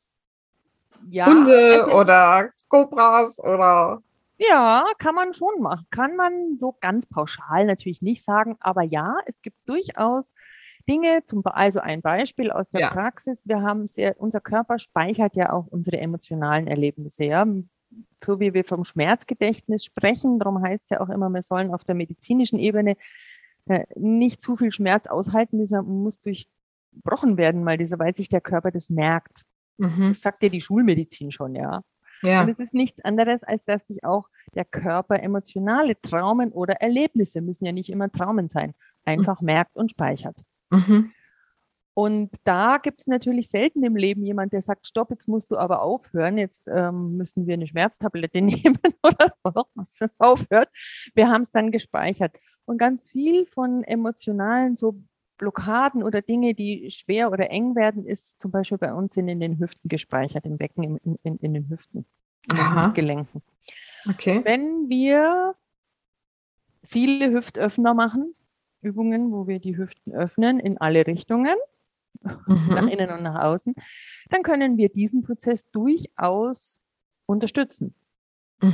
ja, 1.09 1.25
Hunde 1.25 1.79
also, 1.81 1.97
oder 1.97 2.51
Cobras 2.67 3.39
oder 3.39 4.03
ja, 4.49 4.83
kann 4.99 5.15
man 5.15 5.33
schon 5.33 5.61
machen. 5.61 5.85
Kann 5.91 6.15
man 6.15 6.57
so 6.57 6.75
ganz 6.79 7.05
pauschal 7.07 7.65
natürlich 7.65 8.01
nicht 8.01 8.23
sagen, 8.23 8.55
aber 8.59 8.83
ja, 8.83 9.17
es 9.25 9.41
gibt 9.41 9.57
durchaus 9.67 10.31
Dinge, 10.87 11.23
zum, 11.23 11.41
also 11.45 11.79
ein 11.79 12.01
Beispiel 12.01 12.51
aus 12.51 12.69
der 12.69 12.81
ja. 12.81 12.89
Praxis. 12.89 13.47
Wir 13.47 13.61
haben 13.61 13.87
sehr, 13.87 14.19
unser 14.19 14.41
Körper 14.41 14.79
speichert 14.79 15.35
ja 15.35 15.51
auch 15.53 15.67
unsere 15.67 15.97
emotionalen 15.99 16.67
Erlebnisse, 16.67 17.25
ja. 17.25 17.45
So 18.23 18.39
wie 18.39 18.53
wir 18.53 18.63
vom 18.63 18.83
Schmerzgedächtnis 18.83 19.85
sprechen, 19.85 20.39
darum 20.39 20.61
heißt 20.61 20.89
ja 20.89 20.99
auch 20.99 21.09
immer, 21.09 21.29
wir 21.29 21.43
sollen 21.43 21.73
auf 21.73 21.83
der 21.83 21.95
medizinischen 21.95 22.57
Ebene 22.57 22.97
äh, 23.67 23.85
nicht 23.95 24.41
zu 24.41 24.55
viel 24.55 24.71
Schmerz 24.71 25.07
aushalten, 25.07 25.59
dieser 25.59 25.83
muss 25.83 26.19
durchbrochen 26.19 27.37
werden, 27.37 27.65
weil 27.65 27.77
dieser, 27.77 27.99
weil 27.99 28.15
sich 28.15 28.29
der 28.29 28.41
Körper 28.41 28.71
das 28.71 28.89
merkt. 28.89 29.43
Mhm. 29.77 30.09
Das 30.09 30.21
sagt 30.21 30.41
ja 30.41 30.49
die 30.49 30.61
Schulmedizin 30.61 31.31
schon, 31.31 31.55
ja. 31.55 31.81
Ja. 32.23 32.41
Und 32.41 32.49
es 32.49 32.59
ist 32.59 32.73
nichts 32.73 33.03
anderes, 33.03 33.43
als 33.43 33.65
dass 33.65 33.85
sich 33.87 34.03
auch 34.03 34.29
der 34.55 34.65
Körper 34.65 35.21
emotionale 35.21 35.99
Traumen 36.01 36.51
oder 36.51 36.75
Erlebnisse, 36.75 37.41
müssen 37.41 37.65
ja 37.65 37.71
nicht 37.71 37.89
immer 37.89 38.11
Traumen 38.11 38.47
sein, 38.47 38.73
einfach 39.05 39.41
mhm. 39.41 39.45
merkt 39.45 39.75
und 39.75 39.91
speichert. 39.91 40.41
Mhm. 40.69 41.11
Und 41.95 42.31
da 42.43 42.77
gibt 42.77 43.01
es 43.01 43.07
natürlich 43.07 43.49
selten 43.49 43.83
im 43.83 43.95
Leben 43.95 44.23
jemand, 44.23 44.51
der 44.51 44.63
sagt, 44.63 44.87
stopp, 44.87 45.11
jetzt 45.11 45.27
musst 45.27 45.51
du 45.51 45.57
aber 45.57 45.83
aufhören, 45.83 46.39
jetzt 46.39 46.67
ähm, 46.67 47.17
müssen 47.17 47.45
wir 47.45 47.53
eine 47.53 47.67
Schmerztablette 47.67 48.41
nehmen 48.41 48.79
oder 49.03 49.31
was 49.75 49.97
das 49.97 50.19
aufhört. 50.19 50.69
Wir 51.13 51.29
haben 51.29 51.43
es 51.43 51.51
dann 51.51 51.71
gespeichert. 51.71 52.35
Und 52.65 52.77
ganz 52.79 53.09
viel 53.11 53.45
von 53.45 53.83
emotionalen 53.83 54.75
so 54.75 54.95
Blockaden 55.37 56.03
oder 56.03 56.21
Dinge, 56.21 56.53
die 56.53 56.89
schwer 56.91 57.31
oder 57.31 57.49
eng 57.49 57.75
werden, 57.75 58.05
ist 58.05 58.39
zum 58.39 58.51
Beispiel 58.51 58.77
bei 58.77 58.93
uns 58.93 59.13
sind 59.13 59.27
in 59.27 59.39
den 59.39 59.59
Hüften 59.59 59.89
gespeichert, 59.89 60.45
im 60.45 60.57
Becken, 60.57 60.97
in, 60.97 61.19
in, 61.23 61.37
in 61.37 61.53
den 61.53 61.69
Hüften, 61.69 62.05
in 62.49 62.57
den 62.57 62.75
Hüftgelenken. 62.75 63.41
Okay. 64.09 64.41
Wenn 64.43 64.89
wir 64.89 65.55
viele 66.83 67.31
Hüftöffner 67.31 67.93
machen, 67.93 68.35
Übungen, 68.81 69.31
wo 69.31 69.47
wir 69.47 69.59
die 69.59 69.77
Hüften 69.77 70.13
öffnen 70.13 70.59
in 70.59 70.77
alle 70.77 71.07
Richtungen, 71.07 71.55
mhm. 72.21 72.67
nach 72.69 72.87
innen 72.87 73.09
und 73.11 73.23
nach 73.23 73.43
außen, 73.43 73.73
dann 74.29 74.43
können 74.43 74.77
wir 74.77 74.89
diesen 74.89 75.23
Prozess 75.23 75.69
durchaus 75.71 76.83
unterstützen 77.27 77.95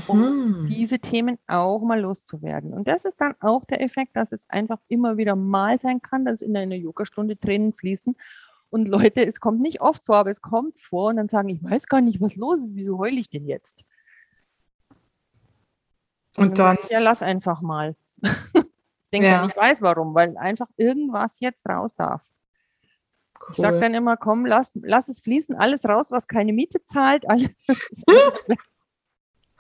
um 0.08 0.62
mhm. 0.62 0.66
diese 0.68 1.00
Themen 1.00 1.40
auch 1.48 1.82
mal 1.82 2.00
loszuwerden. 2.00 2.74
Und 2.74 2.88
das 2.88 3.06
ist 3.06 3.20
dann 3.20 3.34
auch 3.40 3.66
der 3.66 3.82
Effekt, 3.82 4.16
dass 4.16 4.32
es 4.32 4.48
einfach 4.50 4.80
immer 4.88 5.18
wieder 5.18 5.36
mal 5.36 5.80
sein 5.80 6.02
kann, 6.02 6.26
dass 6.26 6.42
in 6.42 6.56
einer 6.56 6.76
Yogastunde 6.76 7.38
Tränen 7.40 7.74
fließen. 7.74 8.16
Und 8.70 8.88
Leute, 8.88 9.26
es 9.26 9.40
kommt 9.40 9.62
nicht 9.62 9.82
oft 9.82 10.06
vor, 10.06 10.18
aber 10.18 10.30
es 10.30 10.42
kommt 10.42 10.80
vor 10.80 11.10
und 11.10 11.18
dann 11.18 11.30
sagen, 11.30 11.50
ich 11.50 11.64
weiß 11.64 11.88
gar 11.88 12.02
nicht, 12.02 12.22
was 12.22 12.36
los 12.36 12.60
ist, 12.60 12.76
wieso 12.76 13.00
heule 13.00 13.20
ich 13.20 13.30
denn 13.30 13.48
jetzt? 13.48 13.86
Und, 16.38 16.50
und 16.50 16.60
dann, 16.60 16.76
dann 16.76 16.86
ich, 16.86 16.92
ja, 16.92 17.00
lass 17.00 17.24
einfach 17.24 17.62
mal. 17.62 17.96
ich 18.22 18.64
denke, 19.12 19.28
ja. 19.28 19.46
ich 19.48 19.58
weiß 19.58 19.82
warum, 19.82 20.14
weil 20.14 20.38
einfach 20.38 20.68
irgendwas 20.78 21.40
jetzt 21.40 21.68
raus 21.68 21.96
darf. 21.96 22.30
Cool. 23.40 23.48
Ich 23.52 23.58
sage 23.58 23.80
dann 23.80 23.94
immer, 23.96 24.18
komm, 24.18 24.46
lass, 24.46 24.72
lass 24.76 25.08
es 25.08 25.22
fließen, 25.22 25.56
alles 25.56 25.86
raus, 25.86 26.12
was 26.12 26.28
keine 26.28 26.54
Miete 26.54 26.84
zahlt, 26.84 27.28
alles, 27.28 27.50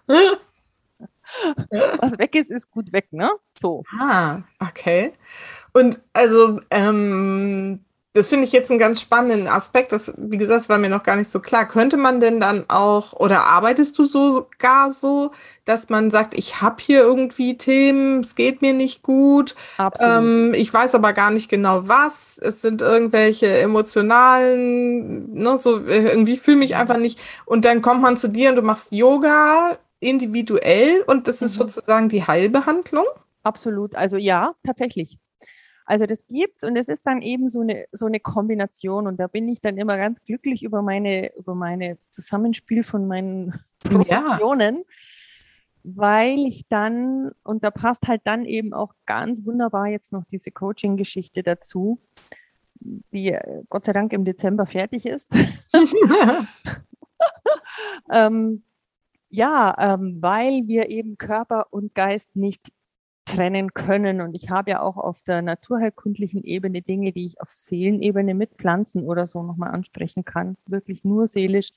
was 2.00 2.18
weg 2.18 2.36
ist, 2.36 2.52
ist 2.52 2.72
gut 2.72 2.92
weg, 2.92 3.08
ne? 3.12 3.32
So. 3.58 3.84
Ah, 4.00 4.42
okay. 4.60 5.14
Und 5.74 6.00
also 6.14 6.60
ähm, 6.72 7.86
das 8.14 8.30
finde 8.30 8.46
ich 8.46 8.52
jetzt 8.52 8.72
einen 8.72 8.80
ganz 8.80 9.00
spannenden 9.00 9.48
Aspekt. 9.48 9.92
Das, 9.92 10.12
wie 10.18 10.40
gesagt, 10.40 10.68
war 10.68 10.80
mir 10.80 10.90
noch 10.90 11.04
gar 11.04 11.16
nicht 11.16 11.30
so 11.30 11.40
klar. 11.40 11.68
Könnte 11.68 11.96
man 11.96 12.20
denn 12.20 12.40
dann 12.42 12.66
auch, 12.68 13.14
oder 13.14 13.44
arbeitest 13.46 13.98
du 14.00 14.04
sogar 14.04 14.92
so, 14.92 15.32
dass 15.66 15.90
man 15.90 16.10
sagt, 16.10 16.34
ich 16.34 16.60
habe 16.60 16.78
hier 16.80 17.02
irgendwie 17.02 17.56
Themen, 17.58 18.22
es 18.22 18.34
geht 18.34 18.64
mir 18.64 18.74
nicht 18.74 19.04
gut, 19.04 19.56
ähm, 20.02 20.56
ich 20.56 20.74
weiß 20.74 20.96
aber 20.96 21.14
gar 21.14 21.30
nicht 21.30 21.50
genau 21.50 21.88
was, 21.88 22.40
es 22.40 22.62
sind 22.62 22.82
irgendwelche 22.82 23.60
emotionalen, 23.60 25.32
ne, 25.34 25.60
so 25.60 25.80
irgendwie 25.86 26.38
fühle 26.38 26.58
mich 26.58 26.76
einfach 26.76 26.98
nicht. 26.98 27.20
Und 27.46 27.64
dann 27.64 27.84
kommt 27.84 28.02
man 28.02 28.18
zu 28.18 28.28
dir 28.28 28.50
und 28.50 28.56
du 28.56 28.64
machst 28.64 28.88
Yoga 28.92 29.78
individuell 30.00 31.04
und 31.08 31.28
das 31.28 31.42
ist 31.42 31.58
mhm. 31.58 31.64
sozusagen 31.64 32.10
die 32.10 32.26
Heilbehandlung? 32.26 33.06
Absolut. 33.44 33.96
Also 33.96 34.18
ja, 34.18 34.54
tatsächlich. 34.66 35.18
Also 35.86 36.06
das 36.06 36.28
gibt's 36.28 36.64
und 36.64 36.76
es 36.76 36.88
ist 36.88 37.08
dann 37.08 37.24
eben 37.24 37.50
so 37.50 37.62
eine, 37.62 37.86
so 37.92 38.06
eine 38.06 38.20
Kombination 38.20 39.08
und 39.08 39.20
da 39.20 39.26
bin 39.26 39.50
ich 39.50 39.60
dann 39.60 39.78
immer 39.78 39.98
ganz 39.98 40.24
glücklich 40.24 40.64
über 40.64 40.84
meine, 40.84 41.36
über 41.36 41.56
meine 41.56 41.98
Zusammenspiel 42.10 42.84
von 42.84 43.08
meinen 43.08 43.60
Professionen, 43.80 44.78
ja. 44.78 44.84
weil 45.84 46.38
ich 46.46 46.68
dann, 46.70 47.32
und 47.44 47.64
da 47.64 47.72
passt 47.72 48.08
halt 48.08 48.22
dann 48.26 48.46
eben 48.46 48.72
auch 48.72 48.94
ganz 49.08 49.44
wunderbar 49.46 49.88
jetzt 49.88 50.14
noch 50.14 50.26
diese 50.26 50.52
Coaching-Geschichte 50.52 51.42
dazu, 51.42 52.00
die 52.80 53.32
äh, 53.32 53.64
Gott 53.70 53.86
sei 53.86 53.94
Dank 53.94 54.14
im 54.14 54.26
Dezember 54.26 54.68
fertig 54.68 55.08
ist. 55.08 55.32
ähm, 58.12 58.62
ja, 59.30 59.76
ähm, 59.80 60.18
weil 60.22 60.68
wir 60.68 60.90
eben 60.90 61.18
Körper 61.18 61.68
und 61.72 61.94
Geist 61.96 62.36
nicht 62.36 62.72
trennen 63.26 63.74
können. 63.74 64.22
Und 64.22 64.34
ich 64.34 64.50
habe 64.50 64.72
ja 64.72 64.82
auch 64.82 64.98
auf 64.98 65.22
der 65.22 65.42
naturheilkundlichen 65.42 66.44
Ebene 66.44 66.82
Dinge, 66.82 67.12
die 67.12 67.28
ich 67.28 67.42
auf 67.42 67.52
Seelenebene 67.52 68.34
mit 68.34 68.56
Pflanzen 68.56 69.04
oder 69.04 69.28
so 69.28 69.44
nochmal 69.44 69.72
ansprechen 69.72 70.26
kann, 70.26 70.58
wirklich 70.66 71.04
nur 71.04 71.28
seelisch. 71.28 71.72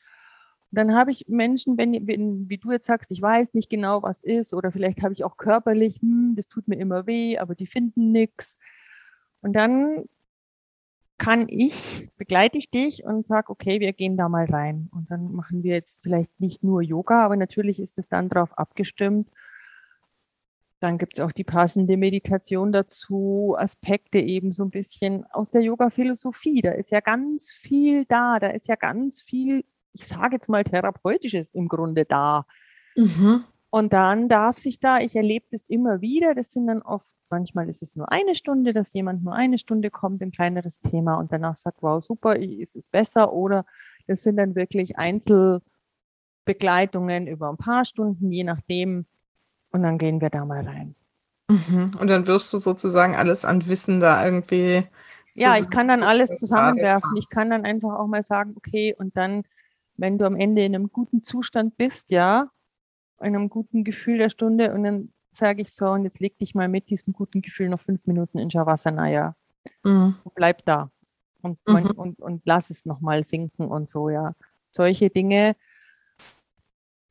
Und 0.71 0.79
dann 0.79 0.95
habe 0.95 1.11
ich 1.11 1.29
Menschen, 1.29 1.77
wenn, 1.77 2.07
wenn, 2.07 2.49
wie 2.49 2.57
du 2.57 2.71
jetzt 2.73 2.87
sagst, 2.87 3.11
ich 3.11 3.21
weiß 3.21 3.53
nicht 3.53 3.69
genau, 3.69 4.03
was 4.03 4.23
ist, 4.23 4.55
oder 4.55 4.73
vielleicht 4.73 5.03
habe 5.03 5.13
ich 5.13 5.25
auch 5.25 5.37
körperlich, 5.37 6.01
hm, 6.01 6.35
das 6.37 6.49
tut 6.49 6.67
mir 6.69 6.77
immer 6.77 7.07
weh, 7.07 7.37
aber 7.39 7.55
die 7.55 7.67
finden 7.67 8.11
nichts. 8.13 8.57
Und 9.43 9.55
dann 9.55 10.05
kann 11.23 11.47
ich, 11.49 12.09
begleite 12.17 12.59
ich 12.59 12.73
dich 12.73 13.05
und 13.05 13.29
sage, 13.29 13.51
okay, 13.51 13.79
wir 13.79 13.93
gehen 13.93 14.17
da 14.17 14.29
mal 14.29 14.47
rein. 14.47 14.89
Und 14.93 15.09
dann 15.09 15.33
machen 15.33 15.63
wir 15.63 15.73
jetzt 15.73 16.03
vielleicht 16.03 16.41
nicht 16.41 16.65
nur 16.65 16.83
Yoga, 16.83 17.25
aber 17.25 17.37
natürlich 17.37 17.79
ist 17.79 17.97
es 17.97 18.09
dann 18.09 18.29
darauf 18.29 18.59
abgestimmt, 18.59 19.31
dann 20.81 20.99
gibt 20.99 21.15
es 21.15 21.21
auch 21.21 21.31
die 21.31 21.45
passende 21.45 21.97
Meditation 21.97 22.73
dazu, 22.73 23.55
Aspekte 23.57 24.19
eben 24.19 24.53
so 24.53 24.65
ein 24.65 24.71
bisschen 24.71 25.25
aus 25.31 25.49
der 25.53 25.63
Yoga-Philosophie. 25.63 26.61
Da 26.61 26.73
ist 26.73 26.91
ja 26.91 26.99
ganz 26.99 27.53
viel 27.53 28.05
da, 28.07 28.41
da 28.41 28.49
ist 28.49 28.67
ja 28.67 28.75
ganz 28.75 29.23
viel, 29.23 29.65
ich 29.93 30.05
sage 30.05 30.35
jetzt 30.35 30.49
mal, 30.49 30.65
therapeutisches 30.65 31.55
im 31.55 31.69
Grunde 31.69 32.05
da. 32.05 32.47
Mhm. 32.97 33.45
Und 33.75 33.95
dann 33.95 34.29
darf 34.29 34.59
sich 34.59 34.81
da, 34.81 34.99
ich 34.99 35.17
erlebe 35.17 35.47
das 35.51 35.65
immer 35.65 36.03
wieder, 36.03 36.35
das 36.35 36.51
sind 36.51 36.67
dann 36.67 36.83
oft, 36.83 37.17
manchmal 37.31 37.71
ist 37.71 37.81
es 37.81 37.97
nur 37.97 38.13
eine 38.13 38.35
Stunde, 38.35 38.75
dass 38.75 38.93
jemand 38.93 39.25
nur 39.25 39.35
eine 39.35 39.57
Stunde 39.57 39.91
kommt, 39.91 40.21
ein 40.21 40.31
kleineres 40.31 40.79
Thema 40.79 41.15
und 41.15 41.33
danach 41.33 41.57
sagt, 41.57 41.79
wow, 41.81 42.05
super, 42.05 42.37
ist 42.37 42.77
es 42.77 42.89
besser. 42.89 43.33
Oder 43.33 43.65
das 44.07 44.25
sind 44.25 44.37
dann 44.37 44.57
wirklich 44.57 44.99
Einzelbegleitungen 44.99 47.27
über 47.27 47.49
ein 47.49 47.57
paar 47.57 47.87
Stunden, 47.87 48.31
je 48.31 48.45
nachdem, 48.45 49.07
und 49.71 49.83
dann 49.83 49.97
gehen 49.97 50.21
wir 50.21 50.29
da 50.29 50.45
mal 50.45 50.67
rein. 50.67 50.95
Mhm. 51.49 51.93
Und 51.99 52.11
dann 52.11 52.27
wirst 52.27 52.53
du 52.53 52.59
sozusagen 52.59 53.17
alles 53.17 53.47
an 53.47 53.67
Wissen 53.67 54.01
da 54.01 54.23
irgendwie. 54.23 54.87
Ja, 55.33 55.57
ich 55.57 55.71
kann 55.71 55.89
dann 55.89 56.03
alles 56.03 56.39
zusammenwerfen. 56.39 57.17
Ich 57.17 57.31
kann 57.31 57.49
dann 57.49 57.65
einfach 57.65 57.99
auch 57.99 58.07
mal 58.07 58.23
sagen, 58.23 58.53
okay, 58.55 58.95
und 58.99 59.17
dann, 59.17 59.45
wenn 59.97 60.19
du 60.19 60.27
am 60.27 60.37
Ende 60.37 60.63
in 60.63 60.75
einem 60.75 60.93
guten 60.93 61.25
Zustand 61.25 61.79
bist, 61.79 62.11
ja, 62.11 62.51
einem 63.23 63.49
guten 63.49 63.85
Gefühl 63.85 64.19
der 64.19 64.31
Stunde, 64.31 64.75
und 64.75 64.85
dann 64.85 65.13
sage 65.33 65.63
ich 65.63 65.73
so, 65.73 65.91
und 65.91 66.05
jetzt 66.05 66.21
leg 66.21 66.39
dich 66.39 66.55
mal 66.55 66.69
mit 66.69 66.91
diesem 66.91 67.13
guten 67.13 67.43
Gefühl 67.43 67.69
noch 67.69 67.81
fünf 67.81 68.07
Minuten 68.07 68.39
in 68.39 68.51
Shavasana, 68.51 69.11
ja. 69.11 69.35
Mhm. 69.85 70.17
Und 70.25 70.35
bleib 70.35 70.65
da. 70.65 70.91
Und, 71.41 71.59
mhm. 71.67 71.91
und, 71.97 72.21
und 72.21 72.43
lass 72.45 72.71
es 72.71 72.85
nochmal 72.85 73.25
sinken 73.25 73.67
und 73.67 73.89
so, 73.89 74.11
ja. 74.11 74.35
Solche 74.71 75.11
Dinge, 75.11 75.57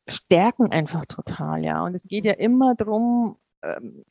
stärken 0.07 0.71
einfach 0.71 1.05
total, 1.05 1.63
ja. 1.63 1.83
Und 1.83 1.95
es 1.95 2.03
geht 2.03 2.25
ja 2.25 2.33
immer 2.33 2.75
darum, 2.75 3.37
ähm, 3.63 4.03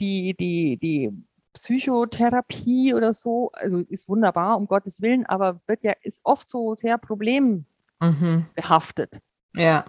die, 0.00 0.34
die, 0.34 0.76
die 0.76 1.12
Psychotherapie 1.52 2.94
oder 2.94 3.12
so, 3.12 3.50
also 3.52 3.78
ist 3.78 4.08
wunderbar, 4.08 4.56
um 4.56 4.66
Gottes 4.66 5.02
Willen, 5.02 5.26
aber 5.26 5.60
wird 5.66 5.82
ja, 5.82 5.92
ist 6.02 6.20
oft 6.24 6.48
so 6.48 6.74
sehr 6.74 6.98
problembehaftet. 6.98 9.20
Mhm. 9.52 9.60
Ja. 9.60 9.84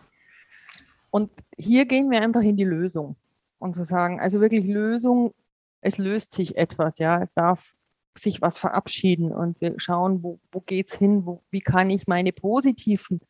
Und 1.12 1.32
hier 1.58 1.86
gehen 1.86 2.10
wir 2.10 2.22
einfach 2.22 2.42
in 2.42 2.58
die 2.58 2.64
Lösung 2.64 3.16
und 3.58 3.74
zu 3.74 3.84
sagen, 3.84 4.20
also 4.20 4.42
wirklich 4.42 4.66
Lösung, 4.66 5.34
es 5.82 5.98
löst 5.98 6.34
sich 6.34 6.58
etwas, 6.58 6.98
ja, 6.98 7.22
es 7.22 7.34
darf 7.34 7.74
sich 8.16 8.42
was 8.42 8.58
verabschieden 8.58 9.32
und 9.32 9.62
wir 9.62 9.76
schauen, 9.78 10.24
wo, 10.24 10.40
wo 10.52 10.62
geht's 10.62 10.96
hin, 10.96 11.26
wo, 11.26 11.42
wie 11.52 11.62
kann 11.62 11.90
ich 11.90 12.08
meine 12.08 12.34
positiven 12.34 13.22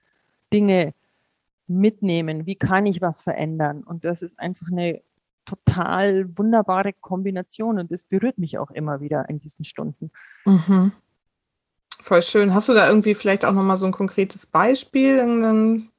Dinge 0.52 0.94
mitnehmen? 1.68 2.46
Wie 2.46 2.56
kann 2.56 2.86
ich 2.86 3.02
was 3.02 3.22
verändern? 3.22 3.84
Und 3.84 4.04
das 4.04 4.22
ist 4.22 4.40
einfach 4.40 4.68
eine 4.68 5.02
total 5.46 6.38
wunderbare 6.38 6.94
Kombination 6.94 7.80
und 7.80 7.92
das 7.92 8.04
berührt 8.04 8.38
mich 8.38 8.58
auch 8.58 8.72
immer 8.72 9.02
wieder 9.02 9.30
in 9.30 9.40
diesen 9.40 9.66
Stunden. 9.66 10.12
Mhm. 10.46 10.92
Voll 12.02 12.22
schön. 12.22 12.54
Hast 12.54 12.70
du 12.70 12.74
da 12.74 12.88
irgendwie 12.88 13.14
vielleicht 13.14 13.46
auch 13.46 13.54
nochmal 13.54 13.78
so 13.78 13.86
ein 13.86 13.92
konkretes 13.92 14.46
Beispiel, 14.46 15.18
irgendeinen 15.18 15.92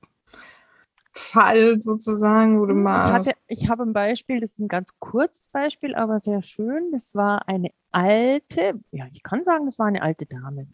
Fall 1.21 1.81
sozusagen, 1.81 2.61
wo 2.61 2.67
du 2.67 2.75
hm, 2.75 2.83
mal. 2.83 3.07
Ich, 3.07 3.13
hatte, 3.13 3.33
ich 3.47 3.69
habe 3.69 3.83
ein 3.85 3.93
Beispiel, 3.93 4.41
das 4.41 4.53
ist 4.53 4.59
ein 4.59 4.69
ganz 4.69 4.99
kurzes 4.99 5.49
Beispiel, 5.53 5.95
aber 5.95 6.21
sehr 6.21 6.43
schön. 6.43 6.91
Das 6.93 7.15
war 7.15 7.47
eine 7.49 7.71
alte, 7.93 8.81
ja, 8.91 9.07
ich 9.13 9.23
kann 9.23 9.45
sagen, 9.45 9.67
das 9.67 9.79
war 9.79 9.87
eine 9.87 10.03
alte 10.03 10.27
Dame, 10.27 10.67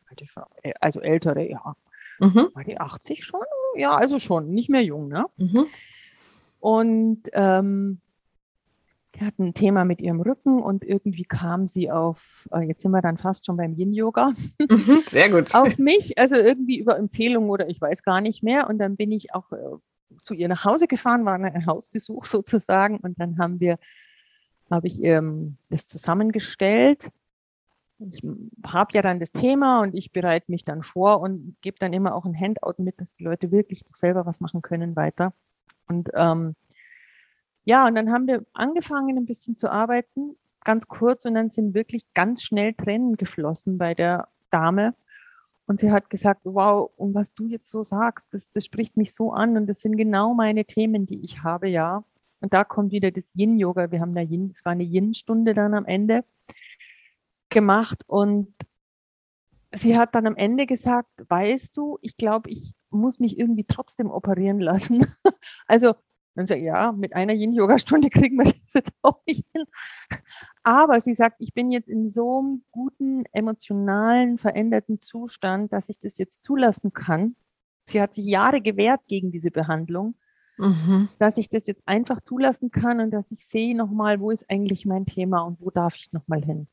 äh, 0.62 0.72
also 0.80 1.00
ältere, 1.00 1.48
ja. 1.48 1.76
Mhm. 2.18 2.48
War 2.54 2.64
die 2.64 2.78
80 2.78 3.24
schon? 3.24 3.40
Ja, 3.76 3.96
also 3.96 4.18
schon, 4.18 4.50
nicht 4.50 4.70
mehr 4.70 4.82
jung, 4.82 5.08
ne? 5.08 5.26
Mhm. 5.36 5.66
Und 6.60 7.22
ähm, 7.34 8.00
die 9.14 9.24
hat 9.24 9.38
ein 9.38 9.54
Thema 9.54 9.84
mit 9.84 10.00
ihrem 10.00 10.20
Rücken 10.20 10.62
und 10.62 10.84
irgendwie 10.84 11.24
kam 11.24 11.66
sie 11.66 11.90
auf, 11.90 12.48
äh, 12.52 12.60
jetzt 12.60 12.82
sind 12.82 12.92
wir 12.92 13.02
dann 13.02 13.18
fast 13.18 13.46
schon 13.46 13.56
beim 13.56 13.74
Yin-Yoga. 13.74 14.32
Mhm, 14.68 15.02
sehr 15.06 15.30
gut. 15.30 15.54
auf 15.54 15.78
mich, 15.78 16.18
also 16.18 16.36
irgendwie 16.36 16.78
über 16.78 16.98
Empfehlung 16.98 17.48
oder 17.50 17.68
ich 17.68 17.80
weiß 17.80 18.02
gar 18.02 18.20
nicht 18.20 18.42
mehr. 18.42 18.68
Und 18.68 18.78
dann 18.78 18.96
bin 18.96 19.12
ich 19.12 19.34
auch 19.34 19.52
äh, 19.52 19.76
zu 20.26 20.34
ihr 20.34 20.48
nach 20.48 20.64
Hause 20.64 20.86
gefahren, 20.86 21.24
war 21.24 21.34
ein 21.34 21.66
Hausbesuch 21.66 22.24
sozusagen. 22.24 22.98
Und 22.98 23.18
dann 23.20 23.38
haben 23.38 23.60
wir, 23.60 23.78
habe 24.70 24.86
ich 24.86 25.02
ähm, 25.02 25.56
das 25.70 25.88
zusammengestellt 25.88 27.10
ich 27.98 28.22
habe 28.66 28.92
ja 28.92 29.02
dann 29.02 29.20
das 29.20 29.32
Thema 29.32 29.80
und 29.80 29.94
ich 29.94 30.12
bereite 30.12 30.50
mich 30.50 30.64
dann 30.64 30.82
vor 30.82 31.20
und 31.20 31.56
gebe 31.62 31.78
dann 31.78 31.92
immer 31.92 32.14
auch 32.14 32.24
ein 32.24 32.38
Handout 32.38 32.74
mit, 32.82 33.00
dass 33.00 33.12
die 33.12 33.24
Leute 33.24 33.50
wirklich 33.50 33.84
noch 33.86 33.94
selber 33.94 34.26
was 34.26 34.40
machen 34.40 34.62
können 34.62 34.96
weiter. 34.96 35.32
Und 35.88 36.10
ähm, 36.14 36.54
ja, 37.64 37.86
und 37.86 37.94
dann 37.94 38.12
haben 38.12 38.26
wir 38.26 38.44
angefangen, 38.52 39.16
ein 39.16 39.26
bisschen 39.26 39.56
zu 39.56 39.70
arbeiten, 39.70 40.36
ganz 40.62 40.88
kurz, 40.88 41.24
und 41.24 41.34
dann 41.34 41.50
sind 41.50 41.74
wirklich 41.74 42.12
ganz 42.12 42.42
schnell 42.42 42.74
Tränen 42.74 43.16
geflossen 43.16 43.78
bei 43.78 43.94
der 43.94 44.28
Dame. 44.50 44.94
Und 45.66 45.80
sie 45.80 45.90
hat 45.90 46.10
gesagt, 46.10 46.42
wow, 46.44 46.90
und 46.96 47.14
was 47.14 47.34
du 47.34 47.46
jetzt 47.46 47.68
so 47.68 47.82
sagst, 47.82 48.32
das, 48.32 48.52
das 48.52 48.64
spricht 48.64 48.96
mich 48.96 49.12
so 49.12 49.32
an 49.32 49.56
und 49.56 49.66
das 49.66 49.80
sind 49.80 49.96
genau 49.96 50.32
meine 50.32 50.64
Themen, 50.64 51.06
die 51.06 51.24
ich 51.24 51.42
habe, 51.42 51.68
ja. 51.68 52.04
Und 52.40 52.54
da 52.54 52.64
kommt 52.64 52.92
wieder 52.92 53.10
das 53.10 53.34
Yin-Yoga. 53.34 53.90
Wir 53.90 54.00
haben 54.00 54.12
da 54.12 54.20
Yin, 54.20 54.52
es 54.54 54.64
war 54.64 54.72
eine 54.72 54.84
Yin-Stunde 54.84 55.54
dann 55.54 55.74
am 55.74 55.84
Ende 55.84 56.24
gemacht 57.48 58.04
und 58.06 58.54
sie 59.72 59.96
hat 59.96 60.14
dann 60.14 60.26
am 60.26 60.36
Ende 60.36 60.66
gesagt, 60.66 61.10
weißt 61.28 61.76
du, 61.76 61.98
ich 62.00 62.16
glaube, 62.16 62.50
ich 62.50 62.74
muss 62.90 63.18
mich 63.18 63.38
irgendwie 63.38 63.64
trotzdem 63.64 64.10
operieren 64.10 64.60
lassen. 64.60 65.06
also 65.66 65.94
dann 66.36 66.46
sage 66.46 66.60
ich, 66.60 66.66
ja, 66.66 66.92
mit 66.92 67.14
einer 67.14 67.32
Yin-Yoga-Stunde 67.32 68.10
kriegen 68.10 68.36
wir 68.36 68.44
das 68.44 68.74
jetzt 68.74 68.92
auch 69.02 69.20
nicht 69.26 69.44
hin. 69.52 69.64
Aber 70.62 71.00
sie 71.00 71.14
sagt, 71.14 71.36
ich 71.40 71.54
bin 71.54 71.70
jetzt 71.70 71.88
in 71.88 72.10
so 72.10 72.38
einem 72.38 72.62
guten, 72.70 73.24
emotionalen, 73.32 74.38
veränderten 74.38 75.00
Zustand, 75.00 75.72
dass 75.72 75.88
ich 75.88 75.98
das 75.98 76.18
jetzt 76.18 76.44
zulassen 76.44 76.92
kann. 76.92 77.36
Sie 77.86 78.00
hat 78.00 78.14
sich 78.14 78.26
Jahre 78.26 78.60
gewehrt 78.60 79.00
gegen 79.06 79.30
diese 79.32 79.50
Behandlung. 79.50 80.14
mhm. 80.58 81.08
dass 81.18 81.36
ich 81.36 81.50
das 81.50 81.66
jetzt 81.66 81.82
einfach 81.86 82.20
zulassen 82.22 82.70
kann 82.70 83.00
und 83.00 83.10
dass 83.10 83.30
ich 83.30 83.44
sehe 83.44 83.76
nochmal, 83.76 84.20
wo 84.20 84.30
ist 84.30 84.48
eigentlich 84.50 84.86
mein 84.86 85.04
Thema 85.04 85.42
und 85.42 85.60
wo 85.60 85.70
darf 85.70 85.94
ich 85.96 86.12
nochmal 86.12 86.42
hin. 86.42 86.66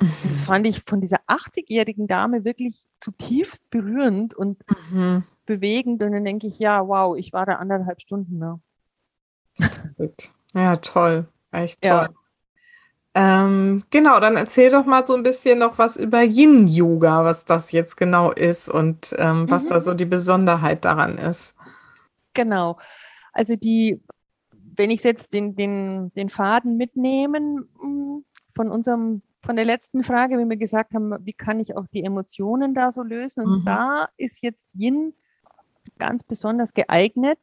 Mhm. 0.00 0.12
Das 0.28 0.40
fand 0.40 0.66
ich 0.66 0.82
von 0.86 1.00
dieser 1.00 1.20
80-jährigen 1.26 2.06
Dame 2.06 2.44
wirklich 2.44 2.86
zutiefst 3.00 3.70
berührend 3.70 4.34
und 4.34 4.58
mhm. 4.90 5.24
bewegend. 5.46 6.02
Und 6.02 6.12
dann 6.12 6.24
denke 6.24 6.46
ich, 6.46 6.58
ja, 6.58 6.86
wow, 6.86 7.16
ich 7.16 7.32
war 7.32 7.46
da 7.46 7.54
anderthalb 7.54 8.00
Stunden. 8.00 8.38
Ne? 8.38 8.60
Ja, 10.54 10.76
toll. 10.76 11.26
Echt 11.52 11.82
toll. 11.82 11.90
Ja. 11.90 12.08
Ähm, 13.16 13.84
genau, 13.90 14.18
dann 14.18 14.36
erzähl 14.36 14.72
doch 14.72 14.86
mal 14.86 15.06
so 15.06 15.14
ein 15.14 15.22
bisschen 15.22 15.60
noch 15.60 15.78
was 15.78 15.96
über 15.96 16.22
Yin-Yoga, 16.22 17.24
was 17.24 17.44
das 17.44 17.70
jetzt 17.70 17.96
genau 17.96 18.32
ist 18.32 18.68
und 18.68 19.14
ähm, 19.18 19.48
was 19.48 19.64
mhm. 19.64 19.68
da 19.68 19.80
so 19.80 19.94
die 19.94 20.04
Besonderheit 20.04 20.84
daran 20.84 21.16
ist. 21.16 21.54
Genau. 22.34 22.76
Also 23.32 23.54
die, 23.54 24.02
wenn 24.76 24.90
ich 24.90 25.04
jetzt 25.04 25.32
den, 25.32 25.54
den, 25.54 26.12
den 26.14 26.28
Faden 26.28 26.76
mitnehmen 26.76 27.68
mm, 27.80 28.24
von 28.56 28.68
unserem, 28.68 29.22
von 29.44 29.54
der 29.54 29.64
letzten 29.64 30.02
Frage, 30.02 30.36
wenn 30.36 30.50
wir 30.50 30.56
gesagt 30.56 30.92
haben, 30.92 31.14
wie 31.20 31.32
kann 31.32 31.60
ich 31.60 31.76
auch 31.76 31.86
die 31.92 32.02
Emotionen 32.02 32.74
da 32.74 32.90
so 32.90 33.04
lösen? 33.04 33.46
Und 33.46 33.60
mhm. 33.60 33.64
da 33.64 34.08
ist 34.16 34.42
jetzt 34.42 34.66
Yin 34.74 35.14
ganz 35.98 36.24
besonders 36.24 36.74
geeignet, 36.74 37.38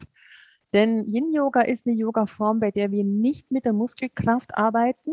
denn 0.74 1.05
Yin-Yoga 1.07 1.61
ist 1.61 1.86
eine 1.86 1.95
Yoga-Form, 1.95 2.59
bei 2.59 2.72
der 2.72 2.91
wir 2.91 3.03
nicht 3.03 3.51
mit 3.51 3.65
der 3.65 3.74
Muskelkraft 3.74 4.57
arbeiten, 4.57 5.11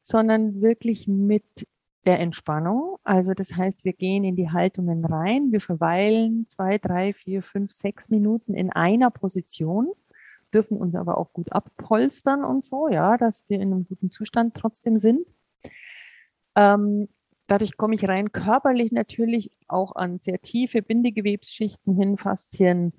sondern 0.00 0.62
wirklich 0.62 1.06
mit 1.06 1.66
der 2.06 2.20
Entspannung. 2.20 2.96
Also 3.04 3.34
das 3.34 3.54
heißt, 3.56 3.84
wir 3.84 3.92
gehen 3.92 4.24
in 4.24 4.36
die 4.36 4.50
Haltungen 4.50 5.04
rein, 5.04 5.52
wir 5.52 5.60
verweilen 5.60 6.46
zwei, 6.48 6.78
drei, 6.78 7.12
vier, 7.12 7.42
fünf, 7.42 7.70
sechs 7.70 8.08
Minuten 8.08 8.54
in 8.54 8.70
einer 8.70 9.10
Position, 9.10 9.92
dürfen 10.54 10.78
uns 10.78 10.94
aber 10.94 11.18
auch 11.18 11.32
gut 11.32 11.52
abpolstern 11.52 12.44
und 12.44 12.62
so, 12.64 12.88
ja, 12.88 13.18
dass 13.18 13.44
wir 13.48 13.60
in 13.60 13.72
einem 13.72 13.86
guten 13.86 14.10
Zustand 14.10 14.54
trotzdem 14.54 14.96
sind. 14.96 15.26
Ähm, 16.56 17.08
dadurch 17.46 17.76
komme 17.76 17.94
ich 17.94 18.08
rein 18.08 18.32
körperlich 18.32 18.90
natürlich 18.90 19.52
auch 19.66 19.94
an 19.94 20.18
sehr 20.20 20.40
tiefe 20.40 20.80
Bindegewebsschichten 20.80 21.94
hin, 21.94 22.16
Faszien, 22.16 22.94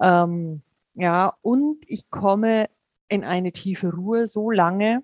ähm, 0.00 0.62
ja, 0.94 1.34
und 1.42 1.84
ich 1.88 2.10
komme 2.10 2.68
in 3.08 3.24
eine 3.24 3.52
tiefe 3.52 3.92
Ruhe 3.92 4.26
so 4.28 4.50
lange, 4.50 5.02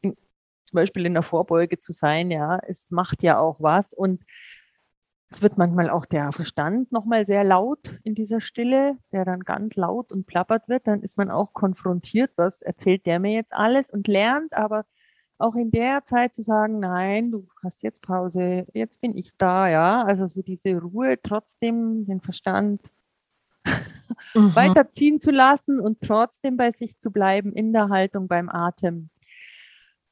in, 0.00 0.16
zum 0.64 0.76
Beispiel 0.76 1.06
in 1.06 1.14
der 1.14 1.22
Vorbeuge 1.22 1.78
zu 1.78 1.92
sein, 1.92 2.30
ja, 2.30 2.58
es 2.66 2.90
macht 2.90 3.22
ja 3.22 3.38
auch 3.38 3.56
was 3.60 3.94
und 3.94 4.22
es 5.30 5.42
wird 5.42 5.58
manchmal 5.58 5.90
auch 5.90 6.06
der 6.06 6.32
Verstand 6.32 6.90
nochmal 6.90 7.26
sehr 7.26 7.44
laut 7.44 8.00
in 8.02 8.14
dieser 8.14 8.40
Stille, 8.40 8.96
der 9.12 9.26
dann 9.26 9.40
ganz 9.40 9.76
laut 9.76 10.10
und 10.10 10.26
plappert 10.26 10.68
wird. 10.68 10.86
Dann 10.86 11.02
ist 11.02 11.18
man 11.18 11.30
auch 11.30 11.52
konfrontiert, 11.52 12.32
was 12.36 12.62
erzählt 12.62 13.04
der 13.04 13.20
mir 13.20 13.32
jetzt 13.32 13.52
alles 13.52 13.90
und 13.90 14.08
lernt 14.08 14.54
aber 14.54 14.86
auch 15.36 15.54
in 15.54 15.70
der 15.70 16.04
Zeit 16.04 16.34
zu 16.34 16.42
sagen, 16.42 16.80
nein, 16.80 17.30
du 17.30 17.46
hast 17.62 17.82
jetzt 17.82 18.02
Pause, 18.02 18.66
jetzt 18.72 19.00
bin 19.00 19.16
ich 19.16 19.36
da, 19.36 19.68
ja. 19.68 20.02
Also 20.02 20.26
so 20.26 20.42
diese 20.42 20.78
Ruhe, 20.78 21.20
trotzdem 21.22 22.06
den 22.06 22.20
Verstand 22.20 22.90
mhm. 24.34 24.54
weiterziehen 24.54 25.20
zu 25.20 25.30
lassen 25.30 25.80
und 25.80 26.00
trotzdem 26.00 26.56
bei 26.56 26.70
sich 26.70 26.98
zu 26.98 27.10
bleiben 27.10 27.52
in 27.52 27.72
der 27.72 27.88
Haltung 27.88 28.28
beim 28.28 28.48
Atem. 28.48 29.10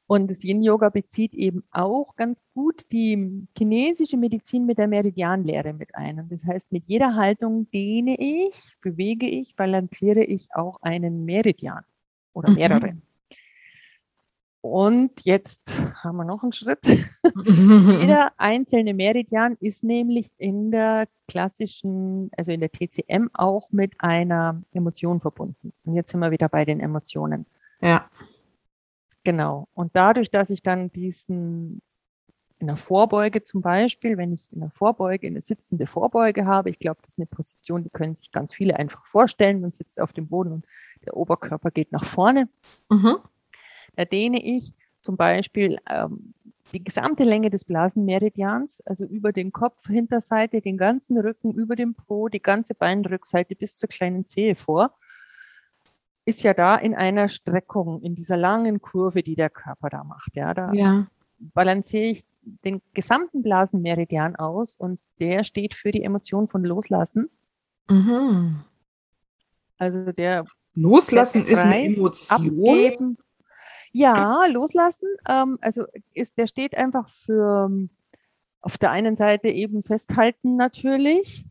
Und 0.09 0.31
das 0.31 0.43
Yin-Yoga 0.43 0.87
bezieht 0.87 1.33
eben 1.33 1.63
auch 1.69 2.15
ganz 2.15 2.41
gut 2.53 2.91
die 2.93 3.45
chinesische 3.57 4.15
Medizin 4.15 4.65
mit 4.65 4.77
der 4.77 4.87
Meridianlehre 4.87 5.73
mit 5.73 5.95
ein. 5.95 6.19
Und 6.19 6.31
das 6.31 6.45
heißt, 6.45 6.71
mit 6.71 6.85
jeder 6.87 7.15
Haltung 7.15 7.69
dehne 7.71 8.15
ich, 8.17 8.77
bewege 8.81 9.27
ich, 9.27 9.57
balanciere 9.57 10.23
ich 10.23 10.47
auch 10.53 10.81
einen 10.81 11.25
Meridian 11.25 11.83
oder 12.33 12.51
mehrere. 12.51 12.93
Mhm. 12.93 13.01
Und 14.69 15.23
jetzt 15.23 15.79
haben 16.03 16.17
wir 16.17 16.25
noch 16.25 16.43
einen 16.43 16.51
Schritt. 16.51 16.85
Jeder 17.45 18.33
einzelne 18.37 18.93
Meridian 18.93 19.55
ist 19.61 19.83
nämlich 19.83 20.29
in 20.37 20.71
der 20.71 21.07
klassischen, 21.29 22.29
also 22.35 22.51
in 22.51 22.59
der 22.59 22.71
TCM 22.71 23.29
auch 23.33 23.71
mit 23.71 23.93
einer 23.99 24.61
Emotion 24.73 25.21
verbunden. 25.21 25.71
Und 25.85 25.95
jetzt 25.95 26.11
sind 26.11 26.19
wir 26.19 26.31
wieder 26.31 26.49
bei 26.49 26.65
den 26.65 26.81
Emotionen. 26.81 27.45
Ja. 27.81 28.09
Genau. 29.23 29.69
Und 29.73 29.95
dadurch, 29.95 30.31
dass 30.31 30.49
ich 30.49 30.63
dann 30.63 30.91
diesen 30.91 31.81
in 32.59 32.67
der 32.67 32.77
Vorbeuge 32.77 33.43
zum 33.43 33.61
Beispiel, 33.61 34.17
wenn 34.17 34.33
ich 34.33 34.51
in 34.51 34.59
der 34.59 34.71
Vorbeuge 34.71 35.27
eine 35.27 35.41
sitzende 35.41 35.85
Vorbeuge 35.85 36.45
habe, 36.45 36.69
ich 36.69 36.79
glaube, 36.79 36.99
das 37.03 37.13
ist 37.13 37.19
eine 37.19 37.27
Position, 37.27 37.83
die 37.83 37.89
können 37.89 38.15
sich 38.15 38.31
ganz 38.31 38.53
viele 38.53 38.77
einfach 38.77 39.05
vorstellen. 39.05 39.61
Man 39.61 39.71
sitzt 39.71 40.01
auf 40.01 40.11
dem 40.11 40.27
Boden 40.27 40.51
und 40.51 40.65
der 41.05 41.15
Oberkörper 41.15 41.71
geht 41.71 41.91
nach 41.91 42.05
vorne. 42.05 42.49
Mhm. 42.89 43.17
Dehne 44.05 44.43
ich 44.43 44.73
zum 45.01 45.17
Beispiel 45.17 45.77
ähm, 45.89 46.33
die 46.73 46.83
gesamte 46.83 47.23
Länge 47.23 47.49
des 47.49 47.65
Blasenmeridians, 47.65 48.81
also 48.81 49.05
über 49.05 49.31
den 49.31 49.51
Kopf, 49.51 49.87
Hinterseite, 49.87 50.61
den 50.61 50.77
ganzen 50.77 51.17
Rücken, 51.17 51.53
über 51.53 51.75
dem 51.75 51.95
Po, 51.95 52.27
die 52.27 52.41
ganze 52.41 52.73
Beinrückseite 52.75 53.55
bis 53.55 53.77
zur 53.77 53.89
kleinen 53.89 54.27
Zehe 54.27 54.55
vor, 54.55 54.91
ist 56.25 56.43
ja 56.43 56.53
da 56.53 56.75
in 56.75 56.93
einer 56.93 57.29
Streckung, 57.29 58.01
in 58.01 58.15
dieser 58.15 58.35
langen 58.35 58.81
Kurve, 58.81 59.23
die 59.23 59.35
der 59.35 59.49
Körper 59.49 59.89
da 59.89 60.03
macht. 60.03 60.35
Ja, 60.35 60.53
da 60.53 60.73
ja. 60.73 61.07
balanciere 61.39 62.03
ich 62.03 62.25
den 62.41 62.81
gesamten 62.93 63.43
Blasenmeridian 63.43 64.35
aus 64.35 64.75
und 64.75 64.99
der 65.19 65.43
steht 65.43 65.73
für 65.73 65.91
die 65.91 66.03
Emotion 66.03 66.47
von 66.47 66.63
Loslassen. 66.63 67.29
Mhm. 67.89 68.63
Also 69.77 70.11
der 70.11 70.45
Loslassen 70.73 71.45
ist 71.45 71.63
eine 71.63 71.83
Emotion. 71.83 72.47
Abgeben, 72.47 73.17
ja, 73.91 74.45
loslassen. 74.47 75.07
Ähm, 75.27 75.57
also 75.61 75.85
ist, 76.13 76.37
der 76.37 76.47
steht 76.47 76.75
einfach 76.77 77.09
für 77.09 77.69
auf 78.61 78.77
der 78.77 78.91
einen 78.91 79.15
Seite 79.15 79.49
eben 79.49 79.81
festhalten 79.81 80.55
natürlich. 80.55 81.45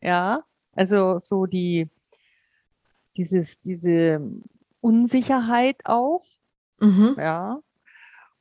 Ja, 0.00 0.44
also 0.72 1.18
so 1.18 1.46
die, 1.46 1.88
dieses, 3.16 3.60
diese 3.60 4.20
Unsicherheit 4.80 5.76
auch. 5.84 6.24
Mhm. 6.80 7.16
Ja. 7.18 7.60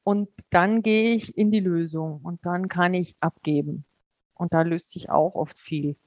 Und 0.03 0.29
dann 0.49 0.81
gehe 0.81 1.13
ich 1.13 1.37
in 1.37 1.51
die 1.51 1.59
Lösung 1.59 2.21
und 2.23 2.45
dann 2.45 2.69
kann 2.69 2.93
ich 2.93 3.15
abgeben. 3.19 3.85
Und 4.33 4.53
da 4.53 4.61
löst 4.61 4.91
sich 4.91 5.09
auch 5.09 5.35
oft 5.35 5.59
viel. 5.59 5.97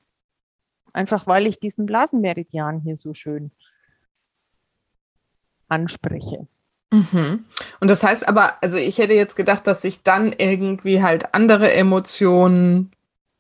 Einfach 0.92 1.26
weil 1.26 1.46
ich 1.46 1.60
diesen 1.60 1.86
Blasenmeridian 1.86 2.80
hier 2.80 2.96
so 2.96 3.14
schön 3.14 3.50
anspreche. 5.68 6.46
Mhm. 6.92 7.46
Und 7.80 7.88
das 7.88 8.04
heißt 8.04 8.28
aber, 8.28 8.62
also 8.62 8.76
ich 8.76 8.98
hätte 8.98 9.14
jetzt 9.14 9.34
gedacht, 9.34 9.66
dass 9.66 9.82
sich 9.82 10.02
dann 10.02 10.32
irgendwie 10.36 11.02
halt 11.02 11.34
andere 11.34 11.72
Emotionen, 11.72 12.92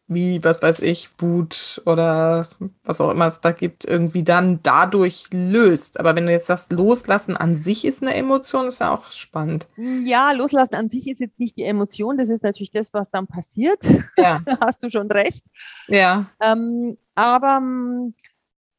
wie, 0.08 0.42
was 0.42 0.62
weiß 0.62 0.80
ich, 0.80 1.10
Wut 1.18 1.82
oder 1.84 2.46
was 2.82 3.00
auch 3.00 3.10
immer 3.10 3.26
es 3.26 3.42
da 3.42 3.52
gibt, 3.52 3.84
irgendwie 3.84 4.24
dann 4.24 4.60
dadurch 4.62 5.26
löst. 5.32 6.00
Aber 6.00 6.16
wenn 6.16 6.26
du 6.26 6.32
jetzt 6.32 6.46
sagst, 6.46 6.72
loslassen 6.72 7.36
an 7.36 7.56
sich 7.56 7.84
ist 7.84 8.02
eine 8.02 8.14
Emotion, 8.14 8.66
ist 8.66 8.80
ja 8.80 8.92
auch 8.92 9.10
spannend. 9.10 9.68
Ja, 9.76 10.32
loslassen 10.32 10.74
an 10.74 10.88
sich 10.88 11.08
ist 11.08 11.20
jetzt 11.20 11.38
nicht 11.38 11.58
die 11.58 11.64
Emotion, 11.64 12.16
das 12.16 12.30
ist 12.30 12.42
natürlich 12.42 12.72
das, 12.72 12.94
was 12.94 13.10
dann 13.10 13.26
passiert. 13.26 13.84
Ja. 14.16 14.40
hast 14.60 14.82
du 14.82 14.90
schon 14.90 15.10
recht. 15.10 15.44
Ja. 15.88 16.26
Ähm, 16.40 16.96
aber 17.14 17.58
ähm, 17.58 18.14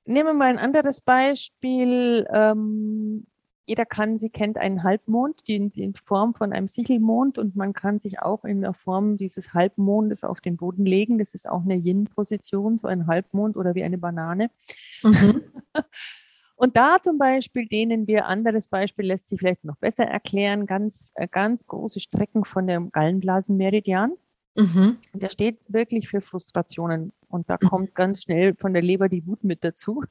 nehmen 0.06 0.30
wir 0.30 0.34
mal 0.34 0.50
ein 0.50 0.60
anderes 0.60 1.02
Beispiel. 1.02 2.28
Ähm, 2.34 3.28
jeder 3.66 3.86
kann, 3.86 4.18
sie 4.18 4.30
kennt 4.30 4.58
einen 4.58 4.84
Halbmond, 4.84 5.48
die, 5.48 5.70
die 5.70 5.94
Form 6.04 6.34
von 6.34 6.52
einem 6.52 6.68
Sichelmond 6.68 7.38
und 7.38 7.56
man 7.56 7.74
kann 7.74 8.00
sich 8.00 8.22
auch 8.22 8.44
in 8.44 8.62
der 8.62 8.74
Form 8.74 9.18
dieses 9.18 9.54
Halbmondes 9.54 10.24
auf 10.24 10.42
den 10.42 10.58
Boden 10.58 10.86
legen. 10.86 11.18
Das 11.18 11.34
ist 11.34 11.50
auch 11.50 11.64
eine 11.64 11.76
Yin-Position, 11.76 12.78
so 12.78 12.88
ein 12.88 13.08
Halbmond 13.08 13.56
oder 13.56 13.76
wie 13.76 13.84
eine 13.84 13.98
Banane. 13.98 14.50
Mhm. 15.02 15.44
Und 16.56 16.78
da 16.78 17.02
zum 17.02 17.18
Beispiel 17.18 17.68
dehnen 17.68 18.08
wir, 18.08 18.28
anderes 18.28 18.70
Beispiel 18.70 19.06
lässt 19.06 19.28
sich 19.28 19.40
vielleicht 19.40 19.66
noch 19.66 19.78
besser 19.78 20.06
erklären, 20.06 20.66
ganz, 20.66 21.12
äh, 21.16 21.28
ganz 21.28 21.66
große 21.68 22.00
Strecken 22.00 22.46
von 22.46 22.68
dem 22.68 22.92
Gallenblasenmeridian. 22.92 24.14
Mhm. 24.56 24.98
Der 25.14 25.30
steht 25.30 25.60
wirklich 25.68 26.10
für 26.10 26.22
Frustrationen 26.22 27.12
und 27.28 27.50
da 27.50 27.58
mhm. 27.60 27.68
kommt 27.68 27.96
ganz 27.96 28.24
schnell 28.24 28.56
von 28.56 28.74
der 28.74 28.84
Leber 28.84 29.10
die 29.10 29.26
Wut 29.26 29.44
mit 29.44 29.64
dazu. 29.64 30.04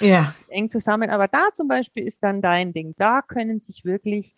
Ja. 0.00 0.34
Eng 0.48 0.70
zusammen. 0.70 1.10
Aber 1.10 1.28
da 1.28 1.52
zum 1.52 1.68
Beispiel 1.68 2.06
ist 2.06 2.22
dann 2.22 2.40
dein 2.40 2.72
Ding. 2.72 2.94
Da 2.96 3.20
können 3.22 3.60
sich 3.60 3.84
wirklich 3.84 4.34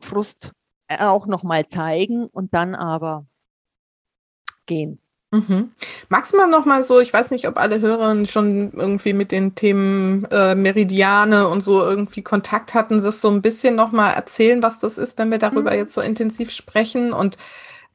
Frust 0.00 0.52
äh, 0.88 0.98
auch 0.98 1.26
nochmal 1.26 1.68
zeigen 1.68 2.26
und 2.26 2.54
dann 2.54 2.74
aber 2.74 3.26
gehen. 4.66 5.00
Mhm. 5.30 5.72
Magst 6.08 6.32
du 6.32 6.38
mal 6.38 6.46
noch 6.46 6.64
mal 6.64 6.86
so, 6.86 7.00
ich 7.00 7.12
weiß 7.12 7.32
nicht, 7.32 7.46
ob 7.48 7.58
alle 7.58 7.80
Hörerinnen 7.80 8.24
schon 8.24 8.72
irgendwie 8.72 9.12
mit 9.12 9.30
den 9.30 9.54
Themen 9.54 10.24
äh, 10.30 10.54
Meridiane 10.54 11.48
und 11.48 11.60
so 11.60 11.82
irgendwie 11.82 12.22
Kontakt 12.22 12.72
hatten, 12.72 13.02
das 13.02 13.20
so 13.20 13.28
ein 13.28 13.42
bisschen 13.42 13.74
noch 13.74 13.92
mal 13.92 14.10
erzählen, 14.10 14.62
was 14.62 14.78
das 14.78 14.96
ist, 14.96 15.18
wenn 15.18 15.30
wir 15.30 15.38
darüber 15.38 15.72
mhm. 15.72 15.76
jetzt 15.76 15.92
so 15.92 16.00
intensiv 16.00 16.50
sprechen 16.50 17.12
und 17.12 17.36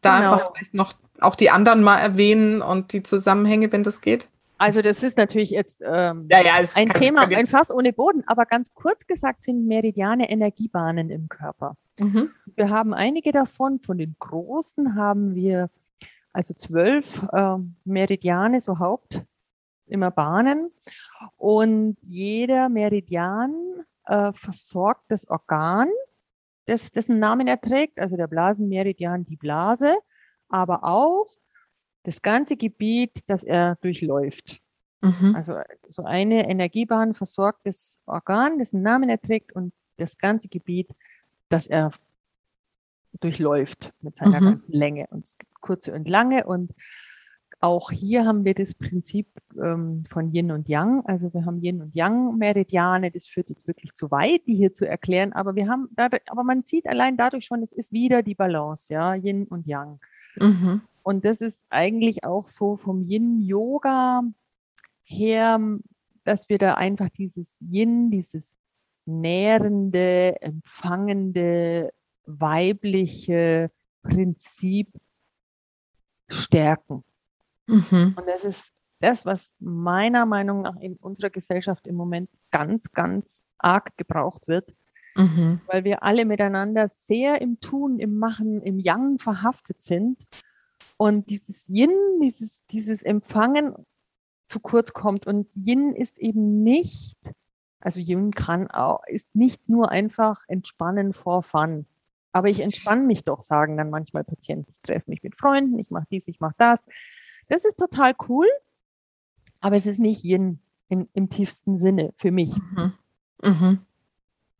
da 0.05 0.19
genau. 0.19 0.33
einfach 0.33 0.51
vielleicht 0.55 0.73
noch 0.73 0.93
auch 1.21 1.35
die 1.35 1.49
anderen 1.49 1.83
mal 1.83 1.97
erwähnen 1.97 2.61
und 2.61 2.93
die 2.93 3.03
Zusammenhänge, 3.03 3.71
wenn 3.71 3.83
das 3.83 4.01
geht? 4.01 4.29
Also 4.57 4.81
das 4.81 5.03
ist 5.03 5.17
natürlich 5.17 5.49
jetzt 5.49 5.81
ähm, 5.85 6.27
ja, 6.29 6.41
ja, 6.41 6.53
ein 6.75 6.89
Thema, 6.89 7.27
ein 7.27 7.47
Fass 7.47 7.73
ohne 7.73 7.91
Boden, 7.91 8.23
aber 8.27 8.45
ganz 8.45 8.73
kurz 8.73 9.07
gesagt 9.07 9.43
sind 9.43 9.67
Meridiane 9.67 10.29
Energiebahnen 10.29 11.09
im 11.09 11.27
Körper. 11.27 11.75
Mhm. 11.99 12.29
Wir 12.55 12.69
haben 12.69 12.93
einige 12.93 13.31
davon, 13.31 13.79
von 13.79 13.97
den 13.97 14.15
großen 14.19 14.95
haben 14.95 15.35
wir 15.35 15.69
also 16.31 16.53
zwölf 16.53 17.25
äh, 17.31 17.57
Meridiane, 17.83 18.61
so 18.61 18.79
Haupt, 18.79 19.21
immer 19.87 20.11
Bahnen. 20.11 20.71
Und 21.37 21.97
jeder 22.01 22.69
Meridian 22.69 23.53
äh, 24.05 24.31
versorgt 24.33 25.03
das 25.09 25.29
Organ, 25.29 25.89
das, 26.65 26.91
dessen 26.91 27.19
Namen 27.19 27.47
er 27.47 27.59
trägt, 27.59 27.99
also 27.99 28.15
der 28.15 28.27
Blasenmeridian, 28.27 29.25
die 29.25 29.37
Blase, 29.37 29.95
aber 30.49 30.83
auch 30.83 31.27
das 32.03 32.21
ganze 32.21 32.57
Gebiet, 32.57 33.21
das 33.27 33.43
er 33.43 33.77
durchläuft. 33.81 34.61
Mhm. 35.01 35.35
Also 35.35 35.57
so 35.87 36.03
eine 36.03 36.49
Energiebahn 36.49 37.13
versorgt 37.13 37.61
das 37.65 37.99
Organ, 38.05 38.57
dessen 38.57 38.81
Namen 38.81 39.09
er 39.09 39.21
trägt 39.21 39.53
und 39.53 39.73
das 39.97 40.17
ganze 40.17 40.47
Gebiet, 40.47 40.89
das 41.49 41.67
er 41.67 41.91
durchläuft 43.19 43.93
mit 44.01 44.15
seiner 44.15 44.41
mhm. 44.41 44.45
ganzen 44.45 44.71
Länge. 44.71 45.07
Und 45.11 45.25
es 45.25 45.37
gibt 45.37 45.61
kurze 45.61 45.93
und 45.93 46.07
lange 46.07 46.45
und 46.45 46.71
auch 47.63 47.91
hier 47.91 48.25
haben 48.25 48.43
wir 48.43 48.55
das 48.55 48.73
Prinzip 48.73 49.25
ähm, 49.55 50.03
von 50.09 50.33
Yin 50.33 50.51
und 50.51 50.67
Yang. 50.67 51.05
Also 51.05 51.33
wir 51.33 51.45
haben 51.45 51.61
Yin 51.63 51.81
und 51.81 51.95
Yang 51.95 52.37
Meridiane. 52.37 53.09
Das 53.09 53.25
führt 53.25 53.49
jetzt 53.49 53.67
wirklich 53.67 53.93
zu 53.93 54.11
weit, 54.11 54.45
die 54.47 54.55
hier 54.55 54.73
zu 54.73 54.85
erklären. 54.85 55.31
Aber 55.31 55.55
wir 55.55 55.69
haben, 55.69 55.87
dadurch, 55.91 56.23
aber 56.27 56.43
man 56.43 56.63
sieht 56.63 56.87
allein 56.87 57.15
dadurch 57.15 57.45
schon, 57.45 57.63
es 57.63 57.71
ist 57.71 57.93
wieder 57.93 58.21
die 58.21 58.35
Balance, 58.35 58.93
ja, 58.93 59.15
Yin 59.15 59.47
und 59.47 59.65
Yang. 59.65 60.01
Mhm. 60.35 60.81
Und 61.03 61.23
das 61.23 61.39
ist 61.39 61.65
eigentlich 61.69 62.25
auch 62.25 62.49
so 62.49 62.75
vom 62.75 63.05
Yin 63.05 63.39
Yoga 63.39 64.23
her, 65.03 65.57
dass 66.25 66.49
wir 66.49 66.57
da 66.57 66.73
einfach 66.73 67.07
dieses 67.09 67.55
Yin, 67.61 68.11
dieses 68.11 68.57
nährende, 69.05 70.41
empfangende, 70.41 71.93
weibliche 72.25 73.71
Prinzip 74.01 74.89
stärken. 76.27 77.05
Mhm. 77.67 78.15
Und 78.17 78.27
das 78.27 78.43
ist 78.43 78.73
das, 78.99 79.25
was 79.25 79.53
meiner 79.59 80.25
Meinung 80.25 80.61
nach 80.61 80.77
in 80.77 80.95
unserer 80.97 81.29
Gesellschaft 81.29 81.87
im 81.87 81.95
Moment 81.95 82.29
ganz, 82.51 82.91
ganz 82.91 83.41
arg 83.57 83.97
gebraucht 83.97 84.47
wird, 84.47 84.73
mhm. 85.15 85.61
weil 85.67 85.83
wir 85.83 86.03
alle 86.03 86.25
miteinander 86.25 86.87
sehr 86.89 87.41
im 87.41 87.59
Tun, 87.59 87.99
im 87.99 88.17
Machen, 88.17 88.61
im 88.61 88.79
Yang 88.79 89.19
verhaftet 89.19 89.81
sind 89.81 90.23
und 90.97 91.29
dieses 91.29 91.67
Yin, 91.67 91.91
dieses, 92.21 92.65
dieses 92.67 93.01
Empfangen 93.01 93.75
zu 94.47 94.59
kurz 94.59 94.93
kommt. 94.93 95.27
Und 95.27 95.47
Yin 95.55 95.95
ist 95.95 96.17
eben 96.19 96.63
nicht, 96.63 97.17
also 97.79 97.99
Yin 97.99 98.31
kann 98.31 98.69
auch, 98.69 99.01
ist 99.07 99.35
nicht 99.35 99.67
nur 99.67 99.89
einfach 99.89 100.41
entspannen 100.47 101.13
vor 101.13 101.43
Fun. 101.43 101.85
Aber 102.31 102.49
ich 102.49 102.61
entspanne 102.61 103.03
mich 103.03 103.25
doch, 103.25 103.43
sagen 103.43 103.77
dann 103.77 103.89
manchmal 103.89 104.23
Patienten. 104.23 104.71
Ich 104.71 104.81
treffe 104.81 105.09
mich 105.09 105.23
mit 105.23 105.35
Freunden, 105.35 105.77
ich 105.77 105.91
mache 105.91 106.07
dies, 106.09 106.27
ich 106.27 106.39
mache 106.39 106.55
das. 106.57 106.79
Das 107.53 107.65
ist 107.65 107.77
total 107.77 108.15
cool, 108.29 108.47
aber 109.61 109.75
es 109.75 109.85
ist 109.85 109.99
nicht 109.99 110.23
Yin 110.23 110.59
in, 110.89 111.07
im 111.13 111.29
tiefsten 111.29 111.77
Sinne 111.77 112.11
für 112.17 112.31
mich. 112.31 112.51
Mhm. 112.57 112.93
Mhm. 113.43 113.85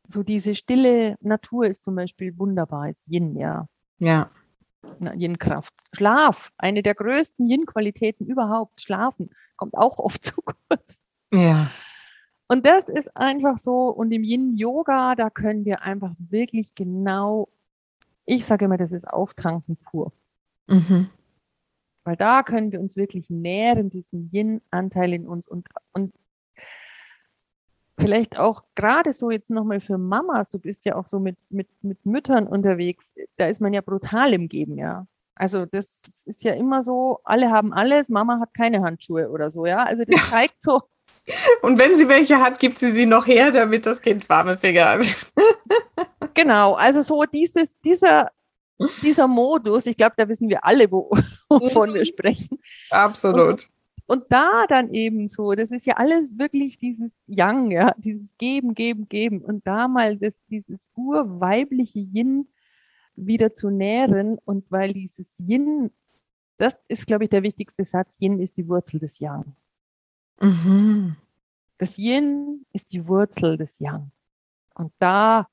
So 0.07 0.21
diese 0.21 0.53
stille 0.53 1.17
Natur 1.19 1.65
ist 1.65 1.83
zum 1.83 1.95
Beispiel 1.95 2.37
wunderbar, 2.37 2.91
ist 2.91 3.07
Yin, 3.07 3.35
ja. 3.35 3.67
Ja. 3.97 4.29
Yin-Kraft. 4.99 5.73
Schlaf, 5.91 6.51
eine 6.59 6.83
der 6.83 6.93
größten 6.93 7.49
Yin-Qualitäten 7.49 8.27
überhaupt. 8.27 8.79
Schlafen 8.79 9.31
kommt 9.55 9.73
auch 9.73 9.97
oft 9.97 10.23
zu 10.23 10.43
kurz. 10.43 11.03
Ja. 11.33 11.71
Und 12.47 12.67
das 12.67 12.89
ist 12.89 13.17
einfach 13.17 13.57
so. 13.57 13.87
Und 13.87 14.11
im 14.11 14.23
Yin-Yoga, 14.23 15.15
da 15.15 15.31
können 15.31 15.65
wir 15.65 15.81
einfach 15.81 16.11
wirklich 16.19 16.75
genau, 16.75 17.49
ich 18.27 18.45
sage 18.45 18.65
immer, 18.65 18.77
das 18.77 18.91
ist 18.91 19.07
Auftanken 19.07 19.77
pur. 19.77 20.13
Mhm. 20.67 21.09
Weil 22.03 22.15
da 22.17 22.43
können 22.43 22.71
wir 22.71 22.79
uns 22.79 22.95
wirklich 22.95 23.29
nähren, 23.29 23.89
diesen 23.89 24.29
Yin-Anteil 24.33 25.13
in 25.13 25.27
uns 25.27 25.47
und, 25.47 25.67
und 25.93 26.13
vielleicht 27.99 28.39
auch 28.39 28.63
gerade 28.75 29.13
so 29.13 29.31
jetzt 29.31 29.49
nochmal 29.49 29.79
für 29.79 29.97
Mamas, 29.97 30.49
du 30.49 30.59
bist 30.59 30.85
ja 30.85 30.95
auch 30.95 31.05
so 31.05 31.19
mit, 31.19 31.37
mit, 31.49 31.67
mit 31.81 32.05
Müttern 32.05 32.47
unterwegs, 32.47 33.13
da 33.37 33.47
ist 33.47 33.61
man 33.61 33.73
ja 33.73 33.81
brutal 33.81 34.33
im 34.33 34.49
Geben, 34.49 34.77
ja. 34.77 35.07
Also 35.35 35.65
das 35.65 36.25
ist 36.25 36.43
ja 36.43 36.53
immer 36.53 36.83
so, 36.83 37.19
alle 37.23 37.49
haben 37.51 37.73
alles, 37.73 38.09
Mama 38.09 38.39
hat 38.39 38.53
keine 38.53 38.81
Handschuhe 38.81 39.29
oder 39.29 39.49
so, 39.49 39.65
ja. 39.65 39.83
Also 39.83 40.03
das 40.05 40.29
zeigt 40.29 40.61
so. 40.61 40.81
Und 41.61 41.79
wenn 41.79 41.95
sie 41.95 42.09
welche 42.09 42.39
hat, 42.39 42.59
gibt 42.59 42.79
sie 42.79 42.91
sie 42.91 43.05
noch 43.05 43.27
her, 43.27 43.51
damit 43.51 43.85
das 43.85 44.01
Kind 44.01 44.27
warme 44.29 44.57
Finger 44.57 44.85
hat. 44.89 45.05
genau, 46.33 46.73
also 46.73 47.01
so 47.01 47.23
dieses, 47.23 47.79
dieser 47.81 48.29
dieser 49.01 49.27
Modus, 49.27 49.85
ich 49.85 49.97
glaube, 49.97 50.15
da 50.17 50.27
wissen 50.27 50.49
wir 50.49 50.65
alle, 50.65 50.91
wo, 50.91 51.09
wovon 51.49 51.93
wir 51.93 52.01
mhm. 52.01 52.05
sprechen. 52.05 52.59
Absolut. 52.89 53.53
Und, 53.53 53.69
und, 54.07 54.23
da 54.29 54.65
dann 54.67 54.93
eben 54.93 55.27
so, 55.27 55.53
das 55.53 55.71
ist 55.71 55.85
ja 55.85 55.95
alles 55.95 56.37
wirklich 56.37 56.77
dieses 56.77 57.11
Yang, 57.27 57.71
ja, 57.71 57.93
dieses 57.97 58.35
Geben, 58.37 58.73
Geben, 58.73 59.07
Geben. 59.07 59.41
Und 59.41 59.65
da 59.65 59.87
mal 59.87 60.17
das, 60.17 60.45
dieses 60.45 60.89
urweibliche 60.95 61.99
Yin 61.99 62.47
wieder 63.15 63.53
zu 63.53 63.69
nähren 63.69 64.37
und 64.45 64.69
weil 64.71 64.93
dieses 64.93 65.39
Yin, 65.39 65.91
das 66.57 66.79
ist, 66.87 67.07
glaube 67.07 67.25
ich, 67.25 67.29
der 67.29 67.43
wichtigste 67.43 67.85
Satz, 67.85 68.17
Yin 68.19 68.39
ist 68.39 68.57
die 68.57 68.67
Wurzel 68.67 68.99
des 68.99 69.19
Yang. 69.19 69.55
Mhm. 70.41 71.15
Das 71.77 71.97
Yin 71.97 72.65
ist 72.73 72.93
die 72.93 73.07
Wurzel 73.07 73.57
des 73.57 73.79
Yang. 73.79 74.11
Und 74.75 74.91
da 74.99 75.47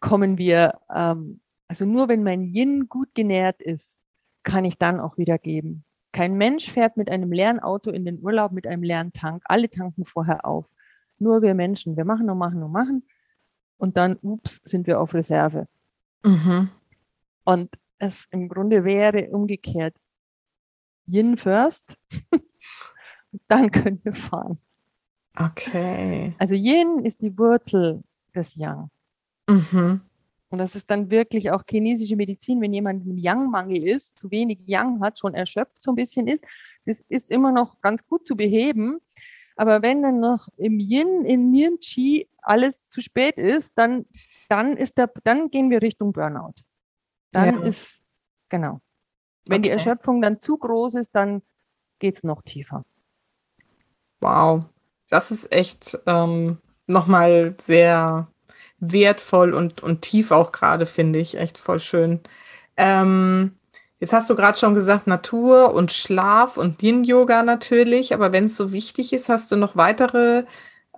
kommen 0.00 0.38
wir, 0.38 0.80
ähm, 0.94 1.40
also 1.68 1.84
nur 1.84 2.08
wenn 2.08 2.22
mein 2.22 2.42
Yin 2.42 2.88
gut 2.88 3.14
genährt 3.14 3.62
ist, 3.62 4.00
kann 4.42 4.64
ich 4.64 4.78
dann 4.78 5.00
auch 5.00 5.18
wieder 5.18 5.38
geben. 5.38 5.84
Kein 6.12 6.34
Mensch 6.34 6.70
fährt 6.70 6.96
mit 6.96 7.10
einem 7.10 7.32
leeren 7.32 7.60
Auto 7.60 7.90
in 7.90 8.04
den 8.04 8.22
Urlaub 8.22 8.52
mit 8.52 8.66
einem 8.66 8.82
leeren 8.82 9.12
Tank. 9.12 9.42
Alle 9.46 9.68
tanken 9.68 10.04
vorher 10.04 10.46
auf. 10.46 10.72
Nur 11.18 11.42
wir 11.42 11.54
Menschen. 11.54 11.96
Wir 11.96 12.04
machen 12.04 12.30
und 12.30 12.38
machen 12.38 12.62
und 12.62 12.72
machen. 12.72 13.06
Und 13.76 13.96
dann, 13.96 14.16
ups, 14.22 14.60
sind 14.64 14.86
wir 14.86 15.00
auf 15.00 15.12
Reserve. 15.12 15.68
Mhm. 16.24 16.70
Und 17.44 17.78
es 17.98 18.28
im 18.30 18.48
Grunde 18.48 18.84
wäre 18.84 19.28
umgekehrt. 19.30 19.94
Yin 21.06 21.36
first, 21.36 21.98
dann 23.48 23.70
können 23.70 24.02
wir 24.04 24.14
fahren. 24.14 24.58
Okay. 25.36 26.34
Also 26.38 26.54
Yin 26.54 27.04
ist 27.04 27.20
die 27.22 27.36
Wurzel 27.38 28.02
des 28.34 28.56
Yang. 28.56 28.90
Mhm. 29.48 30.00
Und 30.48 30.58
das 30.58 30.76
ist 30.76 30.90
dann 30.90 31.10
wirklich 31.10 31.50
auch 31.50 31.64
chinesische 31.68 32.16
Medizin, 32.16 32.60
wenn 32.60 32.72
jemand 32.72 33.04
im 33.06 33.18
Yang-Mangel 33.18 33.82
ist, 33.82 34.18
zu 34.18 34.30
wenig 34.30 34.60
Yang 34.64 35.00
hat, 35.00 35.18
schon 35.18 35.34
erschöpft 35.34 35.82
so 35.82 35.92
ein 35.92 35.96
bisschen 35.96 36.28
ist, 36.28 36.44
das 36.84 37.00
ist 37.08 37.30
immer 37.30 37.50
noch 37.50 37.80
ganz 37.80 38.06
gut 38.06 38.26
zu 38.26 38.36
beheben. 38.36 39.00
Aber 39.56 39.82
wenn 39.82 40.02
dann 40.02 40.20
noch 40.20 40.48
im 40.56 40.78
Yin, 40.78 41.24
in 41.24 41.78
Qi 41.80 42.28
alles 42.42 42.88
zu 42.88 43.00
spät 43.00 43.38
ist, 43.38 43.72
dann, 43.76 44.06
dann 44.48 44.76
ist 44.76 44.98
der, 44.98 45.10
dann 45.24 45.50
gehen 45.50 45.70
wir 45.70 45.82
Richtung 45.82 46.12
Burnout. 46.12 46.54
Dann 47.32 47.62
ja. 47.62 47.62
ist, 47.62 48.02
genau. 48.48 48.80
Wenn 49.46 49.58
okay. 49.58 49.62
die 49.62 49.70
Erschöpfung 49.70 50.22
dann 50.22 50.40
zu 50.40 50.58
groß 50.58 50.94
ist, 50.94 51.16
dann 51.16 51.42
geht 51.98 52.16
es 52.16 52.22
noch 52.22 52.42
tiefer. 52.42 52.84
Wow, 54.20 54.64
das 55.08 55.30
ist 55.30 55.52
echt 55.52 55.98
ähm, 56.06 56.58
nochmal 56.86 57.54
sehr 57.58 58.28
wertvoll 58.78 59.54
und, 59.54 59.82
und 59.82 60.02
tief 60.02 60.30
auch 60.30 60.52
gerade, 60.52 60.86
finde 60.86 61.18
ich. 61.18 61.36
Echt 61.36 61.58
voll 61.58 61.80
schön. 61.80 62.20
Ähm, 62.76 63.56
jetzt 64.00 64.12
hast 64.12 64.28
du 64.30 64.36
gerade 64.36 64.58
schon 64.58 64.74
gesagt, 64.74 65.06
Natur 65.06 65.74
und 65.74 65.92
Schlaf 65.92 66.56
und 66.56 66.82
Yin-Yoga 66.82 67.42
natürlich, 67.42 68.14
aber 68.14 68.32
wenn 68.32 68.44
es 68.44 68.56
so 68.56 68.72
wichtig 68.72 69.12
ist, 69.12 69.28
hast 69.28 69.50
du 69.50 69.56
noch 69.56 69.76
weitere 69.76 70.44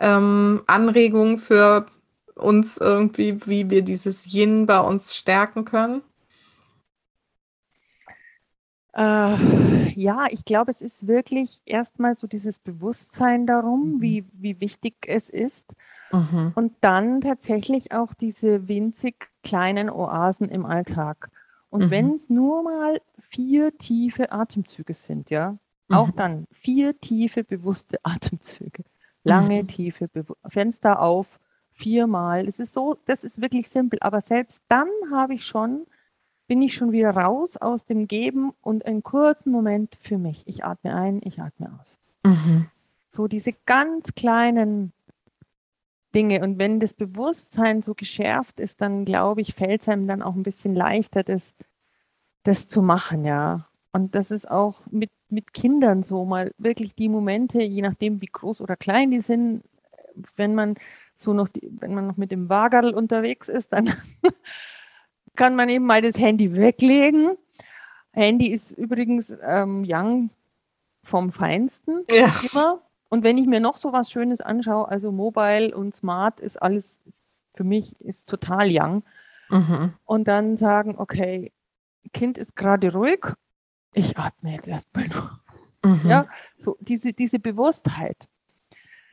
ähm, 0.01 0.63
Anregungen 0.67 1.39
für 1.39 1.87
uns 2.35 2.79
irgendwie, 2.79 3.39
wie 3.47 3.71
wir 3.71 3.83
dieses 3.83 4.33
Yin 4.33 4.67
bei 4.67 4.81
uns 4.81 5.15
stärken 5.17 5.65
können? 5.65 6.03
Äh, 8.95 9.37
ja, 9.95 10.27
ich 10.31 10.45
glaube, 10.45 10.71
es 10.71 10.81
ist 10.81 11.07
wirklich 11.07 11.61
erstmal 11.67 12.15
so 12.17 12.27
dieses 12.27 12.59
Bewusstsein 12.59 13.47
darum, 13.47 13.97
mhm. 13.97 14.03
wie, 14.03 14.25
wie 14.33 14.61
wichtig 14.61 14.95
es 15.07 15.29
ist. 15.29 15.75
Mhm. 16.13 16.53
Und 16.55 16.73
dann 16.81 17.21
tatsächlich 17.21 17.93
auch 17.93 18.15
diese 18.15 18.69
winzig 18.69 19.29
kleinen 19.43 19.91
Oasen 19.91 20.49
im 20.49 20.65
Alltag. 20.65 21.31
Und 21.71 21.87
mhm. 21.87 21.91
wenn 21.91 22.15
es 22.15 22.31
nur 22.31 22.63
mal 22.63 23.01
vier 23.19 23.77
tiefe 23.77 24.33
Atemzüge 24.33 24.95
sind, 24.95 25.31
ja, 25.31 25.57
mhm. 25.89 25.97
auch 25.97 26.11
dann 26.11 26.47
vier 26.51 26.99
tiefe, 26.99 27.45
bewusste 27.45 27.99
Atemzüge. 28.03 28.85
Lange, 29.25 29.63
mhm. 29.63 29.69
tiefe, 29.69 30.09
Be 30.09 30.25
Fenster 30.49 31.03
auf, 31.03 31.39
viermal. 31.73 32.47
Das 32.47 32.59
ist 32.59 32.73
so, 32.73 32.97
das 33.05 33.25
ist 33.25 33.43
wirklich 33.43 33.69
simpel. 33.69 33.99
Aber 34.01 34.21
selbst 34.21 34.63
dann 34.69 34.89
habe 35.11 35.35
ich 35.35 35.45
schon 35.45 35.87
bin 36.49 36.63
ich 36.63 36.75
schon 36.75 36.93
wieder 36.93 37.11
raus 37.11 37.59
aus 37.59 37.85
dem 37.85 38.09
Geben 38.09 38.53
und 38.63 38.87
einen 38.87 39.03
kurzen 39.03 39.53
Moment 39.53 39.95
für 40.01 40.19
mich. 40.19 40.49
Ich 40.49 40.65
atme 40.65 40.95
ein, 40.95 41.21
ich 41.23 41.41
atme 41.41 41.79
aus. 41.79 41.99
Mhm. 42.25 42.67
So 43.11 43.29
diese 43.29 43.53
ganz 43.67 44.15
kleinen 44.15 44.93
Dinge. 46.15 46.43
Und 46.43 46.59
wenn 46.59 46.81
das 46.81 46.95
Bewusstsein 46.95 47.83
so 47.83 47.95
geschärft 47.95 48.61
ist, 48.61 48.81
dann 48.81 49.05
glaube 49.05 49.41
ich, 49.41 49.55
fällt 49.55 49.83
es 49.83 49.89
einem 49.89 50.07
dann 50.07 50.23
auch 50.23 50.35
ein 50.35 50.43
bisschen 50.43 50.75
leichter, 50.75 51.23
das, 51.23 51.55
das 52.43 52.67
zu 52.67 52.83
machen, 52.83 53.25
ja. 53.25 53.67
Und 53.93 54.15
das 54.15 54.31
ist 54.31 54.51
auch 54.51 54.87
mit, 54.91 55.11
mit 55.29 55.53
Kindern 55.53 56.03
so, 56.03 56.25
mal 56.25 56.53
wirklich 56.59 56.95
die 56.95 57.09
Momente, 57.09 57.63
je 57.63 57.83
nachdem, 57.83 58.21
wie 58.21 58.27
groß 58.27 58.61
oder 58.61 58.77
klein 58.77 59.11
die 59.11 59.21
sind, 59.21 59.63
wenn 60.37 60.55
man 60.55 60.75
so 61.17 61.33
noch, 61.33 61.49
die, 61.49 61.69
wenn 61.81 61.95
man 61.95 62.07
noch 62.07 62.17
mit 62.17 62.31
dem 62.31 62.49
Wagerl 62.49 62.95
unterwegs 62.95 63.49
ist, 63.49 63.73
dann 63.73 63.93
kann 65.37 65.57
man 65.57 65.69
eben 65.69 65.87
mal 65.87 66.01
das 66.01 66.19
Handy 66.19 66.55
weglegen. 66.55 67.37
Handy 68.13 68.49
ist 68.49 68.73
übrigens 68.73 69.33
ähm, 69.43 69.85
Young 69.87 70.31
vom 71.03 71.31
Feinsten 71.31 72.05
ja. 72.11 72.41
immer. 72.51 72.81
Und 73.09 73.25
wenn 73.25 73.39
ich 73.39 73.47
mir 73.47 73.61
noch 73.61 73.77
so 73.77 73.93
was 73.93 74.11
Schönes 74.11 74.41
anschaue, 74.41 74.89
also 74.89 75.13
Mobile 75.13 75.75
und 75.75 75.95
Smart 75.95 76.41
ist 76.41 76.61
alles 76.61 77.01
für 77.59 77.65
mich 77.65 78.01
ist 78.01 78.29
total 78.29 78.69
Young. 78.71 79.03
Mhm. 79.51 79.93
Und 80.05 80.29
dann 80.29 80.57
sagen, 80.57 80.95
okay, 80.97 81.53
Kind 82.13 82.39
ist 82.39 82.55
gerade 82.55 82.93
ruhig, 82.93 83.27
ich 83.95 84.17
atme 84.17 84.53
jetzt 84.53 84.69
erstmal 84.69 85.09
nur. 85.09 85.41
Mhm. 85.85 86.09
Ja, 86.09 86.27
so 86.57 86.77
diese, 86.81 87.13
diese 87.13 87.41
Bewusstheit. 87.41 88.29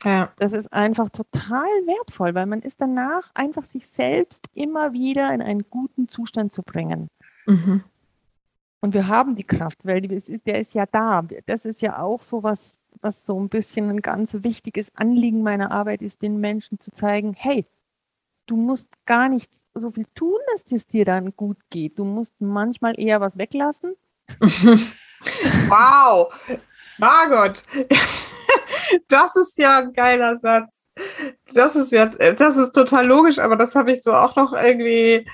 Ja. 0.04 0.32
Das 0.38 0.52
ist 0.52 0.72
einfach 0.72 1.10
total 1.10 1.66
wertvoll, 1.86 2.34
weil 2.34 2.46
man 2.46 2.60
ist 2.60 2.80
danach 2.80 3.30
einfach 3.34 3.64
sich 3.64 3.88
selbst 3.88 4.46
immer 4.54 4.92
wieder 4.92 5.34
in 5.34 5.42
einen 5.42 5.64
guten 5.68 6.08
Zustand 6.08 6.52
zu 6.52 6.62
bringen. 6.62 7.08
Mhm. 7.46 7.82
Und 8.80 8.94
wir 8.94 9.08
haben 9.08 9.34
die 9.34 9.44
Kraft, 9.44 9.84
weil 9.84 10.02
der 10.02 10.60
ist 10.60 10.74
ja 10.74 10.86
da. 10.86 11.22
Das 11.46 11.64
ist 11.64 11.82
ja 11.82 12.00
auch 12.00 12.22
so 12.22 12.44
was, 12.44 12.78
was 13.00 13.24
so 13.24 13.40
ein 13.40 13.48
bisschen 13.48 13.90
ein 13.90 14.02
ganz 14.02 14.32
wichtiges 14.42 14.88
Anliegen 14.94 15.42
meiner 15.42 15.70
Arbeit 15.70 16.02
ist, 16.02 16.22
den 16.22 16.40
Menschen 16.40 16.80
zu 16.80 16.90
zeigen, 16.90 17.34
hey, 17.34 17.64
du 18.46 18.56
musst 18.56 18.88
gar 19.06 19.28
nicht 19.28 19.50
so 19.74 19.90
viel 19.90 20.06
tun, 20.14 20.38
dass 20.52 20.64
es 20.70 20.86
dir 20.86 21.04
dann 21.04 21.32
gut 21.36 21.58
geht. 21.70 21.98
Du 21.98 22.04
musst 22.04 22.34
manchmal 22.40 22.98
eher 22.98 23.20
was 23.20 23.38
weglassen. 23.38 23.94
wow, 25.68 26.32
Margot, 26.98 27.62
das 29.08 29.36
ist 29.36 29.58
ja 29.58 29.78
ein 29.78 29.92
geiler 29.92 30.36
Satz. 30.36 30.72
Das 31.52 31.76
ist 31.76 31.92
ja, 31.92 32.06
das 32.06 32.56
ist 32.56 32.72
total 32.72 33.06
logisch, 33.06 33.38
aber 33.38 33.56
das 33.56 33.74
habe 33.74 33.92
ich 33.92 34.02
so 34.02 34.14
auch 34.14 34.34
noch 34.34 34.52
irgendwie 34.52 35.26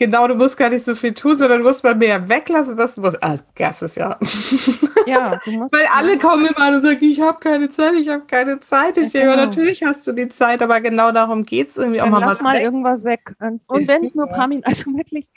Genau, 0.00 0.28
du 0.28 0.36
musst 0.36 0.56
gar 0.56 0.70
nicht 0.70 0.84
so 0.84 0.94
viel 0.94 1.12
tun, 1.12 1.36
sondern 1.36 1.60
du 1.60 1.66
musst 1.66 1.82
mal 1.82 1.96
mehr 1.96 2.28
weglassen. 2.28 2.76
Das, 2.76 2.96
muss, 2.98 3.20
ah, 3.20 3.36
das 3.56 3.82
ist 3.82 3.96
ja. 3.96 4.16
Ja, 5.06 5.40
du 5.44 5.50
musst. 5.58 5.74
Weil 5.74 5.88
alle 5.92 6.18
kommen 6.18 6.46
immer 6.46 6.60
an 6.60 6.76
und 6.76 6.82
sagen, 6.82 7.02
ich 7.02 7.20
habe 7.20 7.40
keine 7.40 7.68
Zeit, 7.68 7.94
ich 7.94 8.08
habe 8.08 8.24
keine 8.26 8.60
Zeit. 8.60 8.96
Ich 8.96 9.12
ja, 9.12 9.20
denke, 9.20 9.34
genau. 9.34 9.46
natürlich 9.46 9.82
hast 9.82 10.06
du 10.06 10.12
die 10.12 10.28
Zeit, 10.28 10.62
aber 10.62 10.80
genau 10.80 11.10
darum 11.10 11.42
geht 11.42 11.70
es 11.70 11.78
irgendwie 11.78 12.00
auch 12.00 12.08
mal 12.08 12.20
lass 12.20 12.36
was 12.36 12.42
mal 12.42 12.54
weg. 12.54 12.62
irgendwas 12.62 13.02
weg. 13.02 13.34
Und, 13.40 13.60
und 13.66 13.88
wenn 13.88 14.04
es 14.04 14.14
nur 14.14 14.28
ein 14.28 14.34
paar 14.34 14.46
Minuten, 14.46 14.68
also 14.68 14.84
wirklich. 14.96 15.28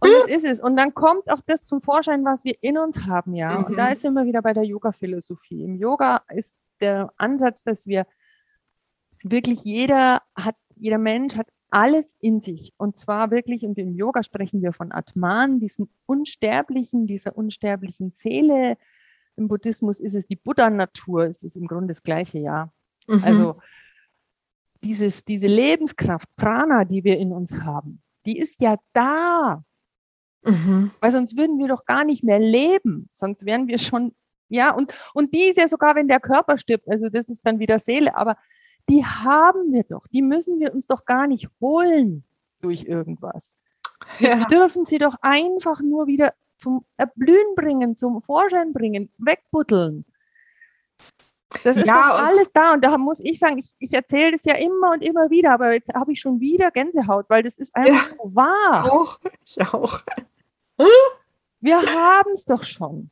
Und 0.00 0.10
das 0.10 0.30
ist 0.30 0.44
es. 0.44 0.62
Und 0.62 0.78
dann 0.78 0.94
kommt 0.94 1.30
auch 1.30 1.40
das 1.46 1.66
zum 1.66 1.80
Vorschein, 1.80 2.24
was 2.24 2.44
wir 2.44 2.54
in 2.62 2.78
uns 2.78 3.06
haben, 3.06 3.34
ja. 3.34 3.58
Mhm. 3.58 3.64
Und 3.64 3.76
da 3.76 3.88
ist 3.88 4.06
immer 4.06 4.24
wieder 4.24 4.40
bei 4.40 4.54
der 4.54 4.64
Yoga-Philosophie. 4.64 5.64
Im 5.64 5.74
Yoga 5.74 6.22
ist 6.34 6.56
der 6.80 7.12
Ansatz, 7.18 7.62
dass 7.62 7.86
wir 7.86 8.06
wirklich 9.22 9.64
jeder 9.64 10.22
hat, 10.34 10.54
jeder 10.76 10.98
Mensch 10.98 11.36
hat 11.36 11.48
alles 11.70 12.16
in 12.20 12.40
sich. 12.40 12.72
Und 12.76 12.96
zwar 12.96 13.30
wirklich, 13.30 13.64
und 13.64 13.78
im 13.78 13.94
Yoga 13.94 14.22
sprechen 14.22 14.62
wir 14.62 14.72
von 14.72 14.92
Atman, 14.92 15.60
diesem 15.60 15.88
Unsterblichen, 16.06 17.06
dieser 17.06 17.36
unsterblichen 17.36 18.12
Seele. 18.12 18.76
Im 19.36 19.48
Buddhismus 19.48 20.00
ist 20.00 20.14
es 20.14 20.26
die 20.26 20.36
Buddha-Natur, 20.36 21.24
es 21.24 21.42
ist 21.42 21.56
im 21.56 21.66
Grunde 21.66 21.88
das 21.88 22.02
gleiche, 22.02 22.38
ja. 22.38 22.72
Mhm. 23.06 23.24
Also 23.24 23.60
dieses, 24.82 25.24
diese 25.24 25.46
Lebenskraft, 25.46 26.28
Prana, 26.36 26.84
die 26.84 27.04
wir 27.04 27.18
in 27.18 27.32
uns 27.32 27.52
haben, 27.52 28.02
die 28.26 28.38
ist 28.38 28.60
ja 28.60 28.76
da. 28.92 29.64
Mhm. 30.42 30.90
Weil 31.00 31.10
sonst 31.10 31.36
würden 31.36 31.58
wir 31.58 31.68
doch 31.68 31.84
gar 31.84 32.04
nicht 32.04 32.22
mehr 32.22 32.38
leben. 32.38 33.08
Sonst 33.12 33.44
wären 33.44 33.66
wir 33.66 33.78
schon, 33.78 34.14
ja, 34.48 34.74
und, 34.74 34.98
und 35.14 35.34
die 35.34 35.48
ist 35.50 35.58
ja 35.58 35.68
sogar, 35.68 35.94
wenn 35.94 36.08
der 36.08 36.20
Körper 36.20 36.58
stirbt, 36.58 36.88
also 36.88 37.08
das 37.08 37.28
ist 37.28 37.44
dann 37.44 37.58
wieder 37.58 37.78
Seele, 37.78 38.16
aber 38.16 38.36
die 38.88 39.04
haben 39.04 39.72
wir 39.72 39.84
doch. 39.84 40.06
Die 40.08 40.22
müssen 40.22 40.60
wir 40.60 40.72
uns 40.74 40.86
doch 40.86 41.04
gar 41.04 41.26
nicht 41.26 41.48
holen 41.60 42.24
durch 42.60 42.84
irgendwas. 42.84 43.54
Wir 44.18 44.30
ja. 44.30 44.44
dürfen 44.46 44.84
sie 44.84 44.98
doch 44.98 45.16
einfach 45.22 45.80
nur 45.80 46.06
wieder 46.06 46.32
zum 46.56 46.84
Erblühen 46.96 47.54
bringen, 47.54 47.96
zum 47.96 48.20
Vorschein 48.20 48.72
bringen, 48.72 49.10
wegbuddeln. 49.18 50.04
Das 51.64 51.76
ist 51.76 51.86
ja, 51.86 52.10
doch 52.10 52.22
alles 52.22 52.50
da. 52.52 52.74
Und 52.74 52.84
da 52.84 52.98
muss 52.98 53.20
ich 53.20 53.38
sagen, 53.38 53.58
ich, 53.58 53.72
ich 53.78 53.92
erzähle 53.94 54.32
das 54.32 54.44
ja 54.44 54.56
immer 54.56 54.92
und 54.92 55.02
immer 55.02 55.30
wieder, 55.30 55.52
aber 55.52 55.72
jetzt 55.72 55.92
habe 55.94 56.12
ich 56.12 56.20
schon 56.20 56.40
wieder 56.40 56.70
Gänsehaut, 56.70 57.26
weil 57.28 57.42
das 57.42 57.58
ist 57.58 57.74
einfach 57.74 58.10
ja, 58.10 58.16
so 58.16 58.34
wahr. 58.34 58.92
Auch, 58.92 59.18
ich 59.44 59.60
auch. 59.60 60.00
Wir 61.60 61.76
haben 61.76 62.32
es 62.32 62.44
doch 62.44 62.62
schon 62.62 63.10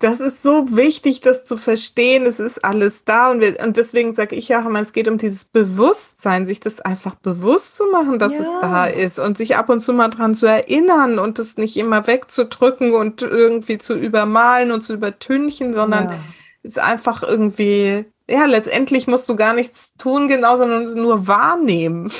das 0.00 0.20
ist 0.20 0.42
so 0.42 0.76
wichtig, 0.76 1.20
das 1.20 1.44
zu 1.44 1.56
verstehen. 1.56 2.24
Es 2.24 2.38
ist 2.38 2.64
alles 2.64 3.04
da 3.04 3.30
und, 3.30 3.40
wir, 3.40 3.58
und 3.60 3.76
deswegen 3.76 4.14
sage 4.14 4.36
ich 4.36 4.48
ja 4.48 4.62
auch 4.62 4.66
immer, 4.66 4.80
es 4.80 4.92
geht 4.92 5.08
um 5.08 5.18
dieses 5.18 5.44
Bewusstsein, 5.44 6.46
sich 6.46 6.60
das 6.60 6.80
einfach 6.80 7.16
bewusst 7.16 7.76
zu 7.76 7.90
machen, 7.90 8.20
dass 8.20 8.32
ja. 8.32 8.40
es 8.40 8.48
da 8.60 8.86
ist 8.86 9.18
und 9.18 9.36
sich 9.36 9.56
ab 9.56 9.68
und 9.68 9.80
zu 9.80 9.92
mal 9.92 10.08
dran 10.08 10.36
zu 10.36 10.46
erinnern 10.46 11.18
und 11.18 11.40
es 11.40 11.56
nicht 11.56 11.76
immer 11.76 12.06
wegzudrücken 12.06 12.94
und 12.94 13.22
irgendwie 13.22 13.78
zu 13.78 13.94
übermalen 13.98 14.70
und 14.70 14.82
zu 14.82 14.94
übertünchen, 14.94 15.74
sondern 15.74 16.10
ja. 16.10 16.18
es 16.62 16.78
einfach 16.78 17.24
irgendwie, 17.24 18.04
ja, 18.30 18.44
letztendlich 18.44 19.08
musst 19.08 19.28
du 19.28 19.34
gar 19.34 19.52
nichts 19.52 19.94
tun, 19.98 20.28
genau, 20.28 20.56
sondern 20.56 20.94
nur 20.94 21.26
wahrnehmen. 21.26 22.12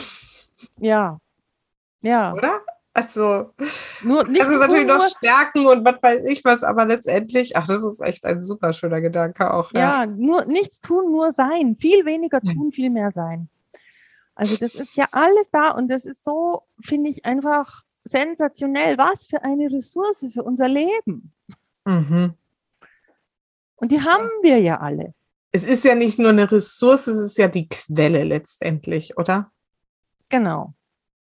Ja. 0.81 1.19
Ja. 2.01 2.33
Oder? 2.33 2.61
Also, 2.99 3.55
nur, 4.03 4.27
nicht 4.27 4.41
das 4.41 4.49
ist 4.49 4.59
natürlich 4.59 4.87
noch 4.87 5.07
Stärken 5.07 5.67
und 5.67 5.85
was 5.85 6.03
weiß 6.03 6.25
ich 6.27 6.45
was, 6.45 6.65
aber 6.65 6.85
letztendlich, 6.85 7.57
ach, 7.57 7.67
das 7.67 7.85
ist 7.85 8.01
echt 8.01 8.25
ein 8.25 8.43
super 8.43 8.73
schöner 8.73 9.01
Gedanke 9.01 9.55
auch. 9.55 9.73
Ja, 9.73 10.05
ja 10.05 10.07
nur 10.07 10.47
nichts 10.47 10.81
tun, 10.81 11.13
nur 11.13 11.33
sein. 11.33 11.77
Viel 11.77 12.05
weniger 12.05 12.41
tun, 12.41 12.73
viel 12.73 12.91
mehr 12.91 13.13
sein. 13.13 13.49
Also, 14.35 14.57
das 14.57 14.75
ist 14.75 14.97
ja 14.97 15.07
alles 15.13 15.49
da 15.53 15.71
und 15.71 15.89
das 15.89 16.05
ist 16.05 16.25
so, 16.25 16.63
finde 16.81 17.11
ich, 17.11 17.25
einfach 17.25 17.83
sensationell. 18.03 18.99
Was 18.99 19.27
für 19.27 19.45
eine 19.45 19.71
Ressource 19.71 20.27
für 20.33 20.43
unser 20.43 20.69
Leben. 20.69 21.33
Mhm. 21.85 22.35
Und 23.77 23.93
die 23.93 24.01
haben 24.01 24.29
wir 24.43 24.59
ja 24.59 24.81
alle. 24.81 25.15
Es 25.53 25.65
ist 25.65 25.85
ja 25.85 25.95
nicht 25.95 26.19
nur 26.19 26.31
eine 26.31 26.51
Ressource, 26.51 27.07
es 27.07 27.19
ist 27.19 27.39
ja 27.39 27.47
die 27.47 27.69
Quelle 27.69 28.25
letztendlich, 28.25 29.17
oder? 29.17 29.53
Genau. 30.29 30.75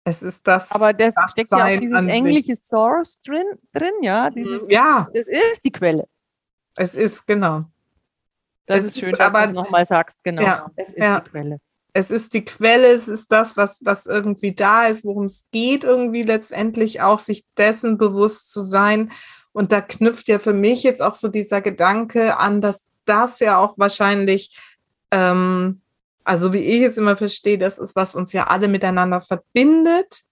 Es 0.05 0.23
ist 0.23 0.47
das. 0.47 0.71
Aber 0.71 0.93
das, 0.93 1.15
das 1.15 1.33
steckt 1.33 1.51
ja 1.51 1.65
auch 1.65 1.81
dieses 1.81 2.07
englische 2.07 2.57
Source 2.57 3.21
drin, 3.23 3.47
drin 3.73 3.93
ja? 4.03 4.31
Dieses, 4.31 4.71
ja. 4.71 5.09
Das 5.13 5.29
ist 5.29 5.65
die 5.65 5.73
Quelle. 5.73 6.07
Es 6.77 6.95
ist, 6.95 7.27
genau. 7.27 7.65
Das 8.67 8.79
es 8.79 8.85
ist 8.85 9.01
schön, 9.01 9.13
dass 9.13 9.33
du 9.33 9.39
es 9.39 9.53
nochmal 9.53 9.85
sagst, 9.85 10.23
genau. 10.23 10.43
Ja, 10.43 10.71
es 10.77 10.93
ist 10.93 10.99
ja. 10.99 11.21
die 11.21 11.29
Quelle. 11.29 11.61
Es 11.93 12.11
ist 12.11 12.35
die 12.35 12.45
Quelle, 12.45 12.93
es 12.93 13.09
ist 13.09 13.33
das, 13.33 13.57
was, 13.57 13.85
was 13.85 14.07
irgendwie 14.07 14.53
da 14.53 14.87
ist, 14.87 15.05
worum 15.05 15.25
es 15.25 15.45
geht, 15.51 15.83
irgendwie 15.83 16.23
letztendlich 16.23 17.01
auch, 17.01 17.19
sich 17.19 17.45
dessen 17.59 17.99
bewusst 17.99 18.53
zu 18.53 18.63
sein. 18.63 19.11
Und 19.53 19.73
da 19.73 19.81
knüpft 19.81 20.29
ja 20.29 20.39
für 20.39 20.53
mich 20.53 20.85
jetzt 20.85 21.03
auch 21.03 21.15
so 21.15 21.29
dieser 21.29 21.61
Gedanke 21.61 22.39
an, 22.39 22.61
dass 22.61 22.85
das 23.05 23.41
ja 23.41 23.59
auch 23.59 23.77
wahrscheinlich 23.77 24.57
ähm, 25.11 25.81
also 26.31 26.53
wie 26.53 26.59
ich 26.59 26.83
es 26.83 26.97
immer 26.97 27.17
verstehe, 27.17 27.59
das 27.59 27.77
ist, 27.77 27.97
was 27.97 28.15
uns 28.15 28.33
ja 28.33 28.47
alle 28.47 28.69
miteinander 28.69 29.21
verbindet. 29.21 30.23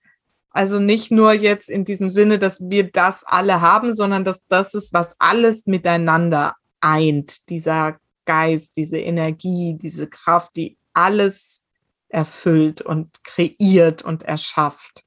Also 0.51 0.79
nicht 0.79 1.11
nur 1.11 1.33
jetzt 1.33 1.69
in 1.69 1.85
diesem 1.85 2.09
Sinne, 2.09 2.39
dass 2.39 2.61
wir 2.61 2.89
das 2.89 3.25
alle 3.25 3.61
haben, 3.63 3.93
sondern 3.93 4.23
dass 4.23 4.47
das 4.47 4.75
ist, 4.75 4.93
was 4.93 5.17
alles 5.19 5.67
miteinander 5.67 6.55
eint. 6.81 7.49
Dieser 7.49 7.97
Geist, 8.27 8.77
diese 8.77 8.99
Energie, 8.99 9.77
diese 9.77 10.07
Kraft, 10.07 10.55
die 10.55 10.79
alles 10.93 11.65
erfüllt 12.09 12.81
und 12.81 13.25
kreiert 13.25 14.03
und 14.03 14.23
erschafft. 14.23 15.05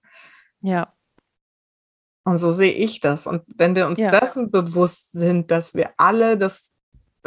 Ja. 0.60 0.94
Und 2.26 2.36
so 2.36 2.52
sehe 2.52 2.74
ich 2.74 3.00
das. 3.00 3.28
Und 3.28 3.44
wenn 3.48 3.78
wir 3.78 3.88
uns 3.88 3.98
ja. 3.98 4.12
dessen 4.12 4.52
bewusst 4.52 5.14
sind, 5.14 5.52
dass 5.52 5.74
wir 5.74 5.92
alle 5.96 6.38
das 6.38 6.74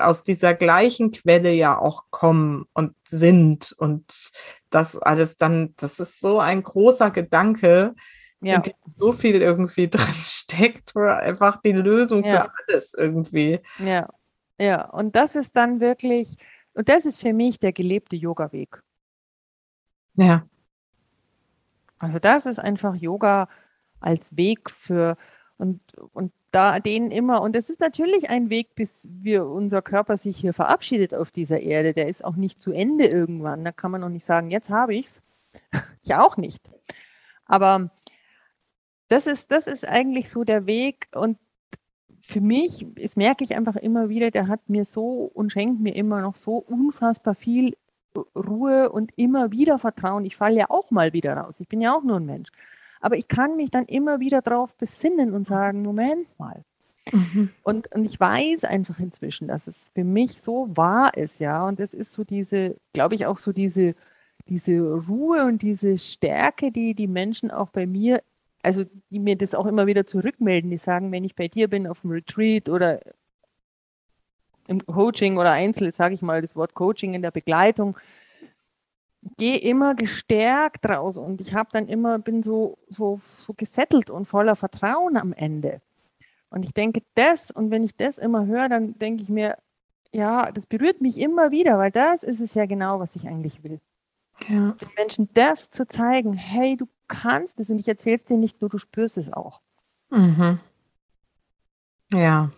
aus 0.01 0.25
dieser 0.25 0.55
gleichen 0.55 1.13
Quelle 1.13 1.53
ja 1.53 1.79
auch 1.79 2.05
kommen 2.11 2.67
und 2.73 2.95
sind 3.07 3.73
und 3.79 4.33
das 4.71 4.99
alles 4.99 5.37
dann, 5.39 5.75
das 5.77 6.01
ist 6.01 6.21
so 6.21 6.41
ein 6.41 6.63
großer 6.63 7.11
Gedanke, 7.11 7.95
ja. 8.41 8.57
in 8.57 8.63
dem 8.63 8.75
so 8.95 9.13
viel 9.13 9.41
irgendwie 9.41 9.89
drin 9.91 10.15
steckt, 10.23 10.97
einfach 10.97 11.61
die 11.63 11.73
Lösung 11.73 12.25
ja. 12.25 12.45
für 12.45 12.53
alles 12.69 12.95
irgendwie. 12.95 13.61
Ja, 13.79 14.09
ja, 14.59 14.89
und 14.91 15.17
das 15.17 15.37
ist 15.37 15.57
dann 15.57 15.81
wirklich, 15.81 16.37
und 16.75 16.89
das 16.89 17.07
ist 17.07 17.21
für 17.21 17.33
mich 17.33 17.59
der 17.59 17.73
gelebte 17.73 18.17
Yoga-Weg. 18.17 18.81
Ja. 20.15 20.47
Also 21.99 22.19
das 22.19 22.47
ist 22.47 22.59
einfach 22.59 22.95
Yoga 22.95 23.49
als 24.01 24.37
Weg 24.37 24.71
für 24.71 25.17
und, 25.57 25.81
und 26.13 26.33
da 26.55 26.79
den 26.79 27.11
immer, 27.11 27.43
und 27.43 27.57
es 27.57 27.69
ist 27.69 27.81
natürlich 27.81 28.31
ein 28.31 28.49
Weg, 28.49 28.75
bis 28.77 29.09
wir 29.11 29.47
unser 29.47 29.83
Körper 29.83 30.17
sich 30.17 30.37
hier 30.37 30.53
verabschiedet 30.53 31.13
auf 31.13 31.33
dieser 31.33 31.61
Erde. 31.61 31.93
Der 31.93 32.09
ist 32.09 32.25
auch 32.25 32.37
nicht 32.37 32.61
zu 32.61 32.73
Ende 32.73 33.07
irgendwann. 33.07 33.65
Da 33.65 33.73
kann 33.73 33.91
man 33.91 34.01
noch 34.01 34.09
nicht 34.09 34.25
sagen, 34.25 34.51
jetzt 34.51 34.71
habe 34.71 34.95
ich 34.95 35.07
es. 35.07 35.23
ich 36.05 36.15
auch 36.15 36.37
nicht. 36.37 36.63
Aber 37.47 37.91
das 39.09 39.27
ist, 39.27 39.51
das 39.51 39.67
ist 39.67 39.87
eigentlich 39.87 40.31
so 40.31 40.45
der 40.45 40.67
Weg. 40.67 41.09
Und 41.13 41.39
für 42.21 42.41
mich, 42.41 42.87
das 42.97 43.17
merke 43.17 43.43
ich 43.43 43.57
einfach 43.57 43.77
immer 43.77 44.09
wieder, 44.09 44.31
der 44.31 44.47
hat 44.47 44.69
mir 44.69 44.85
so 44.85 45.31
und 45.35 45.51
schenkt 45.51 45.81
mir 45.81 45.95
immer 45.97 46.21
noch 46.21 46.37
so 46.37 46.59
unfassbar 46.59 47.35
viel 47.35 47.77
Ruhe 48.37 48.93
und 48.93 49.11
immer 49.17 49.51
wieder 49.51 49.81
Vertrauen. 49.81 50.25
Ich 50.25 50.37
falle 50.37 50.57
ja 50.57 50.67
auch 50.71 50.93
mal 50.93 51.13
wieder 51.13 51.37
raus. 51.37 51.59
Ich 51.59 51.69
bin 51.69 51.81
ja 51.81 51.95
auch 51.95 52.05
nur 52.05 52.21
ein 52.21 52.27
Mensch. 52.27 52.51
Aber 53.05 53.19
ich 53.19 53.29
kann 53.29 53.57
mich 53.57 53.71
dann 53.71 53.85
immer 53.85 54.19
wieder 54.19 54.41
darauf 54.41 54.79
besinnen 54.79 55.35
und 55.35 55.47
sagen, 55.47 55.83
Moment 55.83 56.27
mal. 56.39 56.65
Mhm. 57.13 57.51
Und, 57.63 57.93
und 57.93 58.07
ich 58.07 58.19
weiß 58.19 58.65
einfach 58.65 58.99
inzwischen, 58.99 59.47
dass 59.47 59.67
es 59.67 59.91
für 59.93 60.05
mich 60.05 60.41
so 60.41 60.75
wahr 60.75 61.15
ist, 61.15 61.39
ja. 61.39 61.69
Und 61.69 61.81
es 61.81 61.93
ist 61.93 62.13
so 62.13 62.25
diese, 62.25 62.79
glaube 62.95 63.15
ich, 63.15 63.27
auch 63.27 63.37
so 63.37 63.53
diese, 63.53 63.95
diese 64.49 64.81
Ruhe 64.81 65.45
und 65.45 65.61
diese 65.61 65.99
Stärke, 65.99 66.73
die 66.73 66.95
die 66.95 67.07
Menschen 67.07 67.51
auch 67.51 67.69
bei 67.69 67.87
mir, 67.87 68.23
also 68.63 68.85
die 69.11 69.19
mir 69.19 69.37
das 69.37 69.55
auch 69.55 69.67
immer 69.67 69.87
wieder 69.87 70.07
zurückmelden, 70.07 70.71
die 70.71 70.79
sagen, 70.79 71.13
wenn 71.13 71.25
ich 71.25 71.37
bei 71.37 71.49
dir 71.49 71.69
bin 71.69 71.87
auf 71.87 72.01
dem 72.01 72.11
Retreat 72.11 72.71
oder 72.71 73.01
im 74.67 74.81
Coaching 74.87 75.37
oder 75.37 75.53
Einzel, 75.53 75.95
sage 75.95 76.15
ich 76.15 76.23
mal 76.23 76.41
das 76.41 76.57
Wort 76.57 76.73
Coaching 76.73 77.13
in 77.13 77.21
der 77.21 77.33
Begleitung, 77.33 77.99
gehe 79.37 79.59
immer 79.59 79.95
gestärkt 79.95 80.89
raus 80.89 81.17
und 81.17 81.41
ich 81.41 81.55
habe 81.55 81.71
dann 81.73 81.89
immer, 81.89 82.19
bin 82.19 82.43
so, 82.43 82.79
so, 82.89 83.21
so 83.23 83.55
gesettelt 83.55 84.11
und 84.11 84.27
voller 84.27 84.57
Vertrauen 84.57 85.17
am 85.17 85.33
Ende. 85.33 85.81
Und 86.51 86.65
ich 86.65 86.73
denke, 86.73 87.03
das, 87.15 87.51
und 87.51 87.71
wenn 87.71 87.85
ich 87.85 87.97
das 87.97 88.19
immer 88.19 88.47
höre, 88.47 88.69
dann 88.69 88.99
denke 88.99 89.23
ich 89.23 89.29
mir, 89.29 89.57
ja, 90.13 90.53
das 90.53 90.67
berührt 90.67 91.01
mich 91.01 91.19
immer 91.19 91.51
wieder, 91.51 91.79
weil 91.79 91.91
das 91.91 92.23
ist 92.23 92.41
es 92.41 92.55
ja 92.55 92.67
genau, 92.67 93.01
was 93.01 93.17
ich 93.17 93.27
eigentlich 93.27 93.65
will. 93.65 93.81
Ja. 94.49 94.73
Den 94.73 94.89
Menschen 94.97 95.29
das 95.35 95.71
zu 95.71 95.87
zeigen, 95.87 96.35
hey, 96.35 96.77
du 96.77 96.87
kannst 97.09 97.59
es 97.61 97.71
und 97.71 97.79
ich 97.79 97.89
erzähle 97.89 98.17
es 98.17 98.25
dir 98.25 98.37
nicht 98.37 98.61
nur, 98.61 98.71
du 98.71 98.79
spürst 98.79 99.19
es 99.19 99.33
auch. 99.33 99.61
Mhm. 100.11 100.61
Ja, 102.13 102.53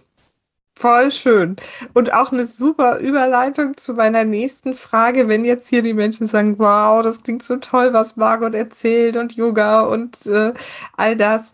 Voll 0.79 1.11
schön. 1.11 1.57
Und 1.95 2.13
auch 2.13 2.33
eine 2.33 2.45
super 2.45 2.99
Überleitung 2.99 3.79
zu 3.79 3.95
meiner 3.95 4.25
nächsten 4.25 4.75
Frage, 4.75 5.27
wenn 5.27 5.47
jetzt 5.47 5.69
hier 5.69 5.83
die 5.83 5.95
Menschen 5.95 6.27
sagen, 6.29 6.59
wow, 6.59 7.03
das 7.03 7.23
klingt 7.23 7.43
so 7.43 7.57
toll, 7.57 7.95
was 7.95 8.17
Margot 8.17 8.55
erzählt 8.55 9.17
und 9.17 9.33
Yoga 9.33 9.81
und 9.81 10.27
äh, 10.27 10.53
all 10.97 11.17
das. 11.17 11.53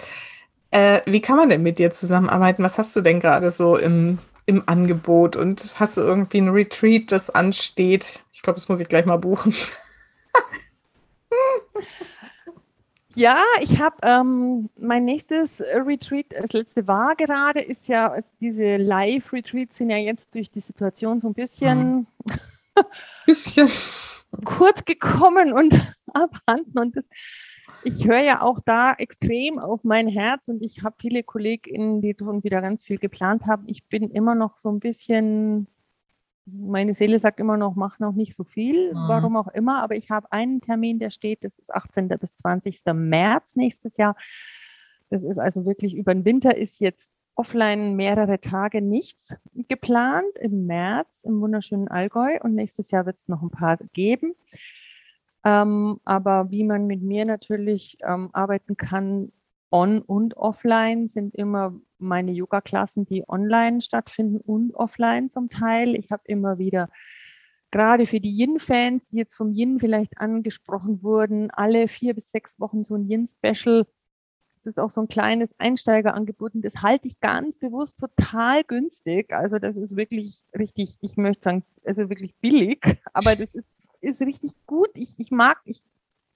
Äh, 0.73 1.03
wie 1.07 1.21
kann 1.21 1.37
man 1.37 1.51
denn 1.51 1.63
mit 1.63 1.79
dir 1.79 1.93
zusammenarbeiten? 1.93 2.65
Was 2.65 2.79
hast 2.79 2.97
du 2.97 3.01
denn 3.01 3.21
gerade 3.21 3.53
so 3.53 3.77
im, 3.77 4.19
im 4.47 4.65
Angebot? 4.67 5.37
Und 5.37 5.77
hast 5.79 5.97
du 5.99 6.01
irgendwie 6.01 6.39
ein 6.39 6.49
Retreat, 6.49 7.13
das 7.13 7.31
ansteht? 7.31 8.25
Ich 8.33 8.43
glaube, 8.43 8.59
das 8.59 8.69
muss 8.69 8.81
ich 8.81 8.89
gleich 8.89 9.07
mal 9.07 9.19
buchen. 9.19 9.55
Ja, 13.15 13.37
ich 13.61 13.81
habe 13.81 13.97
ähm, 14.03 14.71
mein 14.79 15.05
nächstes 15.05 15.61
Retreat, 15.61 16.27
das 16.31 16.53
letzte 16.53 16.87
war 16.87 17.15
gerade, 17.17 17.61
ist 17.61 17.89
ja, 17.89 18.17
diese 18.41 18.79
Live-Retreats 18.79 19.77
sind 19.77 19.91
ja 19.91 19.99
jetzt 19.99 20.35
durch 20.35 20.51
die 20.51 20.61
Situation 20.61 21.21
so 21.21 21.29
ein 21.29 21.35
bisschen, 21.35 21.95
mhm. 21.95 22.07
bisschen. 23.27 23.69
kurz 24.45 24.85
gekommen 24.85 25.53
und 25.53 25.75
abhanden. 26.15 26.79
Und 26.79 26.97
das, 26.97 27.05
ich 27.85 28.07
höre 28.07 28.21
ja 28.21 28.41
auch 28.41 28.61
da 28.65 28.93
extrem 28.93 29.59
auf 29.59 29.85
mein 29.85 30.09
Herz 30.09 30.49
und 30.49 30.63
ich 30.63 30.83
habe 30.83 30.97
viele 30.99 31.23
KollegInnen, 31.23 32.01
die 32.01 32.17
schon 32.19 32.43
wieder 32.45 32.63
ganz 32.63 32.83
viel 32.83 32.99
geplant 32.99 33.47
haben. 33.47 33.65
Ich 33.67 33.85
bin 33.85 34.11
immer 34.11 34.35
noch 34.35 34.57
so 34.59 34.71
ein 34.71 34.81
bisschen 34.81 35.67
meine 36.47 36.95
Seele 36.95 37.19
sagt 37.19 37.41
immer 37.41 37.57
noch, 37.57 37.75
mach 37.75 37.99
noch 37.99 38.13
nicht 38.13 38.35
so 38.35 38.45
viel, 38.45 38.93
mhm. 38.93 39.09
warum 39.09 39.37
auch 39.37 39.49
immer, 39.49 39.83
aber 39.83 39.97
ich 39.97 40.11
habe 40.11 40.31
einen 40.33 40.61
Termin, 40.61 40.99
der 40.99 41.11
steht, 41.11 41.45
das 41.45 41.59
ist 41.59 41.73
18. 41.73 42.09
bis 42.09 42.35
20. 42.37 42.81
März 42.95 43.57
nächstes 43.57 43.97
Jahr. 43.97 44.17
Das 45.11 45.23
ist 45.23 45.39
also 45.39 45.67
wirklich 45.67 45.95
über 45.95 46.15
den 46.15 46.25
Winter 46.25 46.57
ist 46.57 46.81
jetzt 46.81 47.11
offline 47.35 47.97
mehrere 47.97 48.41
Tage 48.41 48.83
nichts 48.83 49.37
geplant 49.69 50.39
im 50.41 50.67
März 50.67 51.23
im 51.25 51.41
wunderschönen 51.41 51.89
Allgäu 51.89 52.39
und 52.43 52.55
nächstes 52.55 52.91
Jahr 52.91 53.07
wird 53.07 53.19
es 53.19 53.29
noch 53.29 53.43
ein 53.43 53.51
paar 53.51 53.79
geben. 53.93 54.35
Ähm, 55.45 56.01
aber 56.05 56.51
wie 56.51 56.65
man 56.65 56.87
mit 56.87 57.03
mir 57.03 57.25
natürlich 57.25 57.99
ähm, 58.07 58.31
arbeiten 58.33 58.77
kann, 58.77 59.33
on 59.71 60.01
und 60.01 60.37
offline 60.37 61.09
sind 61.09 61.35
immer 61.35 61.75
meine 62.03 62.33
Yoga-Klassen, 62.33 63.07
die 63.07 63.29
online 63.29 63.83
stattfinden 63.83 64.39
und 64.39 64.75
offline 64.75 65.31
zum 65.31 65.49
Teil. 65.49 65.95
Ich 65.95 66.11
habe 66.11 66.23
immer 66.27 66.59
wieder, 66.59 66.89
gerade 67.71 68.07
für 68.07 68.21
die 68.21 68.37
Yin-Fans, 68.37 69.09
die 69.09 69.17
jetzt 69.17 69.35
vom 69.35 69.53
Yin 69.53 69.81
vielleicht 69.81 70.19
angesprochen 70.19 71.03
wurden, 71.03 71.51
alle 71.51 71.89
vier 71.89 72.15
bis 72.15 72.31
sechs 72.31 72.61
Wochen 72.61 72.85
so 72.85 72.95
ein 72.95 73.09
Yin-Special. 73.09 73.87
Das 74.57 74.67
ist 74.67 74.79
auch 74.79 74.91
so 74.91 75.01
ein 75.01 75.09
kleines 75.09 75.59
Einsteigerangebot 75.59 76.55
und 76.55 76.65
das 76.65 76.83
halte 76.83 77.09
ich 77.09 77.19
ganz 77.19 77.59
bewusst 77.59 77.99
total 77.99 78.63
günstig. 78.63 79.33
Also 79.33 79.59
das 79.59 79.77
ist 79.77 79.97
wirklich 79.97 80.43
richtig, 80.57 80.99
ich 81.01 81.17
möchte 81.17 81.43
sagen, 81.43 81.65
also 81.85 82.09
wirklich 82.09 82.37
billig, 82.37 82.81
aber 83.13 83.35
das 83.35 83.55
ist, 83.55 83.73
ist 84.01 84.21
richtig 84.21 84.53
gut. 84.67 84.91
Ich, 84.95 85.19
ich 85.19 85.31
mag, 85.31 85.61
ich 85.65 85.83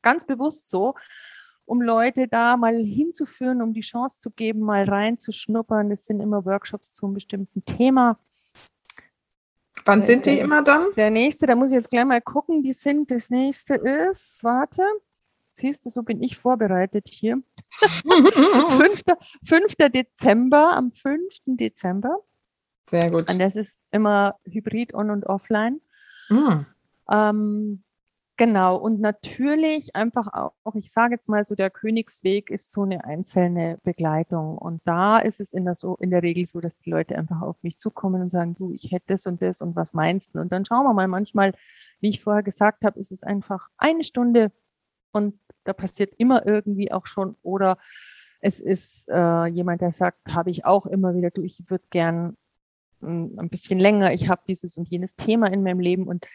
ganz 0.02 0.24
bewusst 0.24 0.70
so 0.70 0.94
um 1.66 1.82
Leute 1.82 2.28
da 2.28 2.56
mal 2.56 2.76
hinzuführen, 2.76 3.60
um 3.60 3.74
die 3.74 3.80
Chance 3.82 4.20
zu 4.20 4.30
geben, 4.30 4.60
mal 4.60 4.84
reinzuschnuppern. 4.84 5.90
Es 5.90 6.06
sind 6.06 6.20
immer 6.20 6.44
Workshops 6.44 6.94
zu 6.94 7.06
einem 7.06 7.14
bestimmten 7.14 7.64
Thema. 7.64 8.18
Wann 9.84 10.00
da 10.00 10.06
sind 10.06 10.26
die 10.26 10.36
der, 10.36 10.44
immer 10.44 10.62
dann? 10.62 10.86
Der 10.96 11.10
nächste, 11.10 11.46
da 11.46 11.54
muss 11.54 11.70
ich 11.70 11.76
jetzt 11.76 11.90
gleich 11.90 12.04
mal 12.04 12.20
gucken, 12.20 12.62
die 12.62 12.72
sind, 12.72 13.10
das 13.10 13.30
nächste 13.30 13.74
ist, 13.74 14.42
warte, 14.42 14.82
siehst 15.52 15.84
du, 15.84 15.90
so 15.90 16.02
bin 16.02 16.22
ich 16.22 16.38
vorbereitet 16.38 17.08
hier. 17.08 17.42
5. 17.80 19.02
5. 19.44 19.74
Dezember, 19.92 20.76
am 20.76 20.92
5. 20.92 21.20
Dezember. 21.46 22.20
Sehr 22.88 23.10
gut. 23.10 23.28
Und 23.30 23.40
das 23.40 23.56
ist 23.56 23.80
immer 23.90 24.36
Hybrid 24.44 24.94
on 24.94 25.10
und 25.10 25.26
offline. 25.26 25.80
Mm. 26.28 26.66
Ähm, 27.10 27.82
Genau, 28.38 28.76
und 28.76 29.00
natürlich 29.00 29.96
einfach 29.96 30.26
auch, 30.34 30.74
ich 30.74 30.92
sage 30.92 31.14
jetzt 31.14 31.26
mal 31.26 31.46
so, 31.46 31.54
der 31.54 31.70
Königsweg 31.70 32.50
ist 32.50 32.70
so 32.70 32.82
eine 32.82 33.02
einzelne 33.04 33.78
Begleitung. 33.82 34.58
Und 34.58 34.82
da 34.84 35.18
ist 35.18 35.40
es 35.40 35.54
in 35.54 35.64
der, 35.64 35.74
so, 35.74 35.96
in 35.96 36.10
der 36.10 36.22
Regel 36.22 36.44
so, 36.46 36.60
dass 36.60 36.76
die 36.76 36.90
Leute 36.90 37.16
einfach 37.16 37.40
auf 37.40 37.62
mich 37.62 37.78
zukommen 37.78 38.20
und 38.20 38.28
sagen, 38.28 38.54
du, 38.54 38.72
ich 38.72 38.92
hätte 38.92 39.06
das 39.08 39.26
und 39.26 39.40
das 39.40 39.62
und 39.62 39.74
was 39.74 39.94
meinst 39.94 40.34
du? 40.34 40.40
Und 40.40 40.52
dann 40.52 40.66
schauen 40.66 40.84
wir 40.84 40.92
mal, 40.92 41.08
manchmal, 41.08 41.52
wie 42.00 42.10
ich 42.10 42.22
vorher 42.22 42.42
gesagt 42.42 42.84
habe, 42.84 43.00
ist 43.00 43.10
es 43.10 43.22
einfach 43.22 43.68
eine 43.78 44.04
Stunde 44.04 44.52
und 45.12 45.40
da 45.64 45.72
passiert 45.72 46.14
immer 46.18 46.46
irgendwie 46.46 46.92
auch 46.92 47.06
schon. 47.06 47.36
Oder 47.42 47.78
es 48.40 48.60
ist 48.60 49.08
äh, 49.08 49.46
jemand, 49.46 49.80
der 49.80 49.92
sagt, 49.92 50.34
habe 50.34 50.50
ich 50.50 50.66
auch 50.66 50.84
immer 50.84 51.14
wieder, 51.14 51.30
du, 51.30 51.42
ich 51.42 51.64
würde 51.70 51.84
gern 51.88 52.36
mm, 53.00 53.38
ein 53.38 53.48
bisschen 53.48 53.78
länger, 53.78 54.12
ich 54.12 54.28
habe 54.28 54.42
dieses 54.46 54.76
und 54.76 54.90
jenes 54.90 55.14
Thema 55.14 55.46
in 55.50 55.62
meinem 55.62 55.80
Leben 55.80 56.06
und 56.06 56.26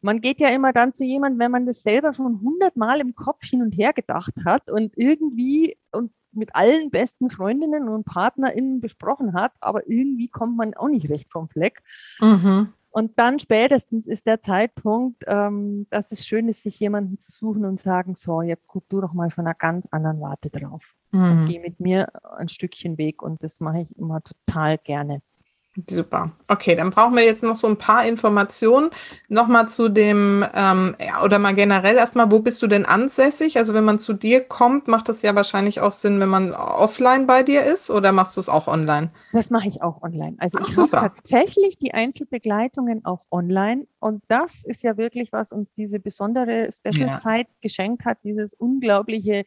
man 0.00 0.20
geht 0.20 0.40
ja 0.40 0.48
immer 0.48 0.72
dann 0.72 0.92
zu 0.92 1.04
jemandem, 1.04 1.40
wenn 1.40 1.50
man 1.50 1.66
das 1.66 1.82
selber 1.82 2.14
schon 2.14 2.40
hundertmal 2.40 3.00
im 3.00 3.14
Kopf 3.14 3.44
hin 3.44 3.62
und 3.62 3.72
her 3.72 3.92
gedacht 3.92 4.34
hat 4.44 4.70
und 4.70 4.92
irgendwie 4.96 5.76
und 5.90 6.12
mit 6.32 6.54
allen 6.54 6.90
besten 6.90 7.30
Freundinnen 7.30 7.88
und 7.88 8.04
PartnerInnen 8.04 8.80
besprochen 8.80 9.32
hat, 9.34 9.52
aber 9.60 9.88
irgendwie 9.88 10.28
kommt 10.28 10.56
man 10.56 10.74
auch 10.74 10.88
nicht 10.88 11.08
recht 11.08 11.30
vom 11.30 11.48
Fleck. 11.48 11.82
Mhm. 12.20 12.72
Und 12.90 13.18
dann 13.18 13.38
spätestens 13.38 14.06
ist 14.06 14.26
der 14.26 14.42
Zeitpunkt, 14.42 15.24
ähm, 15.26 15.86
dass 15.90 16.10
es 16.10 16.26
schön 16.26 16.48
ist, 16.48 16.62
sich 16.62 16.80
jemanden 16.80 17.18
zu 17.18 17.30
suchen 17.30 17.64
und 17.64 17.78
sagen, 17.78 18.14
so, 18.14 18.42
jetzt 18.42 18.66
guck 18.66 18.88
du 18.88 19.00
doch 19.00 19.12
mal 19.12 19.30
von 19.30 19.46
einer 19.46 19.54
ganz 19.54 19.86
anderen 19.90 20.20
Warte 20.20 20.50
drauf. 20.50 20.94
Mhm. 21.12 21.22
Und 21.22 21.46
geh 21.46 21.58
mit 21.58 21.80
mir 21.80 22.08
ein 22.36 22.48
Stückchen 22.48 22.98
Weg 22.98 23.22
und 23.22 23.42
das 23.42 23.60
mache 23.60 23.80
ich 23.80 23.96
immer 23.98 24.22
total 24.22 24.78
gerne. 24.78 25.20
Super. 25.86 26.32
Okay, 26.48 26.74
dann 26.74 26.90
brauchen 26.90 27.14
wir 27.14 27.24
jetzt 27.24 27.44
noch 27.44 27.54
so 27.54 27.68
ein 27.68 27.76
paar 27.76 28.04
Informationen. 28.04 28.90
Nochmal 29.28 29.68
zu 29.68 29.88
dem, 29.88 30.44
ähm, 30.54 30.96
ja, 30.98 31.22
oder 31.22 31.38
mal 31.38 31.54
generell 31.54 31.96
erstmal, 31.96 32.32
wo 32.32 32.40
bist 32.40 32.62
du 32.62 32.66
denn 32.66 32.84
ansässig? 32.84 33.58
Also 33.58 33.74
wenn 33.74 33.84
man 33.84 34.00
zu 34.00 34.12
dir 34.12 34.40
kommt, 34.40 34.88
macht 34.88 35.08
das 35.08 35.22
ja 35.22 35.36
wahrscheinlich 35.36 35.80
auch 35.80 35.92
Sinn, 35.92 36.18
wenn 36.18 36.28
man 36.28 36.52
offline 36.52 37.26
bei 37.26 37.42
dir 37.44 37.64
ist 37.64 37.90
oder 37.90 38.10
machst 38.10 38.36
du 38.36 38.40
es 38.40 38.48
auch 38.48 38.66
online? 38.66 39.10
Das 39.32 39.50
mache 39.50 39.68
ich 39.68 39.82
auch 39.82 40.02
online. 40.02 40.36
Also 40.38 40.58
Ach, 40.60 40.68
ich 40.68 40.76
habe 40.76 40.90
tatsächlich 40.90 41.78
die 41.78 41.94
Einzelbegleitungen 41.94 43.04
auch 43.04 43.24
online 43.30 43.86
und 44.00 44.24
das 44.26 44.64
ist 44.64 44.82
ja 44.82 44.96
wirklich, 44.96 45.32
was 45.32 45.52
uns 45.52 45.74
diese 45.74 46.00
besondere 46.00 46.70
Special-Zeit 46.72 47.46
ja. 47.46 47.54
geschenkt 47.60 48.04
hat, 48.04 48.18
dieses 48.24 48.52
unglaubliche 48.54 49.44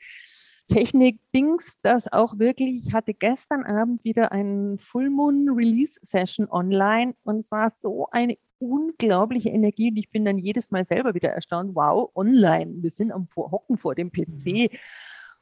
Technik-Dings, 0.72 1.80
das 1.82 2.12
auch 2.12 2.40
wirklich, 2.40 2.88
ich 2.88 2.94
hatte 2.94 3.14
gestern 3.14 3.64
Abend 3.66 4.04
wieder 4.06 4.32
einen 4.32 4.80
Full 4.80 5.10
Moon 5.10 5.50
Release 5.50 6.00
Session 6.02 6.48
online 6.50 7.14
und 7.24 7.42
es 7.42 7.52
war 7.52 7.72
so 7.78 8.08
eine 8.12 8.38
unglaubliche 8.60 9.50
Energie 9.50 9.90
und 9.90 9.98
ich 9.98 10.10
bin 10.12 10.24
dann 10.24 10.38
jedes 10.38 10.72
Mal 10.72 10.86
selber 10.86 11.14
wieder 11.14 11.30
erstaunt, 11.30 11.76
wow, 11.76 12.10
online, 12.16 12.76
wir 12.82 12.90
sind 12.90 13.12
am 13.12 13.28
Hocken 13.36 13.78
vor 13.78 13.96
dem 13.96 14.12
PC. 14.12 14.46
Mhm. 14.46 14.70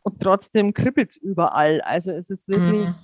und 0.01 0.19
trotzdem 0.19 0.73
kribbelt 0.73 1.11
es 1.11 1.17
überall. 1.17 1.81
Also 1.81 2.11
es 2.11 2.29
ist 2.29 2.47
wirklich. 2.47 2.87
Mhm. 2.87 2.95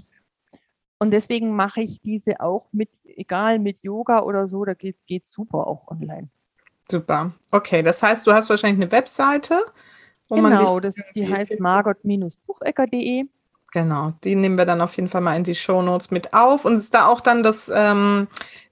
Und 0.97 1.11
deswegen 1.11 1.55
mache 1.55 1.81
ich 1.81 2.01
diese 2.01 2.39
auch 2.39 2.69
mit, 2.71 2.89
egal 3.03 3.59
mit 3.59 3.81
Yoga 3.83 4.23
oder 4.23 4.47
so, 4.47 4.63
da 4.63 4.73
geht, 4.73 4.95
geht 5.05 5.27
super 5.27 5.67
auch 5.67 5.89
online. 5.89 6.29
Super. 6.89 7.33
Okay, 7.51 7.83
das 7.83 8.01
heißt, 8.01 8.25
du 8.25 8.33
hast 8.33 8.49
wahrscheinlich 8.49 8.81
eine 8.81 8.91
Webseite. 8.91 9.59
Genau, 10.29 10.79
das, 10.79 10.95
die 11.13 11.27
heißt 11.27 11.59
margot-buchecker.de. 11.59 13.25
Genau, 13.71 14.13
die 14.23 14.35
nehmen 14.35 14.57
wir 14.57 14.65
dann 14.65 14.81
auf 14.81 14.95
jeden 14.95 15.09
Fall 15.09 15.21
mal 15.21 15.35
in 15.35 15.43
die 15.43 15.55
Shownotes 15.55 16.09
mit 16.09 16.33
auf. 16.33 16.65
Und 16.65 16.75
ist 16.75 16.93
da 16.93 17.07
auch 17.07 17.19
dann 17.19 17.43
das 17.43 17.69
ähm, 17.73 18.27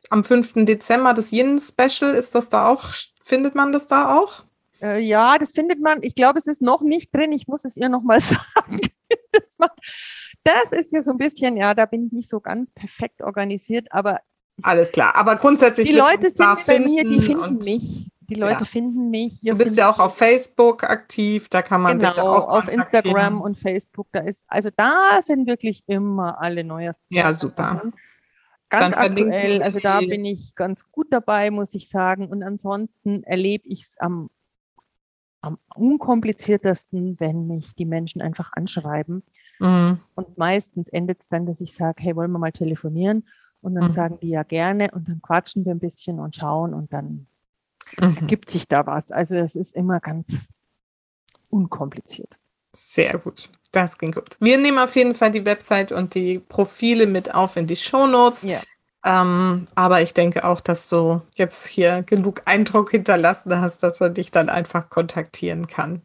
am 0.10 0.24
5. 0.24 0.66
Dezember 0.66 1.14
das 1.14 1.32
Yin-Special, 1.32 2.16
ist 2.16 2.36
das 2.36 2.49
da 2.49 2.70
auch, 2.70 2.86
findet 3.22 3.54
man 3.54 3.72
das 3.72 3.88
da 3.88 4.18
auch? 4.18 4.43
Äh, 4.82 4.99
ja, 4.99 5.38
das 5.38 5.51
findet 5.51 5.82
man. 5.82 6.04
Ich 6.04 6.16
glaube, 6.16 6.38
es 6.38 6.47
ist 6.47 6.62
noch 6.62 6.82
nicht 6.82 7.14
drin. 7.16 7.32
Ich 7.32 7.47
muss 7.47 7.66
es 7.66 7.78
ihr 7.78 7.89
nochmal 7.89 8.20
sagen. 8.22 8.80
das, 9.32 9.58
macht, 9.58 9.80
das 10.43 10.72
ist 10.72 10.91
ja 10.91 11.01
so 11.01 11.12
ein 11.12 11.18
bisschen, 11.18 11.58
ja, 11.58 11.74
da 11.74 11.86
bin 11.86 12.04
ich 12.04 12.12
nicht 12.12 12.30
so 12.30 12.39
ganz 12.39 12.72
perfekt 12.72 13.22
organisiert, 13.22 13.91
aber. 13.91 14.20
Alles 14.62 14.91
klar. 14.91 15.16
Aber 15.16 15.36
grundsätzlich. 15.38 15.89
Die 15.89 15.95
Leute 15.95 16.30
sind 16.30 16.66
bei 16.66 16.80
mir, 16.80 17.04
die 17.04 17.20
finden 17.20 17.58
mich. 17.58 18.10
Die 18.34 18.40
Leute 18.40 18.60
ja. 18.60 18.66
finden 18.66 19.10
mich. 19.10 19.42
Du 19.42 19.56
bist 19.58 19.78
ja 19.78 19.92
auch 19.92 20.00
auf 20.00 20.18
Facebook 20.18 20.84
aktiv, 20.84 21.50
da 21.50 21.62
kann 21.62 21.82
man 21.82 22.00
genau, 22.00 22.12
dich 22.12 22.22
auch 22.22 22.48
auf 22.48 22.68
Instagram 22.68 23.42
und 23.42 23.58
Facebook. 23.58 24.08
Da 24.12 24.22
ist, 24.22 24.44
also 24.48 24.70
da 24.76 25.22
sind 25.22 25.48
wirklich 25.48 25.84
immer 25.88 26.42
alle 26.42 26.64
neuesten. 26.64 27.06
Ja, 27.14 27.34
super. 27.34 27.82
Ganz 28.70 28.96
Dann 28.96 29.12
aktuell, 29.12 29.62
also 29.62 29.80
da 29.80 30.00
bin 30.00 30.26
ich 30.26 30.56
ganz 30.56 30.92
gut 30.92 31.08
dabei, 31.12 31.52
muss 31.52 31.76
ich 31.76 31.90
sagen. 31.90 32.28
Und 32.28 32.42
ansonsten 32.42 33.24
erlebe 33.24 33.68
ich 33.68 33.84
es 33.84 34.00
am, 34.00 34.32
am 35.42 35.60
unkompliziertesten, 35.76 37.20
wenn 37.20 37.46
mich 37.46 37.76
die 37.76 37.86
Menschen 37.86 38.22
einfach 38.22 38.52
anschreiben. 38.54 39.22
Mhm. 39.60 40.00
Und 40.16 40.38
meistens 40.40 40.90
endet 40.90 41.22
es 41.22 41.28
dann, 41.28 41.46
dass 41.46 41.62
ich 41.62 41.76
sage, 41.76 42.02
hey, 42.02 42.16
wollen 42.16 42.32
wir 42.32 42.40
mal 42.40 42.52
telefonieren? 42.52 43.28
Und 43.62 43.76
dann 43.76 43.86
mhm. 43.86 43.92
sagen 43.92 44.18
die 44.22 44.30
ja 44.30 44.44
gerne 44.44 44.90
und 44.92 45.08
dann 45.08 45.22
quatschen 45.22 45.66
wir 45.66 45.72
ein 45.72 45.80
bisschen 45.80 46.20
und 46.20 46.36
schauen 46.36 46.74
und 46.74 46.92
dann 46.92 47.28
mhm. 48.00 48.18
ergibt 48.18 48.50
sich 48.50 48.68
da 48.68 48.86
was. 48.86 49.12
Also 49.12 49.36
es 49.36 49.56
ist 49.56 49.76
immer 49.76 50.00
ganz 50.00 50.48
unkompliziert. 51.50 52.38
Sehr 52.74 53.18
gut. 53.20 53.50
Das 53.72 53.98
ging 53.98 54.12
gut. 54.12 54.36
Wir 54.39 54.58
nehmen 54.58 54.80
auf 54.80 54.96
jeden 54.96 55.16
Fall 55.16 55.32
die 55.32 55.46
Website 55.46 55.91
und 55.91 56.14
die 56.16 56.39
Profile 56.39 57.08
mit 57.08 57.34
auf 57.34 57.56
in 57.56 57.68
die 57.68 57.76
Show 57.76 58.08
Notes. 58.08 58.44
Ja. 58.44 58.62
Ähm, 59.06 59.66
aber 59.76 60.02
ich 60.02 60.14
denke 60.14 60.46
auch, 60.46 60.62
dass 60.62 60.88
du 60.88 61.22
jetzt 61.36 61.68
hier 61.68 62.04
genug 62.04 62.41
Eindruck 62.46 62.91
hinterlassen 62.91 63.60
hast, 63.60 63.84
dass 63.84 64.00
er 64.00 64.10
dich 64.10 64.32
dann 64.32 64.50
einfach 64.50 64.89
kontaktieren 64.89 65.68
kann. 65.68 66.02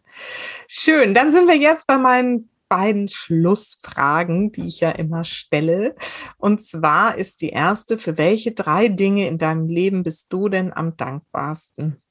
Schön. 0.66 1.14
Dann 1.14 1.30
sind 1.30 1.46
wir 1.46 1.56
jetzt 1.56 1.86
bei 1.86 1.96
meinen 1.96 2.48
beiden 2.68 3.08
Schlussfragen, 3.08 4.52
die 4.52 4.66
ich 4.66 4.80
ja 4.80 4.90
immer 4.90 5.24
stelle. 5.24 5.94
Und 6.36 6.62
zwar 6.62 7.16
ist 7.16 7.40
die 7.40 7.50
erste, 7.50 7.98
für 7.98 8.18
welche 8.18 8.52
drei 8.52 8.88
Dinge 8.88 9.26
in 9.26 9.38
deinem 9.38 9.68
Leben 9.68 10.02
bist 10.02 10.32
du 10.32 10.48
denn 10.48 10.72
am 10.72 10.96
dankbarsten? 10.96 12.02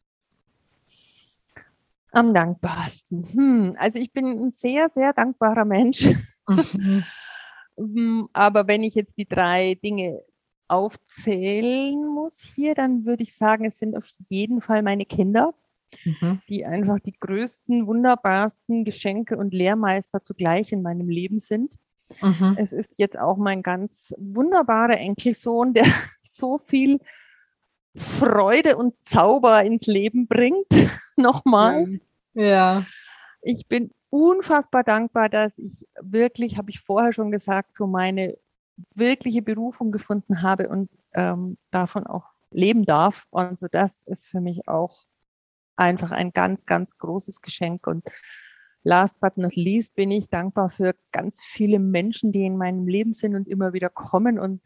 Am 2.12 2.34
dankbarsten. 2.34 3.24
Hm, 3.24 3.76
also 3.78 4.00
ich 4.00 4.12
bin 4.12 4.26
ein 4.28 4.52
sehr, 4.52 4.90
sehr 4.90 5.14
dankbarer 5.14 5.66
Mensch. 5.66 6.08
Mhm. 6.48 7.04
Hm, 7.78 8.30
aber 8.34 8.68
wenn 8.68 8.82
ich 8.82 8.96
jetzt 8.96 9.18
die 9.18 9.28
drei 9.28 9.76
Dinge 9.76 10.22
aufzählen 10.68 12.08
muss 12.08 12.42
hier, 12.42 12.74
dann 12.74 13.06
würde 13.06 13.24
ich 13.24 13.36
sagen, 13.36 13.66
es 13.66 13.78
sind 13.78 13.96
auf 13.96 14.08
jeden 14.30 14.62
Fall 14.62 14.82
meine 14.82 15.06
Kinder 15.06 15.54
mhm. 16.04 16.42
die 16.50 16.66
einfach 16.66 17.00
die 17.00 17.18
größten, 17.20 17.88
wunderbarsten 17.88 18.84
Geschenke 18.84 19.38
und 19.38 19.54
Lehrmeister 19.54 20.24
zugleich 20.24 20.72
in 20.72 20.82
meinem 20.82 21.10
Leben 21.10 21.40
sind. 21.40 21.74
Mhm. 22.22 22.56
Es 22.58 22.74
ist 22.74 22.98
jetzt 22.98 23.18
auch 23.20 23.38
mein 23.38 23.64
ganz 23.64 24.14
wunderbarer 24.18 24.98
Enkelsohn, 24.98 25.74
der 25.74 25.86
so 26.22 26.58
viel 26.58 27.00
Freude 27.96 28.78
und 28.78 28.94
Zauber 29.06 29.64
ins 29.64 29.88
Leben 29.88 30.28
bringt. 30.28 30.68
Nochmal. 31.18 32.00
Ja. 32.34 32.86
Ich 33.42 33.68
bin 33.68 33.92
unfassbar 34.10 34.84
dankbar, 34.84 35.30
dass 35.30 35.58
ich 35.58 35.86
wirklich, 36.00 36.58
habe 36.58 36.70
ich 36.70 36.80
vorher 36.80 37.14
schon 37.14 37.32
gesagt, 37.32 37.76
so 37.76 37.88
meine 37.88 38.38
wirkliche 38.94 39.42
Berufung 39.42 39.92
gefunden 39.92 40.44
habe 40.44 40.70
und 40.70 40.90
ähm, 41.14 41.58
davon 41.72 42.06
auch 42.06 42.26
leben 42.52 42.86
darf. 42.86 43.26
Und 43.32 43.58
so 43.58 43.68
das 43.70 44.06
ist 44.06 44.28
für 44.28 44.40
mich 44.40 44.68
auch 44.68 45.07
einfach 45.78 46.12
ein 46.12 46.32
ganz, 46.32 46.66
ganz 46.66 46.98
großes 46.98 47.42
Geschenk. 47.42 47.88
Und 47.88 48.04
last 48.84 49.20
but 49.20 49.38
not 49.38 49.56
least 49.56 49.96
bin 49.96 50.12
ich 50.12 50.30
dankbar 50.30 50.70
für 50.70 50.96
ganz 51.12 51.42
viele 51.44 51.80
Menschen, 51.80 52.32
die 52.32 52.46
in 52.46 52.58
meinem 52.58 52.88
Leben 52.88 53.12
sind 53.12 53.36
und 53.36 53.48
immer 53.48 53.74
wieder 53.74 53.90
kommen 53.90 54.40
und 54.40 54.62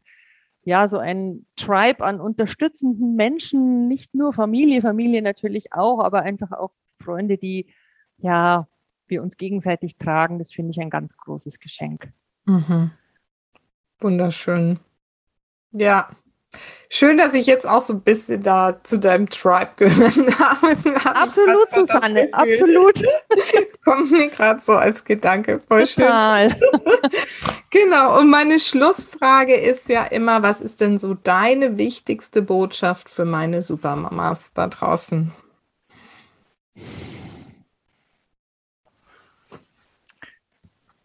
ja, 0.63 0.87
so 0.87 0.99
ein 0.99 1.45
Tribe 1.55 2.05
an 2.05 2.21
unterstützenden 2.21 3.15
Menschen, 3.15 3.87
nicht 3.87 4.13
nur 4.13 4.31
Familie, 4.31 4.81
Familie 4.81 5.23
natürlich 5.23 5.73
auch, 5.73 6.03
aber 6.03 6.21
einfach 6.21 6.51
auch 6.51 6.71
Freunde, 6.99 7.39
die 7.39 7.73
ja, 8.17 8.67
wir 9.07 9.23
uns 9.23 9.37
gegenseitig 9.37 9.97
tragen. 9.97 10.37
Das 10.37 10.53
finde 10.53 10.71
ich 10.71 10.79
ein 10.79 10.91
ganz 10.91 11.17
großes 11.17 11.59
Geschenk. 11.59 12.11
Mhm. 12.45 12.91
Wunderschön. 13.99 14.79
Ja, 15.71 16.09
Schön, 16.93 17.17
dass 17.17 17.33
ich 17.33 17.45
jetzt 17.45 17.65
auch 17.65 17.79
so 17.79 17.93
ein 17.93 18.01
bisschen 18.01 18.43
da 18.43 18.83
zu 18.83 18.99
deinem 18.99 19.29
Tribe 19.29 19.71
gehört 19.77 20.39
habe. 20.39 21.15
Absolut, 21.17 21.71
Susanne, 21.71 22.27
absolut. 22.33 23.01
Kommt 23.85 24.11
mir 24.11 24.27
gerade 24.29 24.61
so 24.61 24.73
als 24.73 25.05
Gedanke. 25.05 25.61
Voll 25.65 25.87
Total. 25.87 26.49
schön. 26.49 26.59
genau, 27.69 28.19
und 28.19 28.29
meine 28.29 28.59
Schlussfrage 28.59 29.55
ist 29.55 29.87
ja 29.87 30.03
immer, 30.03 30.43
was 30.43 30.59
ist 30.59 30.81
denn 30.81 30.97
so 30.97 31.13
deine 31.13 31.77
wichtigste 31.77 32.41
Botschaft 32.41 33.09
für 33.09 33.23
meine 33.23 33.61
Supermamas 33.61 34.51
da 34.53 34.67
draußen? 34.67 35.31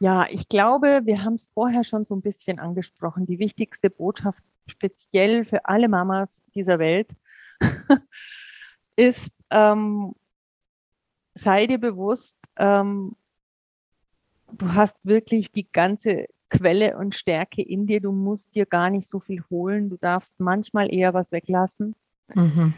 Ja, 0.01 0.26
ich 0.28 0.49
glaube, 0.49 1.03
wir 1.05 1.22
haben 1.22 1.34
es 1.34 1.49
vorher 1.55 1.84
schon 1.84 2.05
so 2.05 2.16
ein 2.16 2.22
bisschen 2.22 2.59
angesprochen. 2.59 3.24
Die 3.24 3.38
wichtigste 3.38 3.88
Botschaft 3.88 4.42
speziell 4.66 5.44
für 5.44 5.64
alle 5.66 5.88
Mamas 5.88 6.42
dieser 6.54 6.78
Welt 6.78 7.14
ist, 8.96 9.32
ähm, 9.50 10.14
sei 11.34 11.66
dir 11.66 11.78
bewusst, 11.78 12.36
ähm, 12.56 13.16
du 14.52 14.72
hast 14.74 15.06
wirklich 15.06 15.52
die 15.52 15.70
ganze 15.70 16.26
Quelle 16.48 16.96
und 16.96 17.14
Stärke 17.14 17.62
in 17.62 17.86
dir. 17.86 18.00
Du 18.00 18.12
musst 18.12 18.54
dir 18.54 18.66
gar 18.66 18.90
nicht 18.90 19.08
so 19.08 19.18
viel 19.18 19.42
holen. 19.50 19.90
Du 19.90 19.96
darfst 19.96 20.38
manchmal 20.40 20.92
eher 20.94 21.12
was 21.12 21.32
weglassen. 21.32 21.94
Mhm. 22.34 22.74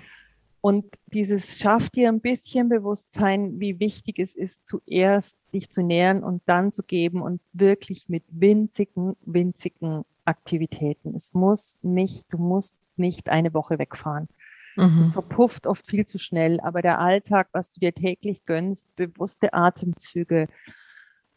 Und 0.61 0.85
dieses 1.07 1.59
schafft 1.59 1.95
dir 1.95 2.09
ein 2.09 2.21
bisschen 2.21 2.69
Bewusstsein, 2.69 3.61
wie 3.61 3.79
wichtig 3.79 4.19
es 4.19 4.35
ist, 4.35 4.67
zuerst 4.67 5.37
dich 5.53 5.71
zu 5.71 5.83
nähern 5.83 6.25
und 6.25 6.43
dann 6.47 6.73
zu 6.73 6.83
geben 6.83 7.23
und 7.23 7.41
wirklich 7.53 8.09
mit 8.09 8.25
winzigen, 8.29 9.17
winzigen 9.25 10.05
Aktivitäten. 10.25 11.15
Es 11.15 11.33
muss 11.33 11.79
nicht, 11.83 12.33
du 12.33 12.39
musst 12.39 12.79
nicht 12.97 13.29
eine 13.29 13.55
Woche 13.55 13.79
wegfahren. 13.79 14.29
Mhm. 14.77 14.99
Es 14.99 15.11
verpufft 15.11 15.67
oft 15.67 15.87
viel 15.87 16.07
zu 16.07 16.19
schnell, 16.19 16.61
aber 16.61 16.83
der 16.83 16.99
Alltag, 16.99 17.49
was 17.53 17.73
du 17.73 17.81
dir 17.81 17.95
täglich 17.95 18.45
gönnst, 18.45 18.95
bewusste 18.97 19.55
Atemzüge, 19.55 20.49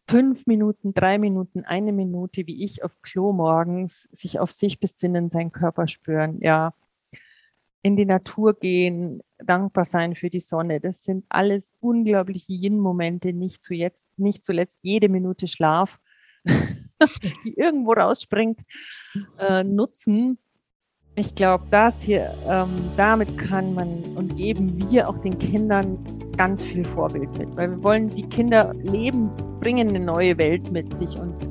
fünf 0.07 0.45
Minuten, 0.45 0.93
drei 0.93 1.17
Minuten, 1.17 1.63
eine 1.63 1.93
Minute, 1.93 2.45
wie 2.47 2.63
ich 2.65 2.83
auf 2.83 2.91
Klo 3.01 3.33
morgens, 3.33 4.09
sich 4.11 4.39
auf 4.39 4.51
sich 4.51 4.79
besinnen, 4.79 5.29
seinen 5.29 5.51
Körper 5.51 5.87
spüren, 5.87 6.39
ja, 6.41 6.73
in 7.83 7.95
die 7.95 8.05
Natur 8.05 8.53
gehen, 8.53 9.21
dankbar 9.37 9.85
sein 9.85 10.15
für 10.15 10.29
die 10.29 10.39
Sonne. 10.39 10.79
Das 10.79 11.03
sind 11.03 11.25
alles 11.29 11.73
unglaubliche 11.79 12.53
Yin-Momente, 12.53 13.33
nicht, 13.33 13.63
zu 13.63 13.73
jetzt, 13.73 14.07
nicht 14.17 14.45
zuletzt 14.45 14.79
jede 14.81 15.09
Minute 15.09 15.47
Schlaf, 15.47 15.99
die 16.45 17.53
irgendwo 17.57 17.93
rausspringt, 17.93 18.61
äh, 19.39 19.63
nutzen. 19.63 20.37
Ich 21.15 21.35
glaube, 21.35 21.65
das 21.71 22.01
hier, 22.01 22.33
ähm, 22.47 22.69
damit 22.95 23.37
kann 23.37 23.73
man 23.73 24.03
und 24.15 24.37
geben 24.37 24.89
wir 24.89 25.09
auch 25.09 25.17
den 25.17 25.37
Kindern 25.37 25.97
ganz 26.37 26.63
viel 26.63 26.85
Vorbild 26.85 27.37
mit, 27.37 27.53
weil 27.57 27.69
wir 27.71 27.83
wollen 27.83 28.09
die 28.15 28.27
Kinder 28.29 28.73
leben, 28.75 29.29
bringen 29.59 29.89
eine 29.89 29.99
neue 29.99 30.37
Welt 30.37 30.71
mit 30.71 30.95
sich 30.95 31.17
und 31.17 31.50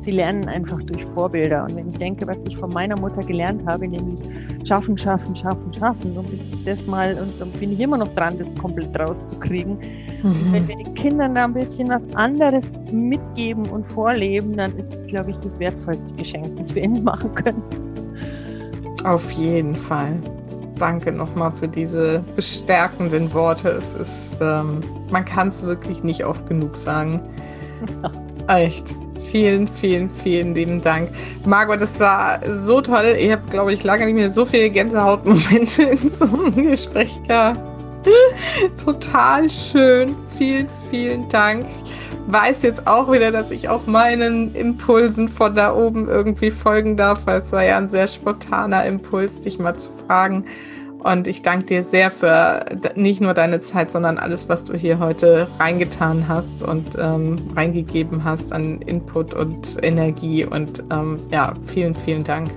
sie 0.00 0.10
lernen 0.10 0.48
einfach 0.48 0.82
durch 0.82 1.04
Vorbilder. 1.04 1.64
Und 1.64 1.76
wenn 1.76 1.88
ich 1.88 1.96
denke, 1.96 2.26
was 2.26 2.42
ich 2.42 2.56
von 2.56 2.70
meiner 2.70 2.98
Mutter 2.98 3.22
gelernt 3.22 3.62
habe, 3.66 3.86
nämlich 3.86 4.20
schaffen, 4.66 4.96
schaffen, 4.96 5.36
schaffen, 5.36 5.72
schaffen, 5.72 6.16
und 6.16 6.30
bis 6.30 6.58
ich 6.58 6.64
das 6.64 6.86
mal, 6.86 7.16
und 7.18 7.40
dann 7.40 7.50
bin 7.52 7.72
ich 7.72 7.80
immer 7.80 7.98
noch 7.98 8.12
dran, 8.14 8.38
das 8.38 8.54
komplett 8.54 8.98
rauszukriegen. 8.98 9.78
Mhm. 10.22 10.52
Wenn 10.52 10.68
wir 10.68 10.76
den 10.76 10.94
Kindern 10.94 11.34
da 11.34 11.44
ein 11.44 11.52
bisschen 11.52 11.88
was 11.88 12.06
anderes 12.14 12.72
mitgeben 12.92 13.68
und 13.68 13.86
vorleben, 13.86 14.56
dann 14.56 14.76
ist 14.76 14.92
es, 14.92 15.06
glaube 15.06 15.30
ich, 15.30 15.36
das 15.38 15.58
wertvollste 15.58 16.14
Geschenk, 16.14 16.56
das 16.56 16.74
wir 16.74 16.82
ihnen 16.82 17.04
machen 17.04 17.34
können. 17.34 17.62
Auf 19.04 19.30
jeden 19.32 19.74
Fall. 19.74 20.18
Danke 20.78 21.12
nochmal 21.12 21.52
für 21.52 21.68
diese 21.68 22.24
bestärkenden 22.36 23.32
Worte. 23.34 23.68
Es 23.68 23.94
ist, 23.94 24.38
ähm, 24.40 24.80
man 25.10 25.26
kann 25.26 25.48
es 25.48 25.62
wirklich 25.62 26.02
nicht 26.02 26.24
oft 26.24 26.46
genug 26.46 26.74
sagen. 26.74 27.20
Echt. 28.46 28.94
Vielen, 29.30 29.68
vielen, 29.68 30.10
vielen 30.10 30.54
lieben 30.54 30.82
Dank. 30.82 31.10
Margot, 31.44 31.80
das 31.80 32.00
war 32.00 32.40
so 32.58 32.80
toll. 32.80 33.16
Ich 33.16 33.30
habe, 33.30 33.42
glaube 33.48 33.72
ich, 33.72 33.84
lange 33.84 34.06
nicht 34.06 34.14
mehr 34.14 34.30
so 34.30 34.44
viele 34.44 34.70
Gänsehautmomente 34.70 35.82
in 36.02 36.10
so 36.10 36.24
einem 36.24 36.54
Gespräch 36.54 37.12
gehabt. 37.28 37.60
Total 38.84 39.48
schön. 39.48 40.16
Vielen, 40.36 40.68
vielen 40.90 41.28
Dank. 41.28 41.64
Ich 41.68 42.32
weiß 42.32 42.62
jetzt 42.62 42.86
auch 42.88 43.10
wieder, 43.12 43.30
dass 43.30 43.52
ich 43.52 43.68
auch 43.68 43.86
meinen 43.86 44.54
Impulsen 44.54 45.28
von 45.28 45.54
da 45.54 45.74
oben 45.74 46.08
irgendwie 46.08 46.50
folgen 46.50 46.96
darf, 46.96 47.20
weil 47.24 47.40
es 47.40 47.52
war 47.52 47.64
ja 47.64 47.76
ein 47.76 47.88
sehr 47.88 48.08
spontaner 48.08 48.84
Impuls, 48.84 49.42
dich 49.42 49.58
mal 49.58 49.76
zu 49.76 49.88
fragen, 50.06 50.44
und 51.02 51.26
ich 51.26 51.42
danke 51.42 51.66
dir 51.66 51.82
sehr 51.82 52.10
für 52.10 52.64
nicht 52.94 53.20
nur 53.20 53.34
deine 53.34 53.60
Zeit, 53.60 53.90
sondern 53.90 54.18
alles, 54.18 54.48
was 54.48 54.64
du 54.64 54.74
hier 54.74 54.98
heute 54.98 55.48
reingetan 55.58 56.28
hast 56.28 56.62
und 56.62 56.86
ähm, 56.98 57.36
reingegeben 57.56 58.24
hast 58.24 58.52
an 58.52 58.80
Input 58.82 59.34
und 59.34 59.82
Energie. 59.82 60.44
Und 60.44 60.84
ähm, 60.92 61.18
ja, 61.30 61.54
vielen, 61.66 61.94
vielen 61.94 62.24
Dank. 62.24 62.50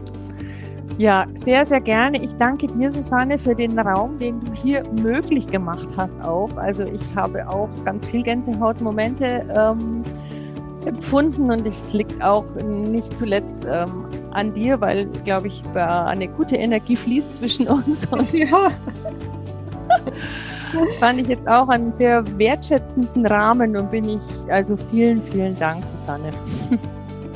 Ja, 0.97 1.25
sehr, 1.35 1.65
sehr 1.65 1.81
gerne. 1.81 2.21
Ich 2.21 2.33
danke 2.35 2.67
dir, 2.67 2.91
Susanne, 2.91 3.39
für 3.39 3.55
den 3.55 3.79
Raum, 3.79 4.19
den 4.19 4.39
du 4.41 4.53
hier 4.53 4.83
möglich 5.01 5.47
gemacht 5.47 5.87
hast 5.97 6.13
auch. 6.21 6.55
Also 6.55 6.83
ich 6.83 7.15
habe 7.15 7.47
auch 7.49 7.69
ganz 7.83 8.05
viel 8.05 8.21
Gänsehautmomente 8.21 9.43
ähm, 9.55 10.03
empfunden 10.87 11.51
und 11.51 11.67
es 11.67 11.93
liegt 11.93 12.21
auch 12.23 12.45
nicht 12.55 13.15
zuletzt 13.17 13.57
ähm, 13.67 14.05
an 14.31 14.53
dir, 14.53 14.79
weil, 14.81 15.05
glaube 15.23 15.47
ich, 15.47 15.63
eine 15.75 16.27
gute 16.27 16.55
Energie 16.55 16.95
fließt 16.95 17.35
zwischen 17.35 17.67
uns. 17.69 18.05
Und 18.07 18.31
ja. 18.33 18.71
Das 20.73 20.97
fand 20.97 21.21
ich 21.21 21.27
jetzt 21.27 21.47
auch 21.47 21.67
einen 21.69 21.93
sehr 21.93 22.23
wertschätzenden 22.37 23.25
Rahmen 23.27 23.77
und 23.77 23.91
bin 23.91 24.09
ich, 24.09 24.21
also 24.49 24.75
vielen, 24.89 25.21
vielen 25.21 25.57
Dank, 25.59 25.85
Susanne. 25.85 26.31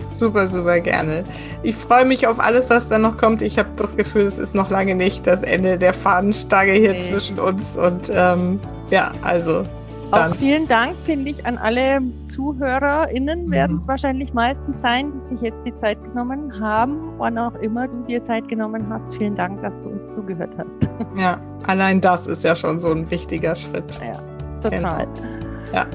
Super, 0.08 0.48
super 0.48 0.80
gerne. 0.80 1.24
Ich 1.62 1.76
freue 1.76 2.06
mich 2.06 2.26
auf 2.26 2.40
alles, 2.40 2.70
was 2.70 2.88
da 2.90 2.98
noch 2.98 3.18
kommt. 3.18 3.42
Ich 3.42 3.60
habe 3.60 3.70
das 3.76 3.96
Gefühl, 3.96 4.24
es 4.24 4.38
ist 4.40 4.56
noch 4.56 4.70
lange 4.70 4.96
nicht 4.96 5.28
das 5.28 5.44
Ende 5.44 5.78
der 5.78 5.94
Fahnenstange 5.94 6.72
hier 6.72 6.94
nee. 6.94 7.02
zwischen 7.02 7.38
uns. 7.38 7.78
Und 7.78 8.10
ähm, 8.12 8.60
ja, 8.90 9.12
also 9.22 9.64
dann. 10.10 10.32
Auch 10.32 10.36
vielen 10.36 10.68
Dank, 10.68 10.96
finde 11.04 11.30
ich, 11.30 11.46
an 11.46 11.58
alle 11.58 12.00
ZuhörerInnen, 12.26 13.48
mhm. 13.48 13.52
werden 13.52 13.78
es 13.78 13.88
wahrscheinlich 13.88 14.34
meistens 14.34 14.82
sein, 14.82 15.14
die 15.14 15.36
sich 15.36 15.42
jetzt 15.42 15.60
die 15.66 15.76
Zeit 15.76 16.02
genommen 16.04 16.60
haben, 16.60 17.14
wann 17.18 17.38
auch 17.38 17.56
immer 17.56 17.88
du 17.88 18.04
dir 18.06 18.24
Zeit 18.24 18.48
genommen 18.48 18.88
hast. 18.90 19.16
Vielen 19.16 19.36
Dank, 19.36 19.62
dass 19.62 19.82
du 19.84 19.90
uns 19.90 20.10
zugehört 20.10 20.56
hast. 20.58 20.78
Ja, 21.18 21.40
allein 21.66 22.00
das 22.00 22.28
ist 22.28 22.44
ja 22.44 22.56
schon 22.56 22.80
so 22.80 22.92
ein 22.92 23.10
wichtiger 23.10 23.56
Schritt. 23.56 24.00
Ja, 24.02 24.20
total. 24.62 25.08
Genau. 25.08 25.38
Ja, 25.74 25.88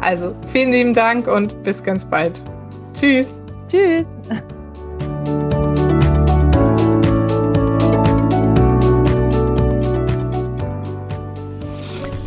also 0.00 0.34
vielen 0.48 0.72
lieben 0.72 0.94
Dank 0.94 1.28
und 1.28 1.62
bis 1.62 1.82
ganz 1.82 2.04
bald. 2.04 2.42
Tschüss. 2.94 3.42
Tschüss. 3.66 4.20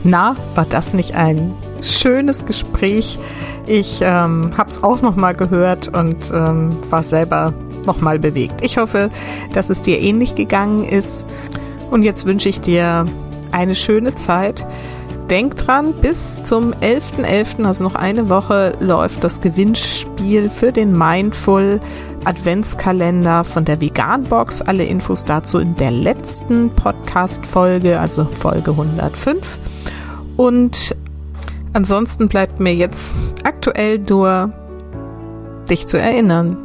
Na, 0.10 0.36
war 0.56 0.66
das 0.66 0.96
nicht 0.96 1.14
ein 1.14 1.54
schönes 1.84 2.48
Gespräch? 2.48 3.20
Ich 3.68 4.00
ähm, 4.02 4.50
habe 4.58 4.72
es 4.72 4.84
auch 4.84 5.04
noch 5.04 5.16
mal 5.16 5.36
gehört 5.36 5.90
und 5.96 6.32
ähm, 6.34 6.72
war 6.90 7.04
selber 7.04 7.54
noch 7.86 8.02
mal 8.02 8.18
bewegt. 8.18 8.66
Ich 8.66 8.80
hoffe, 8.80 9.12
dass 9.54 9.70
es 9.70 9.84
dir 9.84 10.00
ähnlich 10.00 10.34
gegangen 10.34 10.84
ist. 10.84 11.28
Und 11.92 12.02
jetzt 12.02 12.26
wünsche 12.26 12.50
ich 12.50 12.60
dir 12.60 13.06
eine 13.52 13.76
schöne 13.76 14.16
Zeit. 14.16 14.66
Denk 15.30 15.58
dran, 15.58 15.94
bis 15.94 16.42
zum 16.44 16.74
11.11., 16.74 17.60
.11., 17.60 17.66
also 17.66 17.84
noch 17.84 17.94
eine 17.94 18.30
Woche, 18.30 18.78
läuft 18.80 19.24
das 19.24 19.42
Gewinnspiel 19.42 20.50
für 20.50 20.72
den 20.72 20.92
Mindful 20.92 21.82
Adventskalender 22.26 23.44
von 23.44 23.64
der 23.64 23.80
Vegan 23.80 24.24
Box. 24.24 24.64
Alle 24.64 24.86
Infos 24.86 25.24
dazu 25.24 25.60
in 25.60 25.76
der 25.76 25.92
letzten 25.92 26.72
Podcast-Folge, 26.72 28.00
also 28.00 28.26
Folge 28.26 28.72
105. 28.72 29.60
Und 30.40 30.96
ansonsten 31.74 32.30
bleibt 32.30 32.62
mir 32.62 32.74
jetzt 32.74 33.18
aktuell 33.44 34.00
nur 34.00 34.54
dich 35.70 35.86
zu 35.86 36.00
erinnern. 36.00 36.56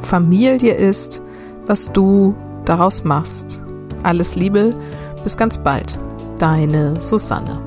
Familie 0.00 0.74
ist, 0.74 1.20
was 1.66 1.90
du 1.90 2.36
daraus 2.66 3.02
machst. 3.02 3.60
Alles 4.04 4.36
Liebe, 4.36 4.76
bis 5.24 5.36
ganz 5.36 5.58
bald. 5.58 5.98
Deine 6.38 7.00
Susanne. 7.00 7.65